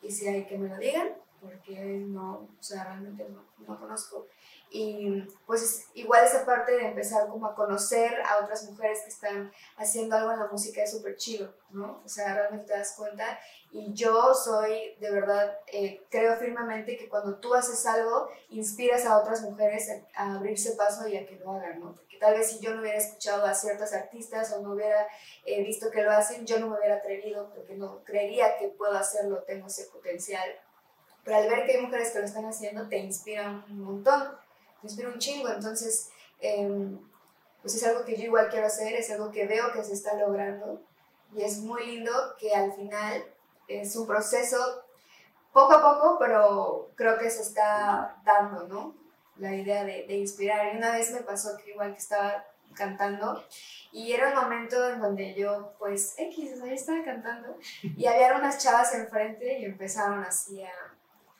y 0.03 0.11
si 0.11 0.29
hay 0.29 0.45
que 0.45 0.59
me 0.59 0.69
lo 0.69 0.77
digan, 0.77 1.17
porque 1.41 1.75
no, 2.07 2.49
o 2.59 2.63
sea, 2.63 2.85
realmente 2.85 3.27
no, 3.31 3.45
no 3.67 3.81
conozco. 3.81 4.27
Y 4.71 5.23
pues 5.47 5.63
es 5.63 5.87
igual 5.95 6.25
esa 6.25 6.45
parte 6.45 6.73
de 6.73 6.89
empezar 6.89 7.29
como 7.29 7.47
a 7.47 7.55
conocer 7.55 8.21
a 8.23 8.43
otras 8.43 8.65
mujeres 8.65 9.03
que 9.03 9.11
están 9.11 9.53
haciendo 9.77 10.17
algo 10.17 10.33
en 10.33 10.41
la 10.41 10.49
música 10.49 10.83
es 10.83 10.91
súper 10.91 11.17
chido, 11.17 11.55
¿no? 11.71 12.03
O 12.05 12.09
sea, 12.09 12.35
realmente 12.35 12.67
te 12.67 12.79
das 12.79 12.95
cuenta. 12.97 13.39
Y 13.71 13.93
yo 13.95 14.35
soy, 14.35 14.97
de 15.01 15.11
verdad, 15.11 15.59
eh, 15.69 16.05
creo 16.11 16.37
firmemente 16.37 16.97
que 16.97 17.09
cuando 17.09 17.37
tú 17.37 17.55
haces 17.55 17.87
algo, 17.87 18.29
inspiras 18.51 19.07
a 19.07 19.19
otras 19.19 19.43
mujeres 19.43 19.89
a, 20.15 20.23
a 20.23 20.35
abrirse 20.35 20.73
paso 20.73 21.07
y 21.07 21.17
a 21.17 21.27
que 21.27 21.37
lo 21.37 21.53
hagan, 21.53 21.81
¿no? 21.81 21.95
Porque 21.95 22.17
tal 22.19 22.35
vez 22.35 22.51
si 22.51 22.59
yo 22.61 22.75
no 22.75 22.81
hubiera 22.81 22.99
escuchado 22.99 23.45
a 23.45 23.55
ciertas 23.55 23.93
artistas 23.93 24.53
o 24.53 24.63
no 24.63 24.73
hubiera 24.73 25.07
eh, 25.45 25.63
visto 25.63 25.91
que 25.91 26.03
lo 26.03 26.11
hacen, 26.11 26.45
yo 26.47 26.59
no 26.59 26.69
me 26.69 26.79
hubiera 26.79 26.97
atrevido 26.97 27.51
porque 27.55 27.75
no 27.75 28.03
creería 28.05 28.59
que 28.59 28.69
puedo 28.69 28.97
hacerlo, 28.97 29.45
tengo 29.45 29.69
ese 29.69 29.85
potencial. 29.85 30.49
Pero 31.25 31.39
al 31.39 31.49
ver 31.49 31.67
que 31.67 31.73
hay 31.77 31.83
mujeres 31.83 32.11
que 32.11 32.21
lo 32.21 32.25
están 32.25 32.47
haciendo, 32.47 32.89
te 32.89 32.99
inspira 32.99 33.65
un 33.69 33.81
montón, 33.81 34.37
te 34.81 34.87
inspira 34.87 35.09
un 35.09 35.19
chingo. 35.19 35.49
Entonces, 35.49 36.11
em, 36.41 36.99
pues 37.63 37.75
es 37.75 37.85
algo 37.85 38.05
que 38.05 38.17
yo 38.17 38.25
igual 38.25 38.49
quiero 38.51 38.67
hacer, 38.67 38.95
es 38.95 39.11
algo 39.11 39.31
que 39.31 39.47
veo 39.47 39.73
que 39.73 39.83
se 39.83 39.95
está 39.95 40.15
logrando 40.15 40.81
y 41.35 41.43
es 41.43 41.59
muy 41.59 41.85
lindo 41.87 42.13
que 42.39 42.55
al 42.55 42.73
final 42.73 43.25
es 43.69 43.97
un 43.97 44.07
proceso 44.07 44.85
poco 45.53 45.73
a 45.73 45.83
poco, 45.83 46.19
pero 46.19 46.91
creo 46.95 47.19
que 47.19 47.31
se 47.31 47.43
está 47.43 48.21
dando, 48.25 48.69
¿no? 48.69 48.95
La 49.37 49.55
idea 49.55 49.85
de, 49.85 50.07
de 50.07 50.17
inspirar. 50.17 50.73
Y 50.73 50.77
una 50.79 50.93
vez 50.93 51.11
me 51.11 51.21
pasó 51.21 51.57
que 51.57 51.71
igual 51.71 51.93
que 51.93 51.99
estaba 51.99 52.45
cantando 52.75 53.43
y 53.91 54.13
era 54.13 54.29
un 54.29 54.35
momento 54.35 54.89
en 54.89 55.01
donde 55.01 55.35
yo, 55.35 55.75
pues, 55.79 56.15
X, 56.19 56.53
o 56.53 56.57
sea, 56.59 56.67
yo 56.67 56.75
estaba 56.75 57.05
cantando 57.05 57.59
y 57.83 58.07
había 58.07 58.37
unas 58.37 58.59
chavas 58.59 58.95
enfrente 58.95 59.59
y 59.59 59.65
empezaron 59.65 60.23
así 60.23 60.63
a, 60.63 60.71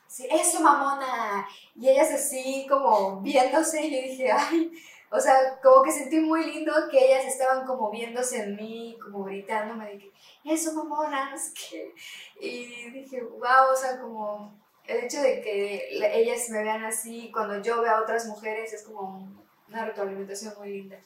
así, 0.07 0.27
eso 0.31 0.61
mamona, 0.61 1.47
y 1.75 1.89
ellas 1.89 2.09
así 2.11 2.65
como 2.69 3.21
viéndose 3.21 3.85
y 3.85 3.91
yo 3.95 4.01
dije, 4.11 4.31
ay, 4.31 4.71
o 5.09 5.19
sea, 5.19 5.59
como 5.61 5.83
que 5.83 5.91
sentí 5.91 6.19
muy 6.19 6.45
lindo 6.45 6.73
que 6.91 7.05
ellas 7.05 7.25
estaban 7.25 7.65
como 7.65 7.91
viéndose 7.91 8.43
en 8.43 8.55
mí, 8.55 8.97
como 9.01 9.23
gritándome 9.23 9.85
de 9.85 9.97
que, 9.99 10.13
eso 10.45 10.73
mamona, 10.73 11.31
no 11.31 11.37
sé 11.37 11.51
qué, 11.53 11.93
y 12.39 12.89
dije, 12.91 13.21
wow, 13.23 13.71
o 13.73 13.75
sea, 13.75 13.99
como 13.99 14.53
el 14.85 15.03
hecho 15.03 15.21
de 15.21 15.41
que 15.41 15.89
la- 15.93 16.11
ellas 16.13 16.49
me 16.49 16.63
vean 16.63 16.83
así, 16.85 17.29
cuando 17.31 17.61
yo 17.61 17.81
veo 17.81 17.91
a 17.95 18.01
otras 18.01 18.25
mujeres, 18.25 18.73
es 18.73 18.83
como 18.83 19.01
un- 19.01 19.47
una 19.67 19.85
retroalimentación 19.85 20.53
muy 20.57 20.69
linda. 20.71 20.97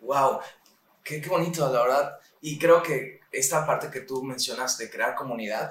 Wow, 0.00 0.40
qué, 1.02 1.20
qué 1.20 1.28
bonito, 1.28 1.70
la 1.70 1.82
verdad. 1.82 2.18
Y 2.40 2.58
creo 2.58 2.82
que 2.82 3.20
esta 3.32 3.66
parte 3.66 3.90
que 3.90 4.00
tú 4.00 4.22
mencionas 4.22 4.76
de 4.78 4.90
crear 4.90 5.14
comunidad, 5.14 5.70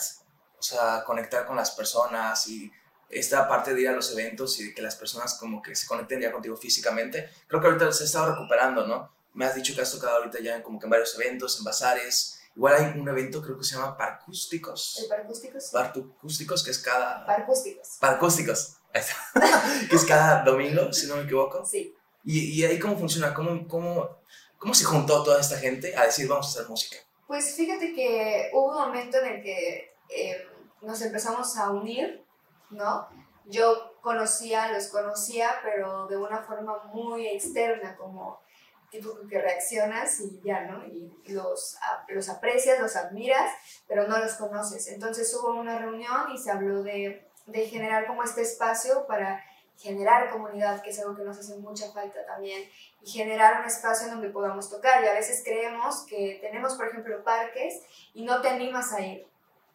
o 0.64 0.66
sea, 0.66 1.03
conectar 1.03 1.45
con 1.45 1.57
las 1.57 1.72
personas 1.72 2.47
y 2.47 2.72
esta 3.09 3.49
parte 3.49 3.74
de 3.74 3.82
ir 3.82 3.89
a 3.89 3.91
los 3.91 4.11
eventos 4.14 4.57
y 4.61 4.70
de 4.70 4.74
que 4.74 4.82
las 4.82 4.95
personas 4.95 5.34
como 5.34 5.61
que 5.61 5.76
se 5.76 5.86
conecten 5.86 6.22
ya 6.22 6.32
contigo 6.32 6.55
físicamente, 6.55 7.30
creo 7.47 7.59
que 7.59 7.68
ahorita 7.68 7.91
se 7.91 8.03
ha 8.03 8.05
estado 8.05 8.32
recuperando, 8.32 8.88
¿no? 8.88 9.11
Me 9.34 9.45
has 9.45 9.55
dicho 9.55 9.76
que 9.76 9.82
has 9.82 9.91
tocado 9.91 10.18
ahorita 10.18 10.39
ya 10.39 10.55
en, 10.55 10.61
como 10.61 10.80
que 10.80 10.86
en 10.86 10.91
varios 10.91 11.14
eventos, 11.20 11.57
en 11.57 11.66
bazares. 11.66 12.39
Igual 12.55 12.76
hay 12.76 12.97
un 12.97 13.07
evento, 13.09 13.41
creo 13.41 13.57
que 13.57 13.66
se 13.66 13.76
llama 13.76 13.89
¿El 13.89 13.97
Parcústicos. 13.97 15.05
paracústicos? 15.09 15.70
Parcústicos, 15.72 16.64
que 16.64 16.72
es 16.72 16.80
cada... 16.80 17.26
Paracústicos. 17.26 17.97
Parcústicos. 17.99 18.78
Está. 18.93 19.16
que 19.89 19.95
es 19.97 20.05
cada 20.05 20.43
domingo, 20.45 20.93
si 20.93 21.07
no 21.07 21.18
me 21.18 21.24
equivoco. 21.24 21.66
Sí. 21.66 21.93
¿Y, 22.24 22.61
y 22.61 22.64
ahí 22.64 22.80
cómo 22.80 22.97
funciona? 22.97 23.34
¿Cómo, 23.34 23.68
cómo, 23.68 24.22
¿Cómo 24.59 24.74
se 24.74 24.86
juntó 24.86 25.24
toda 25.24 25.41
esta 25.41 25.57
gente 25.57 25.93
a 25.97 26.05
decir 26.05 26.26
vamos 26.28 26.45
a 26.47 26.49
hacer 26.51 26.70
música? 26.70 26.95
Pues 27.28 27.55
fíjate 27.55 27.93
que 27.93 28.49
hubo 28.53 28.70
un 28.70 28.76
momento 28.76 29.18
en 29.18 29.26
el 29.26 29.43
que 29.43 29.93
eh, 30.09 30.47
nos 30.84 31.02
empezamos 31.02 31.58
a 31.58 31.72
unir, 31.72 32.24
¿no? 32.70 33.08
Yo 33.46 34.00
conocía, 34.02 34.72
los 34.72 34.88
conocía, 34.88 35.56
pero 35.64 36.08
de 36.08 36.18
una 36.18 36.44
forma 36.44 36.84
muy 36.94 37.28
externa, 37.28 37.96
como 37.98 38.42
tipo 38.90 39.10
que 39.28 39.42
reaccionas 39.42 40.20
y 40.20 40.40
ya, 40.44 40.62
¿no? 40.62 40.86
Y 40.86 41.12
los, 41.28 41.78
los 42.10 42.30
aprecias, 42.30 42.80
los 42.80 42.96
admiras, 42.96 43.52
pero 43.88 44.08
no 44.08 44.18
los 44.20 44.36
conoces. 44.36 44.88
Entonces 44.88 45.34
hubo 45.34 45.60
una 45.60 45.80
reunión 45.80 46.32
y 46.32 46.38
se 46.38 46.52
habló 46.52 46.84
de, 46.84 47.28
de 47.48 47.66
generar 47.68 48.06
como 48.06 48.24
este 48.24 48.42
espacio 48.42 49.08
para 49.08 49.44
generar 49.78 50.30
comunidad, 50.30 50.82
que 50.82 50.92
es 50.92 51.00
algo 51.00 51.16
que 51.16 51.24
nos 51.24 51.38
hace 51.40 51.58
mucha 51.58 51.92
falta 51.92 52.26
también, 52.26 52.70
y 53.02 53.10
generar 53.10 53.62
un 53.62 53.66
espacio 53.66 54.08
en 54.08 54.14
donde 54.14 54.30
podamos 54.30 54.70
tocar. 54.70 55.04
Y 55.04 55.08
a 55.08 55.14
veces 55.14 55.42
creemos 55.44 56.06
que 56.08 56.38
tenemos, 56.42 56.76
por 56.76 56.88
ejemplo, 56.88 57.24
parques 57.24 57.82
y 58.14 58.24
no 58.24 58.42
te 58.42 58.50
animas 58.50 58.94
a 58.94 59.02
ir. 59.02 59.28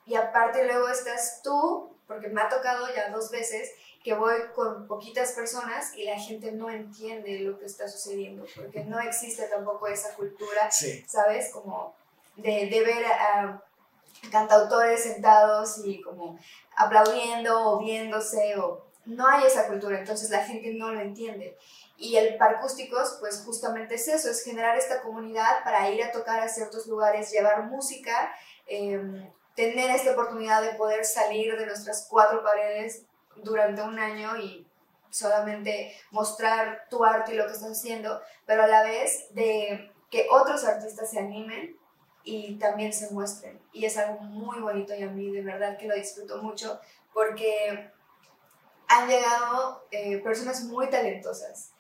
Y 0.09 0.17
aparte 0.17 0.65
luego 0.65 0.89
estás 0.89 1.43
tú, 1.45 1.95
porque 2.07 2.29
me 2.29 2.41
ha 2.41 2.49
tocado 2.49 2.87
ya 2.95 3.11
dos 3.11 3.31
veces, 3.31 3.71
que 4.03 4.15
voy 4.15 4.37
con 4.55 4.87
poquitas 4.87 5.33
personas 5.33 5.95
y 5.95 6.05
la 6.05 6.19
gente 6.19 6.51
no 6.53 6.71
entiende 6.71 7.41
lo 7.41 7.59
que 7.59 7.67
está 7.67 7.87
sucediendo, 7.89 8.47
porque 8.57 8.85
no 8.85 8.99
existe 9.01 9.45
tampoco 9.49 9.87
esa 9.87 10.15
cultura, 10.15 10.71
¿sabes? 11.07 11.53
Como 11.53 11.95
de, 12.37 12.69
de 12.71 12.81
ver 12.81 13.05
a, 13.05 13.63
cantautores 14.31 15.03
sentados 15.03 15.81
y 15.85 16.01
como 16.01 16.39
aplaudiendo 16.77 17.73
o 17.73 17.79
viéndose 17.79 18.57
o 18.57 18.87
no 19.05 19.27
hay 19.27 19.47
esa 19.47 19.69
cultura, 19.69 19.99
entonces 19.99 20.31
la 20.31 20.45
gente 20.45 20.73
no 20.75 20.93
lo 20.93 21.01
entiende. 21.01 21.57
Y 21.97 22.17
el 22.17 22.37
Parcústicos, 22.37 23.17
pues 23.21 23.43
justamente 23.45 23.95
es 23.95 24.07
eso, 24.07 24.31
es 24.31 24.45
generar 24.45 24.77
esta 24.77 25.03
comunidad 25.03 25.65
para 25.65 25.91
ir 25.91 26.03
a 26.03 26.13
tocar 26.13 26.41
a 26.41 26.49
ciertos 26.49 26.87
lugares, 26.87 27.31
llevar 27.31 27.65
música, 27.65 28.33
em, 28.67 29.31
tener 29.59 29.91
esta 29.91 30.13
oportunidad 30.13 30.63
de 30.63 30.75
poder 30.75 31.05
salir 31.05 31.59
de 31.59 31.67
nuestras 31.67 32.07
cuatro 32.09 32.45
paredes 32.45 33.03
durante 33.35 33.83
un 33.83 33.99
año 33.99 34.37
y 34.37 34.65
solamente 35.11 35.97
mostrar 36.13 36.87
tu 36.89 37.05
arte 37.05 37.33
y 37.33 37.37
lo 37.37 37.45
que 37.47 37.55
estás 37.55 37.73
haciendo, 37.73 38.21
pero 38.47 38.63
a 38.63 38.69
la 38.69 38.85
vez 38.85 39.35
de 39.35 39.91
que 40.13 40.29
otros 40.31 40.65
artistas 40.65 41.11
se 41.11 41.19
animen 41.19 41.77
y 42.23 42.57
también 42.61 42.93
se 42.93 43.11
muestren. 43.11 43.61
Y 43.73 43.85
es 43.85 43.99
algo 43.99 44.21
muy 44.21 44.61
bonito 44.61 44.95
y 44.95 45.03
a 45.03 45.09
mí 45.09 45.33
de 45.33 45.43
verdad 45.43 45.77
que 45.77 45.89
lo 45.89 45.97
disfruto 45.97 46.41
mucho 46.41 46.79
porque 47.13 47.91
han 48.87 49.09
llegado 49.09 49.89
eh, 49.91 50.19
personas 50.19 50.63
muy 50.67 50.89
talentosas 50.89 51.73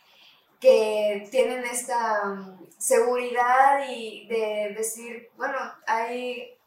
que 0.58 1.28
tienen 1.30 1.64
esta 1.64 2.24
um, 2.24 2.66
seguridad 2.76 3.88
y 3.88 4.26
de 4.26 4.74
decir, 4.76 5.30
bueno, 5.36 5.56
hay, 5.86 6.57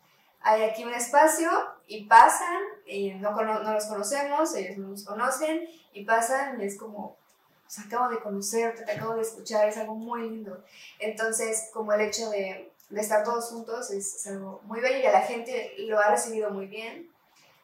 hay 0.43 0.63
aquí 0.63 0.83
un 0.83 0.93
espacio 0.93 1.49
y 1.87 2.05
pasan 2.05 2.61
y 2.85 3.11
no, 3.11 3.31
no 3.31 3.73
los 3.73 3.85
conocemos, 3.85 4.55
ellos 4.55 4.77
no 4.77 4.89
nos 4.89 5.05
conocen 5.05 5.67
y 5.93 6.03
pasan 6.05 6.59
y 6.61 6.65
es 6.65 6.77
como, 6.77 7.17
pues 7.63 7.79
acabo 7.79 8.09
de 8.09 8.19
conocerte, 8.19 8.83
te 8.83 8.91
acabo 8.91 9.15
de 9.15 9.21
escuchar, 9.21 9.67
es 9.67 9.77
algo 9.77 9.95
muy 9.95 10.29
lindo. 10.29 10.63
Entonces, 10.99 11.69
como 11.73 11.93
el 11.93 12.01
hecho 12.01 12.29
de, 12.29 12.71
de 12.89 13.01
estar 13.01 13.23
todos 13.23 13.49
juntos 13.49 13.91
es, 13.91 14.15
es, 14.15 14.27
algo 14.27 14.61
muy 14.65 14.79
bello 14.79 14.97
y 14.97 15.11
la 15.11 15.21
gente 15.21 15.73
lo 15.79 15.99
ha 15.99 16.09
recibido 16.09 16.49
muy 16.49 16.67
bien. 16.67 17.09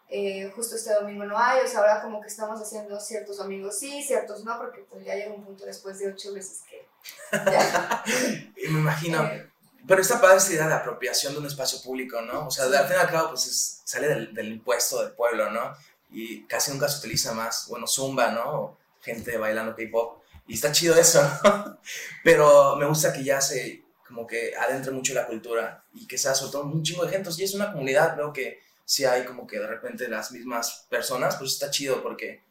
Eh, 0.10 0.50
justo 0.56 0.78
este 0.78 0.94
domingo 0.94 1.26
no 1.26 1.38
hay, 1.38 1.66
o 1.66 1.68
sea, 1.68 1.80
ahora 1.80 2.02
como 2.02 2.22
que 2.22 2.30
estamos 2.30 2.62
haciendo 2.62 2.98
ciertos 2.98 3.38
domingos 3.38 3.78
sí, 3.78 4.02
ciertos 4.02 4.46
no, 4.46 4.58
porque 4.58 4.86
pues 4.90 5.04
ya 5.04 5.16
llega 5.16 5.34
un 5.34 5.44
punto 5.44 5.66
después 5.66 6.00
de 6.00 6.08
ocho 6.08 6.34
veces 6.34 6.64
que 6.70 6.88
ya. 7.32 8.04
Me 8.72 8.80
imagino. 8.80 9.26
Eh, 9.26 9.50
pero 9.88 10.02
esta 10.02 10.20
padre 10.20 10.38
esa 10.38 10.54
idea 10.54 10.68
de 10.68 10.74
apropiación 10.74 11.34
de 11.34 11.40
un 11.40 11.46
espacio 11.46 11.82
público, 11.82 12.22
¿no? 12.22 12.48
O 12.48 12.52
sea, 12.52 12.66
al 12.66 12.88
fin 12.88 12.98
y 12.98 13.00
al 13.00 13.10
cabo, 13.10 13.30
pues 13.30 13.82
sale 13.84 14.08
del, 14.08 14.34
del, 14.34 14.52
impuesto 14.52 15.02
del 15.02 15.14
pueblo, 15.14 15.50
¿no? 15.50 15.76
Y 16.12 16.44
casi 16.46 16.72
nunca 16.72 16.88
se 16.88 17.00
utiliza 17.00 17.34
más, 17.34 17.68
bueno, 17.70 17.88
zumba, 17.88 18.32
¿no? 18.32 18.78
gente 19.08 19.38
bailando 19.38 19.76
K-pop. 19.76 20.24
Y 20.48 20.54
está 20.54 20.72
chido 20.72 20.96
eso, 20.96 21.22
¿no? 21.44 21.80
Pero 22.24 22.76
me 22.76 22.86
gusta 22.86 23.12
que 23.14 23.24
ya 23.24 23.42
se, 23.42 23.84
como 24.08 24.26
que 24.28 24.56
adentre 24.56 24.92
mucho 24.92 25.14
la 25.14 25.28
cultura 25.28 25.84
y 25.94 26.08
que 26.08 26.18
sea 26.18 26.36
sobre 26.36 26.52
todo 26.52 26.64
un 26.64 26.84
chingo 26.84 27.06
de 27.06 27.12
gente. 27.12 27.30
Y 27.38 27.44
es 27.44 27.54
una 27.54 27.72
comunidad, 27.72 28.16
veo 28.16 28.32
que 28.32 28.62
si 28.86 29.04
hay 29.04 29.26
como 29.26 29.46
que 29.46 29.60
de 29.60 29.68
repente 29.68 30.08
las 30.08 30.32
mismas 30.32 30.86
personas, 30.90 31.36
pues 31.36 31.54
está 31.54 31.70
chido 31.70 32.02
porque 32.02 32.44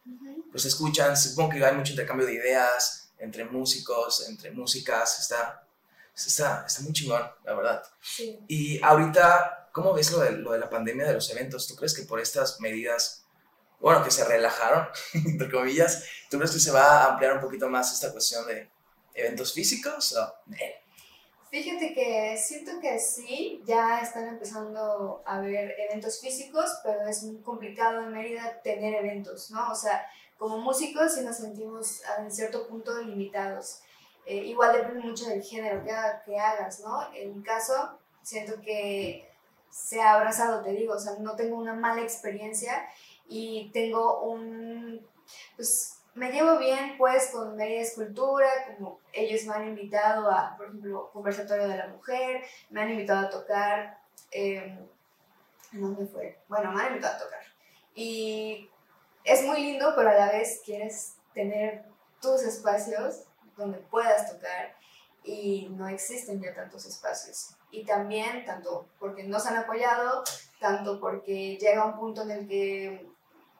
pues 0.50 0.64
escuchan, 0.66 1.16
supongo 1.16 1.50
que 1.50 1.64
hay 1.64 1.74
mucho 1.74 1.92
intercambio 1.92 2.26
de 2.26 2.34
ideas 2.34 3.10
entre 3.18 3.44
músicos, 3.46 4.28
entre 4.28 4.50
músicas, 4.50 5.20
está, 5.20 5.65
está, 6.16 6.64
está 6.66 6.82
muy 6.82 6.92
chingón, 6.92 7.22
la 7.44 7.54
verdad. 7.54 7.82
Sí. 8.00 8.38
Y 8.48 8.82
ahorita, 8.82 9.68
¿cómo 9.72 9.92
ves 9.92 10.10
lo 10.10 10.20
de, 10.20 10.32
lo 10.32 10.52
de 10.52 10.58
la 10.58 10.70
pandemia 10.70 11.06
de 11.06 11.14
los 11.14 11.30
eventos? 11.30 11.68
¿Tú 11.68 11.76
crees 11.76 11.94
que 11.94 12.02
por 12.04 12.20
estas 12.20 12.60
medidas, 12.60 13.26
bueno, 13.80 14.02
que 14.02 14.10
se 14.10 14.24
relajaron, 14.24 14.88
entre 15.14 15.50
comillas, 15.50 16.04
¿tú 16.30 16.38
crees 16.38 16.52
que 16.52 16.60
se 16.60 16.70
va 16.70 17.02
a 17.02 17.12
ampliar 17.12 17.34
un 17.34 17.40
poquito 17.40 17.68
más 17.68 17.92
esta 17.92 18.10
cuestión 18.12 18.46
de 18.46 18.70
eventos 19.14 19.52
físicos? 19.52 20.16
O, 20.16 20.34
Fíjate 21.50 21.94
que 21.94 22.36
siento 22.36 22.72
que 22.80 22.98
sí, 22.98 23.62
ya 23.64 24.00
están 24.00 24.26
empezando 24.26 25.22
a 25.24 25.36
haber 25.36 25.74
eventos 25.78 26.20
físicos, 26.20 26.70
pero 26.82 27.06
es 27.06 27.22
muy 27.22 27.40
complicado 27.40 28.02
en 28.02 28.12
Mérida 28.12 28.60
tener 28.62 28.94
eventos, 28.94 29.50
¿no? 29.50 29.70
O 29.70 29.74
sea, 29.74 30.06
como 30.36 30.58
músicos 30.58 31.14
sí 31.14 31.22
nos 31.22 31.36
sentimos 31.36 32.02
en 32.18 32.30
cierto 32.30 32.66
punto 32.68 33.00
limitados. 33.00 33.80
Eh, 34.26 34.38
igual 34.46 34.72
depende 34.72 35.06
mucho 35.06 35.28
del 35.28 35.40
género 35.40 35.84
que, 35.84 36.38
hagas, 36.38 36.80
¿no? 36.80 37.14
En 37.14 37.36
mi 37.36 37.42
caso, 37.44 37.96
siento 38.22 38.60
que 38.60 39.30
se 39.70 40.02
ha 40.02 40.14
abrazado, 40.14 40.62
te 40.62 40.72
digo, 40.72 40.94
o 40.94 40.98
sea, 40.98 41.12
no 41.20 41.36
tengo 41.36 41.56
una 41.56 41.74
mala 41.74 42.02
experiencia 42.02 42.88
y 43.28 43.70
tengo 43.72 44.22
un, 44.22 45.06
pues, 45.54 46.00
me 46.14 46.32
llevo 46.32 46.58
bien 46.58 46.96
pues 46.98 47.30
con 47.30 47.54
Media 47.56 47.82
Escultura, 47.82 48.48
como 48.66 49.00
ellos 49.12 49.44
me 49.44 49.54
han 49.54 49.68
invitado 49.68 50.28
a, 50.28 50.56
por 50.56 50.66
ejemplo, 50.66 51.10
Conversatorio 51.12 51.68
de 51.68 51.76
la 51.76 51.88
Mujer, 51.88 52.42
me 52.70 52.80
han 52.80 52.90
invitado 52.90 53.26
a 53.26 53.30
tocar, 53.30 54.00
eh, 54.32 54.76
¿dónde 55.70 56.06
fue? 56.06 56.38
Bueno, 56.48 56.72
me 56.72 56.82
han 56.82 56.88
invitado 56.88 57.16
a 57.16 57.18
tocar. 57.18 57.42
Y 57.94 58.68
es 59.22 59.44
muy 59.44 59.60
lindo, 59.60 59.92
pero 59.94 60.08
a 60.08 60.14
la 60.14 60.32
vez 60.32 60.62
quieres 60.64 61.16
tener 61.32 61.84
tus 62.20 62.42
espacios 62.42 63.26
donde 63.56 63.78
puedas 63.78 64.30
tocar 64.30 64.76
y 65.24 65.68
no 65.70 65.88
existen 65.88 66.40
ya 66.40 66.54
tantos 66.54 66.86
espacios. 66.86 67.56
Y 67.70 67.84
también, 67.84 68.44
tanto 68.44 68.88
porque 68.98 69.24
nos 69.24 69.46
han 69.46 69.56
apoyado, 69.56 70.22
tanto 70.60 71.00
porque 71.00 71.56
llega 71.56 71.84
un 71.84 71.98
punto 71.98 72.22
en 72.22 72.30
el 72.30 72.48
que, 72.48 73.06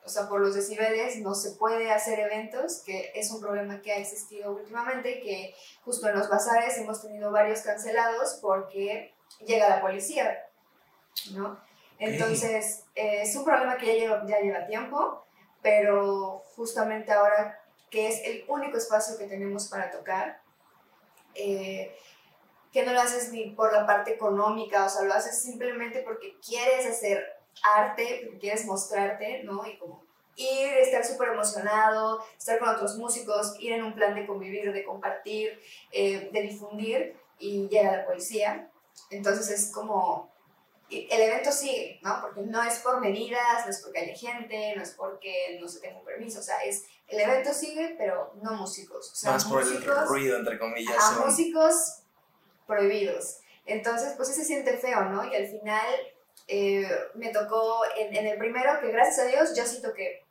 o 0.04 0.08
sea, 0.08 0.28
por 0.28 0.40
los 0.40 0.54
decibeles 0.54 1.18
no 1.18 1.34
se 1.34 1.52
puede 1.52 1.90
hacer 1.90 2.20
eventos, 2.20 2.82
que 2.84 3.10
es 3.14 3.30
un 3.32 3.40
problema 3.40 3.80
que 3.80 3.92
ha 3.92 3.96
existido 3.96 4.52
últimamente, 4.52 5.20
que 5.20 5.54
justo 5.84 6.08
en 6.08 6.16
los 6.16 6.28
bazares 6.28 6.78
hemos 6.78 7.02
tenido 7.02 7.32
varios 7.32 7.62
cancelados 7.62 8.38
porque 8.40 9.14
llega 9.44 9.68
la 9.68 9.80
policía, 9.80 10.38
¿no? 11.32 11.58
Entonces, 11.98 12.84
eh, 12.94 13.22
es 13.22 13.34
un 13.34 13.44
problema 13.44 13.76
que 13.76 13.86
ya 13.86 13.92
lleva, 13.94 14.26
ya 14.26 14.38
lleva 14.40 14.66
tiempo 14.66 15.26
pero 15.66 16.44
justamente 16.54 17.10
ahora 17.10 17.58
que 17.90 18.08
es 18.08 18.22
el 18.24 18.44
único 18.48 18.76
espacio 18.76 19.16
que 19.18 19.26
tenemos 19.26 19.68
para 19.68 19.90
tocar, 19.90 20.40
eh, 21.34 21.94
que 22.72 22.84
no 22.84 22.92
lo 22.92 23.00
haces 23.00 23.32
ni 23.32 23.50
por 23.50 23.72
la 23.72 23.86
parte 23.86 24.12
económica, 24.12 24.84
o 24.84 24.88
sea, 24.88 25.02
lo 25.02 25.14
haces 25.14 25.40
simplemente 25.40 26.00
porque 26.00 26.38
quieres 26.40 26.86
hacer 26.86 27.24
arte, 27.62 28.22
porque 28.24 28.38
quieres 28.38 28.66
mostrarte, 28.66 29.42
¿no? 29.44 29.66
Y 29.66 29.78
como 29.78 30.04
ir, 30.36 30.72
estar 30.74 31.04
súper 31.04 31.28
emocionado, 31.30 32.22
estar 32.36 32.58
con 32.58 32.68
otros 32.68 32.96
músicos, 32.98 33.56
ir 33.58 33.72
en 33.72 33.84
un 33.84 33.94
plan 33.94 34.14
de 34.14 34.26
convivir, 34.26 34.72
de 34.72 34.84
compartir, 34.84 35.58
eh, 35.90 36.28
de 36.32 36.42
difundir, 36.42 37.16
y 37.38 37.68
llega 37.68 37.98
la 37.98 38.06
policía. 38.06 38.70
Entonces 39.10 39.50
es 39.50 39.72
como 39.72 40.30
el 40.90 41.20
evento 41.20 41.50
sigue, 41.50 41.98
¿no? 42.02 42.20
Porque 42.20 42.42
no 42.42 42.62
es 42.62 42.78
por 42.78 43.00
medidas, 43.00 43.64
no 43.64 43.70
es 43.70 43.80
porque 43.82 44.00
haya 44.00 44.14
gente, 44.14 44.74
no 44.76 44.82
es 44.82 44.90
porque 44.92 45.58
no 45.60 45.68
se 45.68 45.80
tenga 45.80 45.98
un 45.98 46.04
permiso, 46.04 46.40
o 46.40 46.42
sea, 46.42 46.58
es 46.60 46.84
el 47.08 47.20
evento 47.20 47.52
sigue, 47.52 47.94
pero 47.98 48.34
no 48.42 48.52
músicos. 48.52 49.10
O 49.12 49.14
sea, 49.14 49.32
Más 49.32 49.44
por 49.44 49.62
el 49.62 49.84
ruido, 49.84 50.38
entre 50.38 50.58
comillas. 50.58 50.96
A 50.98 51.24
músicos 51.24 52.02
prohibidos. 52.66 53.38
Entonces, 53.64 54.14
pues 54.16 54.28
sí 54.28 54.34
se 54.34 54.44
siente 54.44 54.76
feo, 54.76 55.04
¿no? 55.06 55.24
Y 55.24 55.34
al 55.34 55.46
final 55.46 55.86
eh, 56.48 56.88
me 57.14 57.30
tocó 57.30 57.82
en, 57.96 58.14
en, 58.14 58.26
el 58.26 58.38
primero, 58.38 58.80
que 58.80 58.90
gracias 58.90 59.20
a 59.20 59.24
Dios 59.24 59.56
yo 59.56 59.64
sí 59.66 59.82
toqué, 59.82 60.25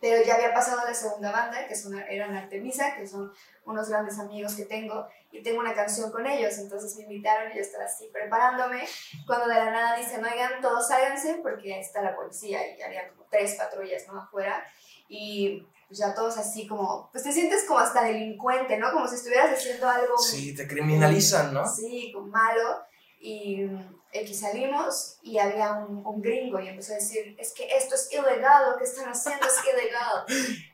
pero 0.00 0.22
ya 0.24 0.36
había 0.36 0.54
pasado 0.54 0.80
a 0.80 0.84
la 0.84 0.94
segunda 0.94 1.32
banda, 1.32 1.66
que 1.66 1.74
son, 1.74 1.98
eran 1.98 2.36
Artemisa, 2.36 2.94
que 2.96 3.06
son 3.06 3.32
unos 3.64 3.88
grandes 3.88 4.18
amigos 4.18 4.54
que 4.54 4.64
tengo, 4.64 5.06
y 5.30 5.42
tengo 5.42 5.60
una 5.60 5.74
canción 5.74 6.10
con 6.10 6.26
ellos, 6.26 6.56
entonces 6.58 6.96
me 6.96 7.02
invitaron 7.02 7.52
y 7.52 7.56
yo 7.56 7.60
estaba 7.60 7.84
así 7.84 8.08
preparándome, 8.12 8.86
cuando 9.26 9.48
de 9.48 9.54
la 9.54 9.70
nada 9.70 9.96
dicen, 9.96 10.24
oigan, 10.24 10.60
todos 10.62 10.88
sálganse 10.88 11.40
porque 11.42 11.78
está 11.78 12.02
la 12.02 12.16
policía, 12.16 12.60
y 12.76 12.80
había 12.80 13.08
como 13.08 13.24
tres 13.30 13.56
patrullas, 13.56 14.06
¿no? 14.08 14.20
Afuera, 14.20 14.64
y 15.08 15.66
pues 15.88 16.00
ya 16.00 16.14
todos 16.14 16.36
así 16.36 16.66
como, 16.66 17.08
pues 17.12 17.24
te 17.24 17.32
sientes 17.32 17.64
como 17.64 17.80
hasta 17.80 18.04
delincuente, 18.04 18.76
¿no? 18.76 18.92
Como 18.92 19.08
si 19.08 19.16
estuvieras 19.16 19.58
haciendo 19.58 19.88
algo... 19.88 20.18
Sí, 20.18 20.54
te 20.54 20.68
criminalizan, 20.68 21.54
¿no? 21.54 21.66
Sí, 21.66 22.12
como 22.12 22.26
malo. 22.26 22.82
Y 23.20 23.68
X 24.12 24.40
salimos 24.40 25.18
y 25.22 25.38
había 25.38 25.72
un, 25.72 26.06
un, 26.06 26.22
gringo 26.22 26.60
y 26.60 26.68
empezó 26.68 26.92
a 26.92 26.96
decir, 26.96 27.36
es 27.38 27.52
que 27.52 27.68
esto 27.76 27.94
es 27.94 28.12
ilegal, 28.12 28.70
lo 28.70 28.78
que 28.78 28.84
están 28.84 29.08
haciendo 29.08 29.46
es 29.46 29.56
ilegal. 29.64 30.24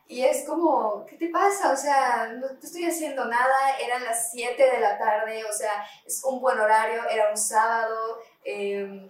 Y 0.07 0.22
es 0.22 0.47
como, 0.47 1.05
¿qué 1.07 1.16
te 1.16 1.28
pasa? 1.30 1.72
O 1.72 1.76
sea, 1.76 2.28
no 2.34 2.47
te 2.59 2.66
estoy 2.66 2.84
haciendo 2.84 3.24
nada, 3.24 3.78
eran 3.80 4.05
las 4.05 4.30
7 4.30 4.62
de 4.62 4.80
la 4.80 4.99
tarde, 4.99 5.45
o 5.45 5.53
sea, 5.53 5.84
es 6.05 6.22
un 6.24 6.40
buen 6.40 6.59
horario, 6.61 7.09
era 7.09 7.30
un 7.30 7.36
sábado, 7.36 8.18
eh, 8.45 9.09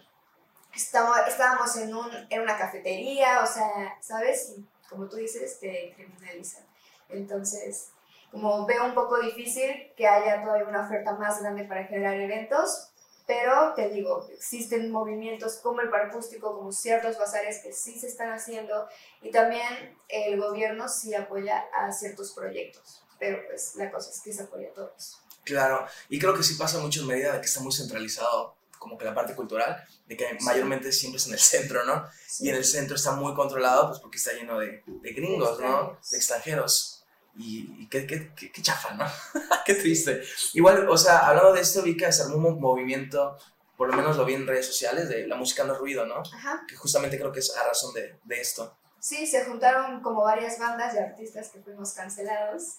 estábamos, 0.74 1.76
en, 1.76 1.94
un, 1.94 2.10
en 2.30 2.40
una 2.40 2.56
cafetería, 2.56 3.42
o 3.42 3.46
sea, 3.46 3.98
¿sabes? 4.00 4.54
Como 4.88 5.08
tú 5.08 5.16
dices, 5.16 5.58
te 5.60 5.92
criminalizan. 5.96 6.64
Entonces, 7.08 7.90
como 8.30 8.66
veo 8.66 8.84
un 8.84 8.94
poco 8.94 9.20
difícil 9.20 9.92
que 9.96 10.06
haya 10.06 10.42
todavía 10.42 10.68
una 10.68 10.86
oferta 10.86 11.12
más 11.12 11.40
grande 11.40 11.64
para 11.64 11.84
generar 11.84 12.14
eventos, 12.14 12.93
pero 13.26 13.72
te 13.74 13.88
digo, 13.88 14.28
existen 14.32 14.90
movimientos 14.90 15.56
como 15.62 15.80
el 15.80 15.90
paracústico, 15.90 16.56
como 16.56 16.72
ciertos 16.72 17.18
bazares 17.18 17.60
que 17.62 17.72
sí 17.72 17.98
se 17.98 18.08
están 18.08 18.32
haciendo 18.32 18.86
y 19.22 19.30
también 19.30 19.98
el 20.08 20.38
gobierno 20.38 20.88
sí 20.88 21.14
apoya 21.14 21.64
a 21.74 21.90
ciertos 21.92 22.32
proyectos, 22.32 23.02
pero 23.18 23.38
pues 23.46 23.76
la 23.76 23.90
cosa 23.90 24.10
es 24.10 24.20
que 24.20 24.32
se 24.32 24.42
apoya 24.42 24.68
a 24.68 24.74
todos. 24.74 25.20
Claro, 25.44 25.86
y 26.08 26.18
creo 26.18 26.34
que 26.34 26.42
sí 26.42 26.54
pasa 26.54 26.78
mucho 26.78 27.02
en 27.02 27.06
medida 27.06 27.32
de 27.32 27.40
que 27.40 27.46
está 27.46 27.60
muy 27.60 27.72
centralizado 27.72 28.56
como 28.78 28.98
que 28.98 29.06
la 29.06 29.14
parte 29.14 29.34
cultural, 29.34 29.82
de 30.06 30.14
que 30.14 30.36
mayormente 30.40 30.92
siempre 30.92 31.16
es 31.16 31.26
en 31.26 31.32
el 31.32 31.38
centro, 31.38 31.84
¿no? 31.86 32.06
Y 32.40 32.50
en 32.50 32.56
el 32.56 32.64
centro 32.66 32.96
está 32.96 33.12
muy 33.12 33.32
controlado, 33.32 33.88
pues 33.88 33.98
porque 33.98 34.18
está 34.18 34.34
lleno 34.34 34.58
de, 34.58 34.82
de 34.86 35.12
gringos, 35.12 35.58
¿no? 35.58 35.98
De 36.10 36.16
extranjeros. 36.18 36.93
Y, 37.36 37.88
qué, 37.88 38.06
qué, 38.06 38.32
qué, 38.34 38.62
chafa, 38.62 38.94
¿no? 38.94 39.04
qué 39.66 39.74
triste. 39.74 40.22
Igual, 40.52 40.88
o 40.88 40.96
sea, 40.96 41.26
hablando 41.26 41.52
de 41.52 41.60
esto, 41.60 41.82
vi 41.82 41.96
que 41.96 42.10
se 42.12 42.22
armó 42.22 42.48
un 42.48 42.60
movimiento, 42.60 43.36
por 43.76 43.88
lo 43.88 43.96
menos 43.96 44.16
lo 44.16 44.24
vi 44.24 44.34
en 44.34 44.46
redes 44.46 44.66
sociales, 44.66 45.08
de 45.08 45.26
la 45.26 45.36
música 45.36 45.64
no 45.64 45.72
es 45.72 45.78
ruido, 45.78 46.06
¿no? 46.06 46.20
Ajá. 46.20 46.64
Que 46.68 46.76
justamente 46.76 47.18
creo 47.18 47.32
que 47.32 47.40
es 47.40 47.56
a 47.56 47.66
razón 47.66 47.92
de, 47.94 48.18
de 48.22 48.40
esto. 48.40 48.76
Sí, 49.00 49.26
se 49.26 49.44
juntaron 49.44 50.00
como 50.00 50.22
varias 50.22 50.58
bandas 50.58 50.94
de 50.94 51.00
artistas 51.00 51.50
que 51.50 51.60
fuimos 51.60 51.92
cancelados 51.92 52.78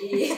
y, 0.00 0.32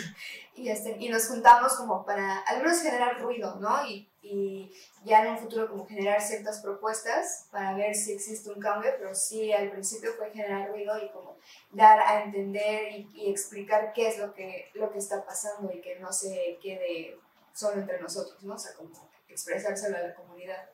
y, 0.54 0.68
este, 0.68 0.96
y 0.98 1.08
nos 1.08 1.26
juntamos 1.26 1.74
como 1.74 2.04
para 2.04 2.38
al 2.40 2.58
menos 2.58 2.80
generar 2.80 3.20
ruido, 3.20 3.56
¿no? 3.56 3.84
Y, 3.86 4.08
y, 4.30 4.72
ya 5.04 5.22
en 5.22 5.32
un 5.32 5.38
futuro 5.38 5.68
como 5.68 5.86
generar 5.86 6.20
ciertas 6.20 6.60
propuestas 6.60 7.46
para 7.50 7.74
ver 7.74 7.94
si 7.94 8.12
existe 8.12 8.50
un 8.50 8.60
cambio, 8.60 8.90
pero 8.98 9.14
sí 9.14 9.52
al 9.52 9.70
principio 9.70 10.12
fue 10.14 10.30
generar 10.32 10.68
ruido 10.68 10.98
y 10.98 11.08
como 11.10 11.36
dar 11.70 12.00
a 12.00 12.24
entender 12.24 12.92
y, 12.92 13.08
y 13.14 13.30
explicar 13.30 13.92
qué 13.92 14.08
es 14.08 14.18
lo 14.18 14.34
que, 14.34 14.70
lo 14.74 14.90
que 14.90 14.98
está 14.98 15.24
pasando 15.24 15.72
y 15.72 15.80
que 15.80 15.98
no 16.00 16.12
se 16.12 16.58
quede 16.60 17.18
solo 17.54 17.80
entre 17.80 18.00
nosotros, 18.00 18.42
¿no? 18.42 18.54
O 18.54 18.58
sea, 18.58 18.74
como 18.74 19.08
expresárselo 19.28 19.96
a 19.96 20.00
la 20.00 20.14
comunidad. 20.14 20.68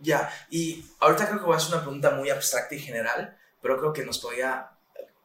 Ya, 0.00 0.30
y 0.50 0.84
ahorita 1.00 1.26
creo 1.26 1.38
que 1.38 1.46
voy 1.46 1.54
a 1.54 1.56
hacer 1.56 1.74
una 1.74 1.82
pregunta 1.82 2.10
muy 2.10 2.28
abstracta 2.30 2.74
y 2.74 2.80
general, 2.80 3.38
pero 3.62 3.78
creo 3.78 3.92
que 3.92 4.04
nos 4.04 4.18
podría 4.18 4.70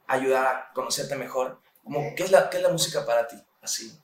ayudar 0.07 0.45
a 0.45 0.71
conocerte 0.73 1.15
mejor 1.15 1.59
como, 1.83 2.15
¿qué, 2.15 2.23
es 2.23 2.31
la, 2.31 2.49
¿Qué 2.49 2.57
es 2.57 2.63
la 2.63 2.69
música 2.69 3.05
para 3.05 3.27
ti? 3.27 3.35
Así. 3.61 3.99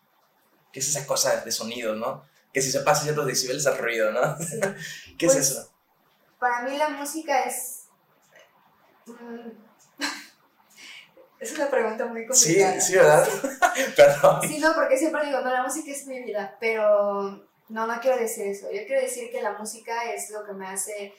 ¿Qué 0.71 0.79
es 0.79 0.89
esa 0.89 1.05
cosa 1.05 1.41
de 1.41 1.51
sonido, 1.51 1.95
no? 1.95 2.25
Que 2.53 2.61
si 2.61 2.71
se 2.71 2.81
pasa 2.81 3.03
ciertos 3.03 3.25
decibeles 3.25 3.65
al 3.67 3.77
ruido, 3.77 4.11
¿no? 4.11 4.35
¿Qué 5.17 5.25
es 5.25 5.33
pues, 5.33 5.51
eso? 5.51 5.71
Para 6.39 6.61
mí 6.63 6.77
la 6.77 6.89
música 6.89 7.43
es... 7.43 7.85
Mm, 9.05 9.49
es 11.39 11.53
una 11.53 11.69
pregunta 11.69 12.05
muy 12.05 12.25
complicada. 12.25 12.79
Sí, 12.79 12.81
sí, 12.81 12.95
¿verdad? 12.95 13.27
Perdón. 13.95 14.41
Sí, 14.47 14.59
no, 14.59 14.73
porque 14.73 14.97
siempre 14.97 15.25
digo, 15.25 15.41
no, 15.41 15.51
la 15.51 15.63
música 15.63 15.91
es 15.91 16.05
mi 16.07 16.23
vida, 16.23 16.55
pero 16.59 17.47
no, 17.69 17.87
no 17.87 17.99
quiero 17.99 18.17
decir 18.17 18.47
eso. 18.47 18.71
Yo 18.71 18.85
quiero 18.85 19.01
decir 19.01 19.31
que 19.31 19.41
la 19.41 19.53
música 19.53 20.11
es 20.13 20.29
lo 20.29 20.45
que 20.45 20.53
me 20.53 20.67
hace 20.67 21.13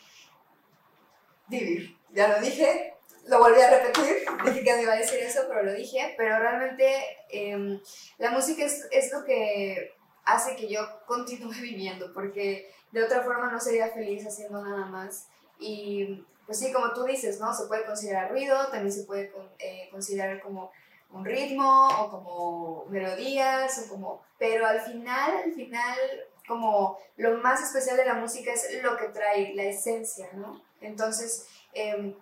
vivir. 1.49 1.97
Ya 2.11 2.29
lo 2.29 2.41
dije, 2.41 2.95
lo 3.27 3.39
volví 3.39 3.61
a 3.61 3.71
repetir, 3.71 4.25
dije 4.45 4.65
que 4.65 4.73
no 4.73 4.83
iba 4.83 4.93
a 4.95 4.99
decir 4.99 5.19
eso, 5.21 5.43
pero 5.49 5.63
lo 5.63 5.73
dije, 5.75 6.15
pero 6.17 6.39
realmente 6.39 7.19
em, 7.29 7.81
la 8.17 8.31
música 8.31 8.65
es, 8.65 8.87
es, 8.91 9.13
lo 9.13 9.25
que 9.25 9.95
hace 10.29 10.57
que 10.57 10.69
yo 10.69 10.81
continúe 11.07 11.53
viviendo, 11.61 12.13
porque 12.13 12.73
de 12.93 13.03
otra 13.03 13.23
forma 13.23 13.51
no 13.51 13.61
sería 13.61 13.89
feliz 13.89 14.27
haciendo 14.27 14.63
nada 14.63 14.87
más. 14.87 15.29
Y 15.59 16.25
pues 16.47 16.59
sí, 16.59 16.73
como 16.73 16.93
tú 16.93 17.05
dices, 17.05 17.41
¿no? 17.41 17.53
Se 17.53 17.67
puede 17.67 17.85
considerar 17.85 18.31
ruido, 18.31 18.69
también 18.69 18.93
se 18.93 19.05
puede 19.05 19.33
eh, 19.59 19.89
considerar 19.91 20.41
como 20.41 20.71
un 21.11 21.25
ritmo 21.25 21.89
o 21.89 22.11
como 22.11 22.85
melodías, 22.89 23.85
o 23.85 23.89
como, 23.89 24.23
pero 24.39 24.67
al 24.67 24.81
final, 24.81 25.37
al 25.45 25.53
final, 25.53 25.99
como 26.47 26.99
lo 27.17 27.39
más 27.39 27.63
especial 27.63 27.97
de 27.97 28.07
la 28.07 28.15
música 28.15 28.53
es 28.53 28.83
lo 28.83 28.97
que 28.97 29.09
trae, 29.09 29.55
la 29.55 29.65
esencia, 29.65 30.29
¿no? 30.35 30.63
Entonces, 30.81 31.47
eh, 31.75 32.15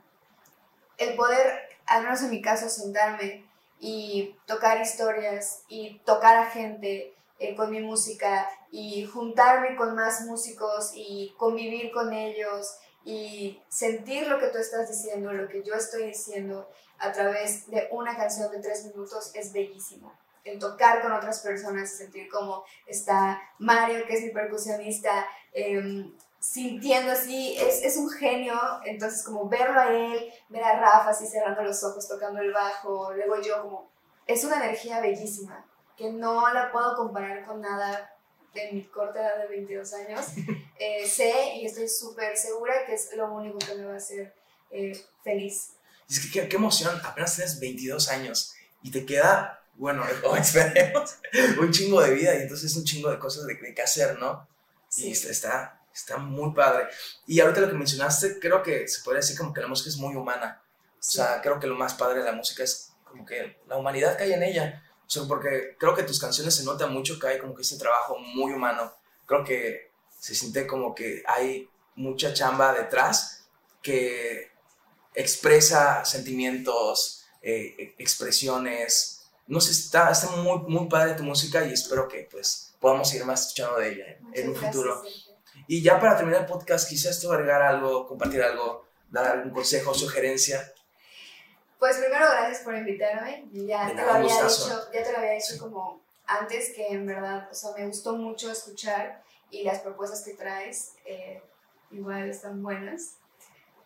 el 0.99 1.15
poder, 1.15 1.69
al 1.87 2.05
menos 2.05 2.23
en 2.23 2.31
mi 2.31 2.41
caso, 2.41 2.69
sentarme 2.69 3.45
y 3.79 4.35
tocar 4.47 4.81
historias 4.81 5.63
y 5.69 5.99
tocar 6.01 6.37
a 6.39 6.47
gente 6.47 7.15
eh, 7.39 7.55
con 7.55 7.70
mi 7.70 7.80
música 7.80 8.49
y 8.70 9.05
juntarme 9.05 9.76
con 9.76 9.95
más 9.95 10.22
músicos 10.22 10.93
y 10.95 11.34
convivir 11.37 11.93
con 11.93 12.12
ellos 12.12 12.78
y 13.05 13.62
sentir 13.68 14.26
lo 14.26 14.39
que 14.39 14.49
tú 14.49 14.59
estás 14.59 14.89
diciendo, 14.89 15.32
lo 15.32 15.49
que 15.49 15.62
yo 15.62 15.74
estoy 15.74 16.07
diciendo 16.07 16.68
a 16.99 17.12
través 17.12 17.70
de 17.70 17.89
una 17.93 18.16
canción 18.16 18.51
de 18.51 18.61
tres 18.61 18.84
minutos 18.87 19.30
es 19.34 19.53
bellísimo. 19.53 20.12
El 20.45 20.59
tocar 20.59 21.03
con 21.03 21.12
otras 21.12 21.41
personas, 21.41 21.91
sentir 21.91 22.28
cómo 22.28 22.64
está 22.87 23.41
Mario, 23.59 24.07
que 24.07 24.14
es 24.14 24.22
mi 24.22 24.30
percusionista, 24.30 25.26
eh, 25.53 26.11
sintiendo 26.39 27.12
así, 27.12 27.57
es, 27.59 27.82
es, 27.82 27.97
un 27.97 28.09
genio, 28.11 28.55
entonces 28.84 29.24
como 29.24 29.49
verlo 29.49 29.80
a 29.80 29.93
él, 29.93 30.32
ver 30.49 30.62
a 30.62 30.78
Rafa 30.78 31.11
así 31.11 31.26
cerrando 31.26 31.62
los 31.62 31.82
ojos, 31.82 32.07
tocando 32.07 32.41
el 32.41 32.53
bajo, 32.53 33.12
luego 33.12 33.41
yo 33.41 33.62
como, 33.62 33.91
es 34.26 34.45
una 34.45 34.57
energía 34.57 35.01
bellísima, 35.01 35.64
que 35.97 36.11
no 36.11 36.53
la 36.53 36.70
puedo 36.70 36.97
comparar 36.97 37.44
con 37.44 37.61
nada 37.61 38.14
de 38.55 38.72
mi 38.72 38.82
corta 38.84 39.20
edad 39.20 39.42
de 39.42 39.49
22 39.49 39.94
años. 39.94 40.26
Eh, 40.78 41.09
sé 41.09 41.55
y 41.55 41.64
estoy 41.64 41.88
súper 41.88 42.36
segura 42.36 42.84
que 42.84 42.92
es 42.92 43.09
lo 43.16 43.32
único 43.32 43.57
que 43.57 43.74
me 43.76 43.86
va 43.86 43.94
a 43.94 43.97
hacer 43.97 44.34
eh, 44.70 44.92
feliz. 45.24 45.70
Es 46.07 46.20
que 46.20 46.30
qué, 46.30 46.49
qué, 46.51 46.57
emoción, 46.57 47.01
apenas 47.03 47.34
tienes 47.34 47.59
22 47.59 48.11
años 48.11 48.55
y 48.82 48.90
te 48.90 49.07
queda, 49.07 49.64
bueno, 49.76 50.05
o 50.24 50.36
esperemos, 50.36 51.16
un 51.59 51.70
chingo 51.70 52.03
de 52.03 52.11
vida 52.11 52.34
y 52.34 52.42
entonces 52.42 52.76
un 52.76 52.84
chingo 52.84 53.11
de 53.11 53.18
cosas 53.18 53.47
de, 53.47 53.55
de 53.55 53.74
que 53.74 53.80
hacer, 53.80 54.18
¿no? 54.18 54.47
Sí. 54.90 55.09
Y 55.09 55.12
está, 55.12 55.76
Está 55.97 56.18
muy 56.18 56.53
padre. 56.53 56.88
Y 57.26 57.40
ahorita 57.40 57.62
lo 57.62 57.70
que 57.70 57.74
mencionaste, 57.74 58.38
creo 58.38 58.62
que 58.62 58.86
se 58.86 59.03
puede 59.03 59.16
decir 59.16 59.34
como 59.34 59.55
que 59.55 59.62
la 59.62 59.66
música 59.66 59.88
es 59.88 59.97
muy 59.97 60.14
humana. 60.14 60.61
O 60.90 61.03
sea, 61.03 61.40
creo 61.40 61.59
que 61.59 61.66
lo 61.66 61.74
más 61.74 61.94
padre 61.94 62.18
de 62.18 62.26
la 62.26 62.32
música 62.32 62.62
es 62.62 62.92
como 63.03 63.24
que 63.24 63.62
la 63.66 63.78
humanidad 63.78 64.14
que 64.14 64.24
hay 64.24 64.34
en 64.34 64.42
ella. 64.42 64.84
O 65.07 65.11
sea, 65.11 65.23
porque 65.29 65.77
creo 65.79 65.95
que 65.95 66.03
tus 66.03 66.21
canciones 66.21 66.55
se 66.55 66.65
nota 66.65 66.87
mucho 66.87 67.19
que 67.19 67.29
hay 67.29 67.39
como 67.39 67.55
que 67.55 67.63
ese 67.63 67.79
trabajo 67.79 68.19
muy 68.19 68.53
humano. 68.53 68.93
Creo 69.25 69.45
que 69.45 69.93
se 70.19 70.35
siente 70.35 70.67
como 70.67 70.95
que 70.95 71.23
hay 71.27 71.69
mucha 71.95 72.35
chamba 72.35 72.73
detrás 72.73 73.47
que 73.83 74.51
expresa 75.15 76.05
sentimientos, 76.05 77.25
eh, 77.41 77.95
expresiones. 77.99 79.23
No 79.47 79.61
sé, 79.61 79.71
está, 79.71 80.11
está 80.11 80.29
muy, 80.37 80.59
muy 80.69 80.89
padre 80.89 81.15
tu 81.15 81.23
música 81.23 81.65
y 81.65 81.73
espero 81.73 82.09
que 82.09 82.29
pues 82.31 82.75
podamos 82.81 83.09
seguir 83.09 83.25
más 83.25 83.43
escuchando 83.43 83.79
de 83.79 83.93
ella 83.93 84.19
en 84.33 84.49
un 84.49 84.57
futuro. 84.57 85.03
Y 85.69 85.83
ya 85.83 85.99
para 85.99 86.17
terminar 86.17 86.43
el 86.43 86.47
podcast, 86.47 86.89
quizás 86.89 87.21
tú 87.21 87.33
agregar 87.33 87.63
algo, 87.63 88.07
compartir 88.07 88.43
algo, 88.43 88.87
dar 89.11 89.27
algún 89.27 89.53
consejo, 89.53 89.95
sugerencia. 89.95 90.73
Pues 91.79 91.99
primero, 91.99 92.27
gracias 92.31 92.62
por 92.62 92.74
invitarme. 92.74 93.45
Ya, 93.53 93.87
te 93.89 93.95
lo, 93.95 94.12
había 94.12 94.43
dicho, 94.43 94.91
ya 94.93 95.03
te 95.03 95.12
lo 95.12 95.18
había 95.18 95.33
dicho 95.33 95.59
como 95.59 96.01
antes, 96.27 96.72
que 96.74 96.89
en 96.89 97.07
verdad, 97.07 97.49
o 97.51 97.55
sea, 97.55 97.72
me 97.77 97.87
gustó 97.87 98.16
mucho 98.16 98.51
escuchar 98.51 99.22
y 99.51 99.62
las 99.62 99.81
propuestas 99.81 100.22
que 100.22 100.35
traes 100.35 100.95
eh, 101.05 101.43
igual 101.91 102.29
están 102.31 102.62
buenas. 102.62 103.16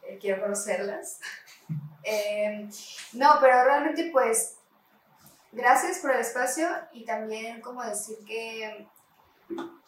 Eh, 0.03 0.19
quiero 0.21 0.41
conocerlas. 0.41 1.21
eh, 2.05 2.69
no, 3.13 3.39
pero 3.41 3.65
realmente 3.65 4.11
pues 4.13 4.57
gracias 5.53 5.99
por 5.99 6.13
el 6.13 6.21
espacio 6.21 6.69
y 6.93 7.05
también 7.05 7.61
como 7.61 7.83
decir 7.83 8.17
que 8.27 8.87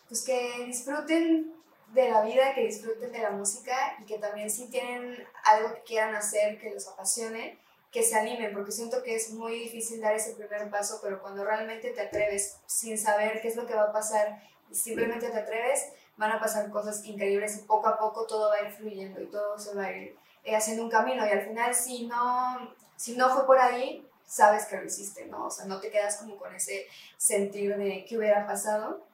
pues 0.09 0.25
que 0.25 0.65
disfruten 0.67 1.55
de 1.93 2.11
la 2.11 2.23
vida, 2.23 2.55
que 2.55 2.67
disfruten 2.67 3.13
de 3.13 3.19
la 3.19 3.31
música 3.31 3.97
y 4.01 4.05
que 4.05 4.19
también 4.19 4.51
si 4.51 4.69
tienen 4.69 5.25
algo 5.45 5.75
que 5.75 5.83
quieran 5.83 6.15
hacer, 6.15 6.59
que 6.59 6.71
los 6.71 6.89
apasione, 6.89 7.59
que 7.93 8.03
se 8.03 8.19
animen, 8.19 8.55
porque 8.55 8.73
siento 8.73 9.03
que 9.03 9.15
es 9.15 9.31
muy 9.31 9.53
difícil 9.53 10.01
dar 10.01 10.15
ese 10.15 10.35
primer 10.35 10.71
paso, 10.71 10.99
pero 11.03 11.21
cuando 11.21 11.45
realmente 11.45 11.91
te 11.91 12.01
atreves 12.01 12.57
sin 12.67 12.99
saber 12.99 13.41
qué 13.43 13.49
es 13.49 13.57
lo 13.57 13.67
que 13.67 13.75
va 13.75 13.85
a 13.85 13.93
pasar 13.93 14.41
simplemente 14.75 15.31
te 15.31 15.39
atreves, 15.39 15.93
van 16.17 16.33
a 16.33 16.41
pasar 16.41 16.71
cosas 16.71 17.05
increíbles 17.05 17.57
y 17.57 17.67
poco 17.67 17.89
a 17.89 17.99
poco 17.99 18.27
todo 18.27 18.49
va 18.49 18.57
a 18.57 18.63
ir 18.63 18.73
fluyendo 18.73 19.21
y 19.21 19.27
todo 19.27 19.59
se 19.59 19.75
va 19.75 19.85
a 19.85 19.93
ir 19.93 20.17
eh, 20.45 20.57
haciendo 20.57 20.85
un 20.85 20.91
camino 20.91 21.27
y 21.27 21.31
al 21.31 21.43
final 21.43 21.75
si 21.75 22.07
no, 22.07 22.75
si 22.97 23.17
no 23.17 23.29
fue 23.35 23.47
por 23.47 23.59
ahí, 23.59 24.09
sabes 24.27 24.67
que 24.67 24.77
lo 24.77 24.85
hiciste, 24.85 25.27
¿no? 25.27 25.47
O 25.47 25.51
sea, 25.51 25.67
no 25.67 25.81
te 25.81 25.91
quedas 25.91 26.17
como 26.17 26.37
con 26.37 26.55
ese 26.55 26.87
sentir 27.17 27.77
de 27.77 28.05
qué 28.09 28.17
hubiera 28.17 28.47
pasado 28.47 29.07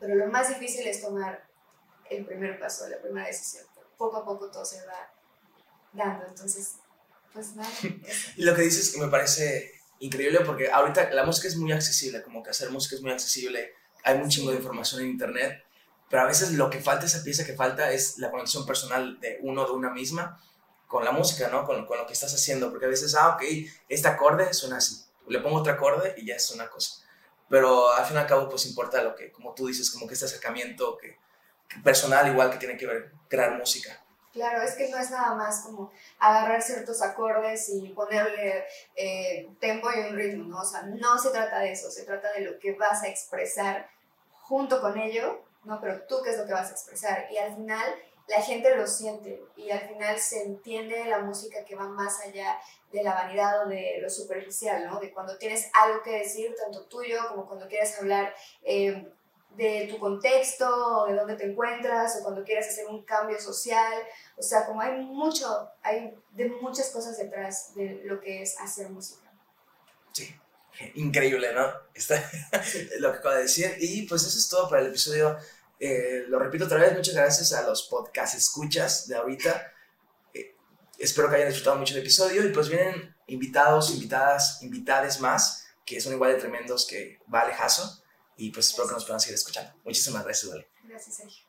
Pero 0.00 0.14
lo 0.14 0.26
más 0.26 0.48
difícil 0.48 0.86
es 0.86 1.02
tomar 1.02 1.46
el 2.08 2.24
primer 2.24 2.58
paso, 2.58 2.88
la 2.88 2.98
primera 2.98 3.26
decisión. 3.26 3.66
Poco 3.96 4.18
a 4.18 4.24
poco 4.24 4.50
todo 4.50 4.64
se 4.64 4.84
va 4.86 5.10
dando. 5.92 6.26
Entonces, 6.26 6.76
pues 7.36 7.54
nada. 7.54 7.70
Y 8.36 8.42
lo 8.42 8.54
que 8.54 8.62
dices 8.62 8.90
que 8.90 8.98
me 8.98 9.08
parece 9.08 9.72
increíble 10.00 10.40
porque 10.40 10.70
ahorita 10.70 11.10
la 11.10 11.24
música 11.24 11.48
es 11.48 11.56
muy 11.56 11.70
accesible, 11.72 12.22
como 12.22 12.42
que 12.42 12.50
hacer 12.50 12.70
música 12.70 12.96
es 12.96 13.02
muy 13.02 13.12
accesible, 13.12 13.74
hay 14.02 14.16
un 14.16 14.28
chingo 14.28 14.50
de 14.50 14.56
información 14.56 15.02
en 15.02 15.08
internet, 15.08 15.62
pero 16.08 16.22
a 16.22 16.26
veces 16.26 16.52
lo 16.52 16.70
que 16.70 16.80
falta, 16.80 17.06
esa 17.06 17.22
pieza 17.22 17.44
que 17.44 17.54
falta 17.54 17.92
es 17.92 18.18
la 18.18 18.30
conexión 18.30 18.64
personal 18.64 19.20
de 19.20 19.38
uno, 19.42 19.64
de 19.66 19.72
una 19.72 19.90
misma, 19.90 20.40
con 20.86 21.04
la 21.04 21.12
música, 21.12 21.48
¿no? 21.48 21.64
Con, 21.64 21.84
con 21.84 21.98
lo 21.98 22.06
que 22.06 22.12
estás 22.12 22.32
haciendo, 22.32 22.70
porque 22.70 22.86
a 22.86 22.88
veces, 22.88 23.14
ah, 23.16 23.34
ok, 23.34 23.42
este 23.88 24.08
acorde 24.08 24.54
suena 24.54 24.76
así, 24.76 25.04
le 25.28 25.40
pongo 25.40 25.56
otro 25.56 25.72
acorde 25.72 26.14
y 26.16 26.26
ya 26.26 26.36
es 26.36 26.50
una 26.52 26.68
cosa. 26.68 27.02
Pero 27.48 27.92
al 27.92 28.04
fin 28.06 28.16
y 28.16 28.20
al 28.20 28.26
cabo, 28.26 28.48
pues 28.48 28.66
importa 28.66 29.02
lo 29.02 29.14
que, 29.14 29.30
como 29.30 29.54
tú 29.54 29.66
dices, 29.66 29.90
como 29.90 30.06
que 30.06 30.14
este 30.14 30.26
acercamiento 30.26 30.96
que, 30.96 31.18
personal 31.82 32.28
igual 32.28 32.50
que 32.50 32.58
tiene 32.58 32.76
que 32.76 32.86
ver 32.86 33.12
crear 33.28 33.58
música. 33.58 34.05
Claro, 34.36 34.60
es 34.60 34.74
que 34.74 34.90
no 34.90 34.98
es 34.98 35.10
nada 35.10 35.34
más 35.34 35.60
como 35.60 35.90
agarrar 36.18 36.60
ciertos 36.60 37.00
acordes 37.00 37.70
y 37.70 37.88
ponerle 37.88 38.66
eh, 38.94 39.48
tempo 39.58 39.88
y 39.90 40.00
un 40.00 40.14
ritmo, 40.14 40.44
¿no? 40.44 40.60
O 40.60 40.64
sea, 40.64 40.82
no 40.82 41.16
se 41.18 41.30
trata 41.30 41.60
de 41.60 41.72
eso, 41.72 41.90
se 41.90 42.04
trata 42.04 42.30
de 42.32 42.42
lo 42.42 42.58
que 42.58 42.72
vas 42.72 43.02
a 43.02 43.08
expresar 43.08 43.88
junto 44.42 44.82
con 44.82 44.98
ello, 44.98 45.40
¿no? 45.64 45.80
Pero 45.80 46.02
tú 46.02 46.16
qué 46.22 46.32
es 46.32 46.36
lo 46.36 46.44
que 46.44 46.52
vas 46.52 46.68
a 46.68 46.72
expresar. 46.72 47.28
Y 47.32 47.38
al 47.38 47.56
final 47.56 47.94
la 48.28 48.42
gente 48.42 48.76
lo 48.76 48.86
siente 48.86 49.42
y 49.56 49.70
al 49.70 49.88
final 49.88 50.18
se 50.18 50.42
entiende 50.42 51.06
la 51.06 51.20
música 51.20 51.64
que 51.64 51.74
va 51.74 51.88
más 51.88 52.20
allá 52.20 52.58
de 52.92 53.02
la 53.02 53.14
vanidad 53.14 53.64
o 53.64 53.68
de 53.70 54.00
lo 54.02 54.10
superficial, 54.10 54.86
¿no? 54.86 55.00
De 55.00 55.14
cuando 55.14 55.38
tienes 55.38 55.70
algo 55.72 56.02
que 56.02 56.18
decir, 56.18 56.54
tanto 56.62 56.84
tuyo 56.84 57.26
como 57.30 57.46
cuando 57.46 57.68
quieres 57.68 57.98
hablar 57.98 58.34
eh, 58.62 59.08
de 59.56 59.88
tu 59.90 59.98
contexto 59.98 61.06
de 61.06 61.14
dónde 61.14 61.36
te 61.36 61.44
encuentras 61.44 62.18
o 62.18 62.22
cuando 62.22 62.44
quieres 62.44 62.68
hacer 62.68 62.86
un 62.86 63.04
cambio 63.04 63.40
social. 63.40 63.92
O 64.36 64.42
sea, 64.42 64.66
como 64.66 64.80
hay 64.80 65.00
mucho, 65.00 65.70
hay 65.82 66.14
de 66.30 66.48
muchas 66.48 66.90
cosas 66.90 67.16
detrás 67.18 67.74
de 67.74 68.02
lo 68.04 68.20
que 68.20 68.42
es 68.42 68.58
hacer 68.60 68.90
música. 68.90 69.30
Sí, 70.12 70.34
increíble, 70.94 71.52
¿no? 71.52 71.66
Está 71.94 72.22
lo 72.98 73.12
que 73.12 73.18
acabo 73.18 73.34
de 73.34 73.42
decir. 73.42 73.76
Y 73.80 74.02
pues 74.06 74.22
eso 74.22 74.38
es 74.38 74.48
todo 74.48 74.68
para 74.68 74.82
el 74.82 74.88
episodio 74.88 75.36
eh, 75.78 76.24
lo 76.28 76.38
repito 76.38 76.64
otra 76.64 76.78
vez, 76.78 76.94
muchas 76.94 77.14
gracias 77.14 77.52
a 77.52 77.62
los 77.62 77.82
podcast 77.82 78.34
escuchas 78.34 79.08
de 79.08 79.16
ahorita. 79.16 79.72
Eh, 80.32 80.54
espero 80.98 81.28
que 81.28 81.36
hayan 81.36 81.48
disfrutado 81.48 81.76
mucho 81.76 81.94
el 81.94 82.00
episodio 82.00 82.46
y 82.46 82.48
pues 82.48 82.68
vienen 82.68 83.14
invitados, 83.26 83.90
invitadas, 83.90 84.62
invitades 84.62 85.20
más 85.20 85.66
que 85.84 86.00
son 86.00 86.14
igual 86.14 86.32
de 86.32 86.38
tremendos 86.38 86.86
que 86.86 87.20
Vale 87.26 87.52
Jasso 87.52 88.02
y 88.36 88.50
pues 88.50 88.68
espero 88.68 88.88
que 88.88 88.94
nos 88.94 89.04
puedan 89.04 89.20
seguir 89.20 89.34
escuchando. 89.34 89.72
Muchísimas 89.84 90.24
gracias, 90.24 90.50
Vale. 90.50 90.68
Gracias, 90.84 91.16
Sergio. 91.16 91.45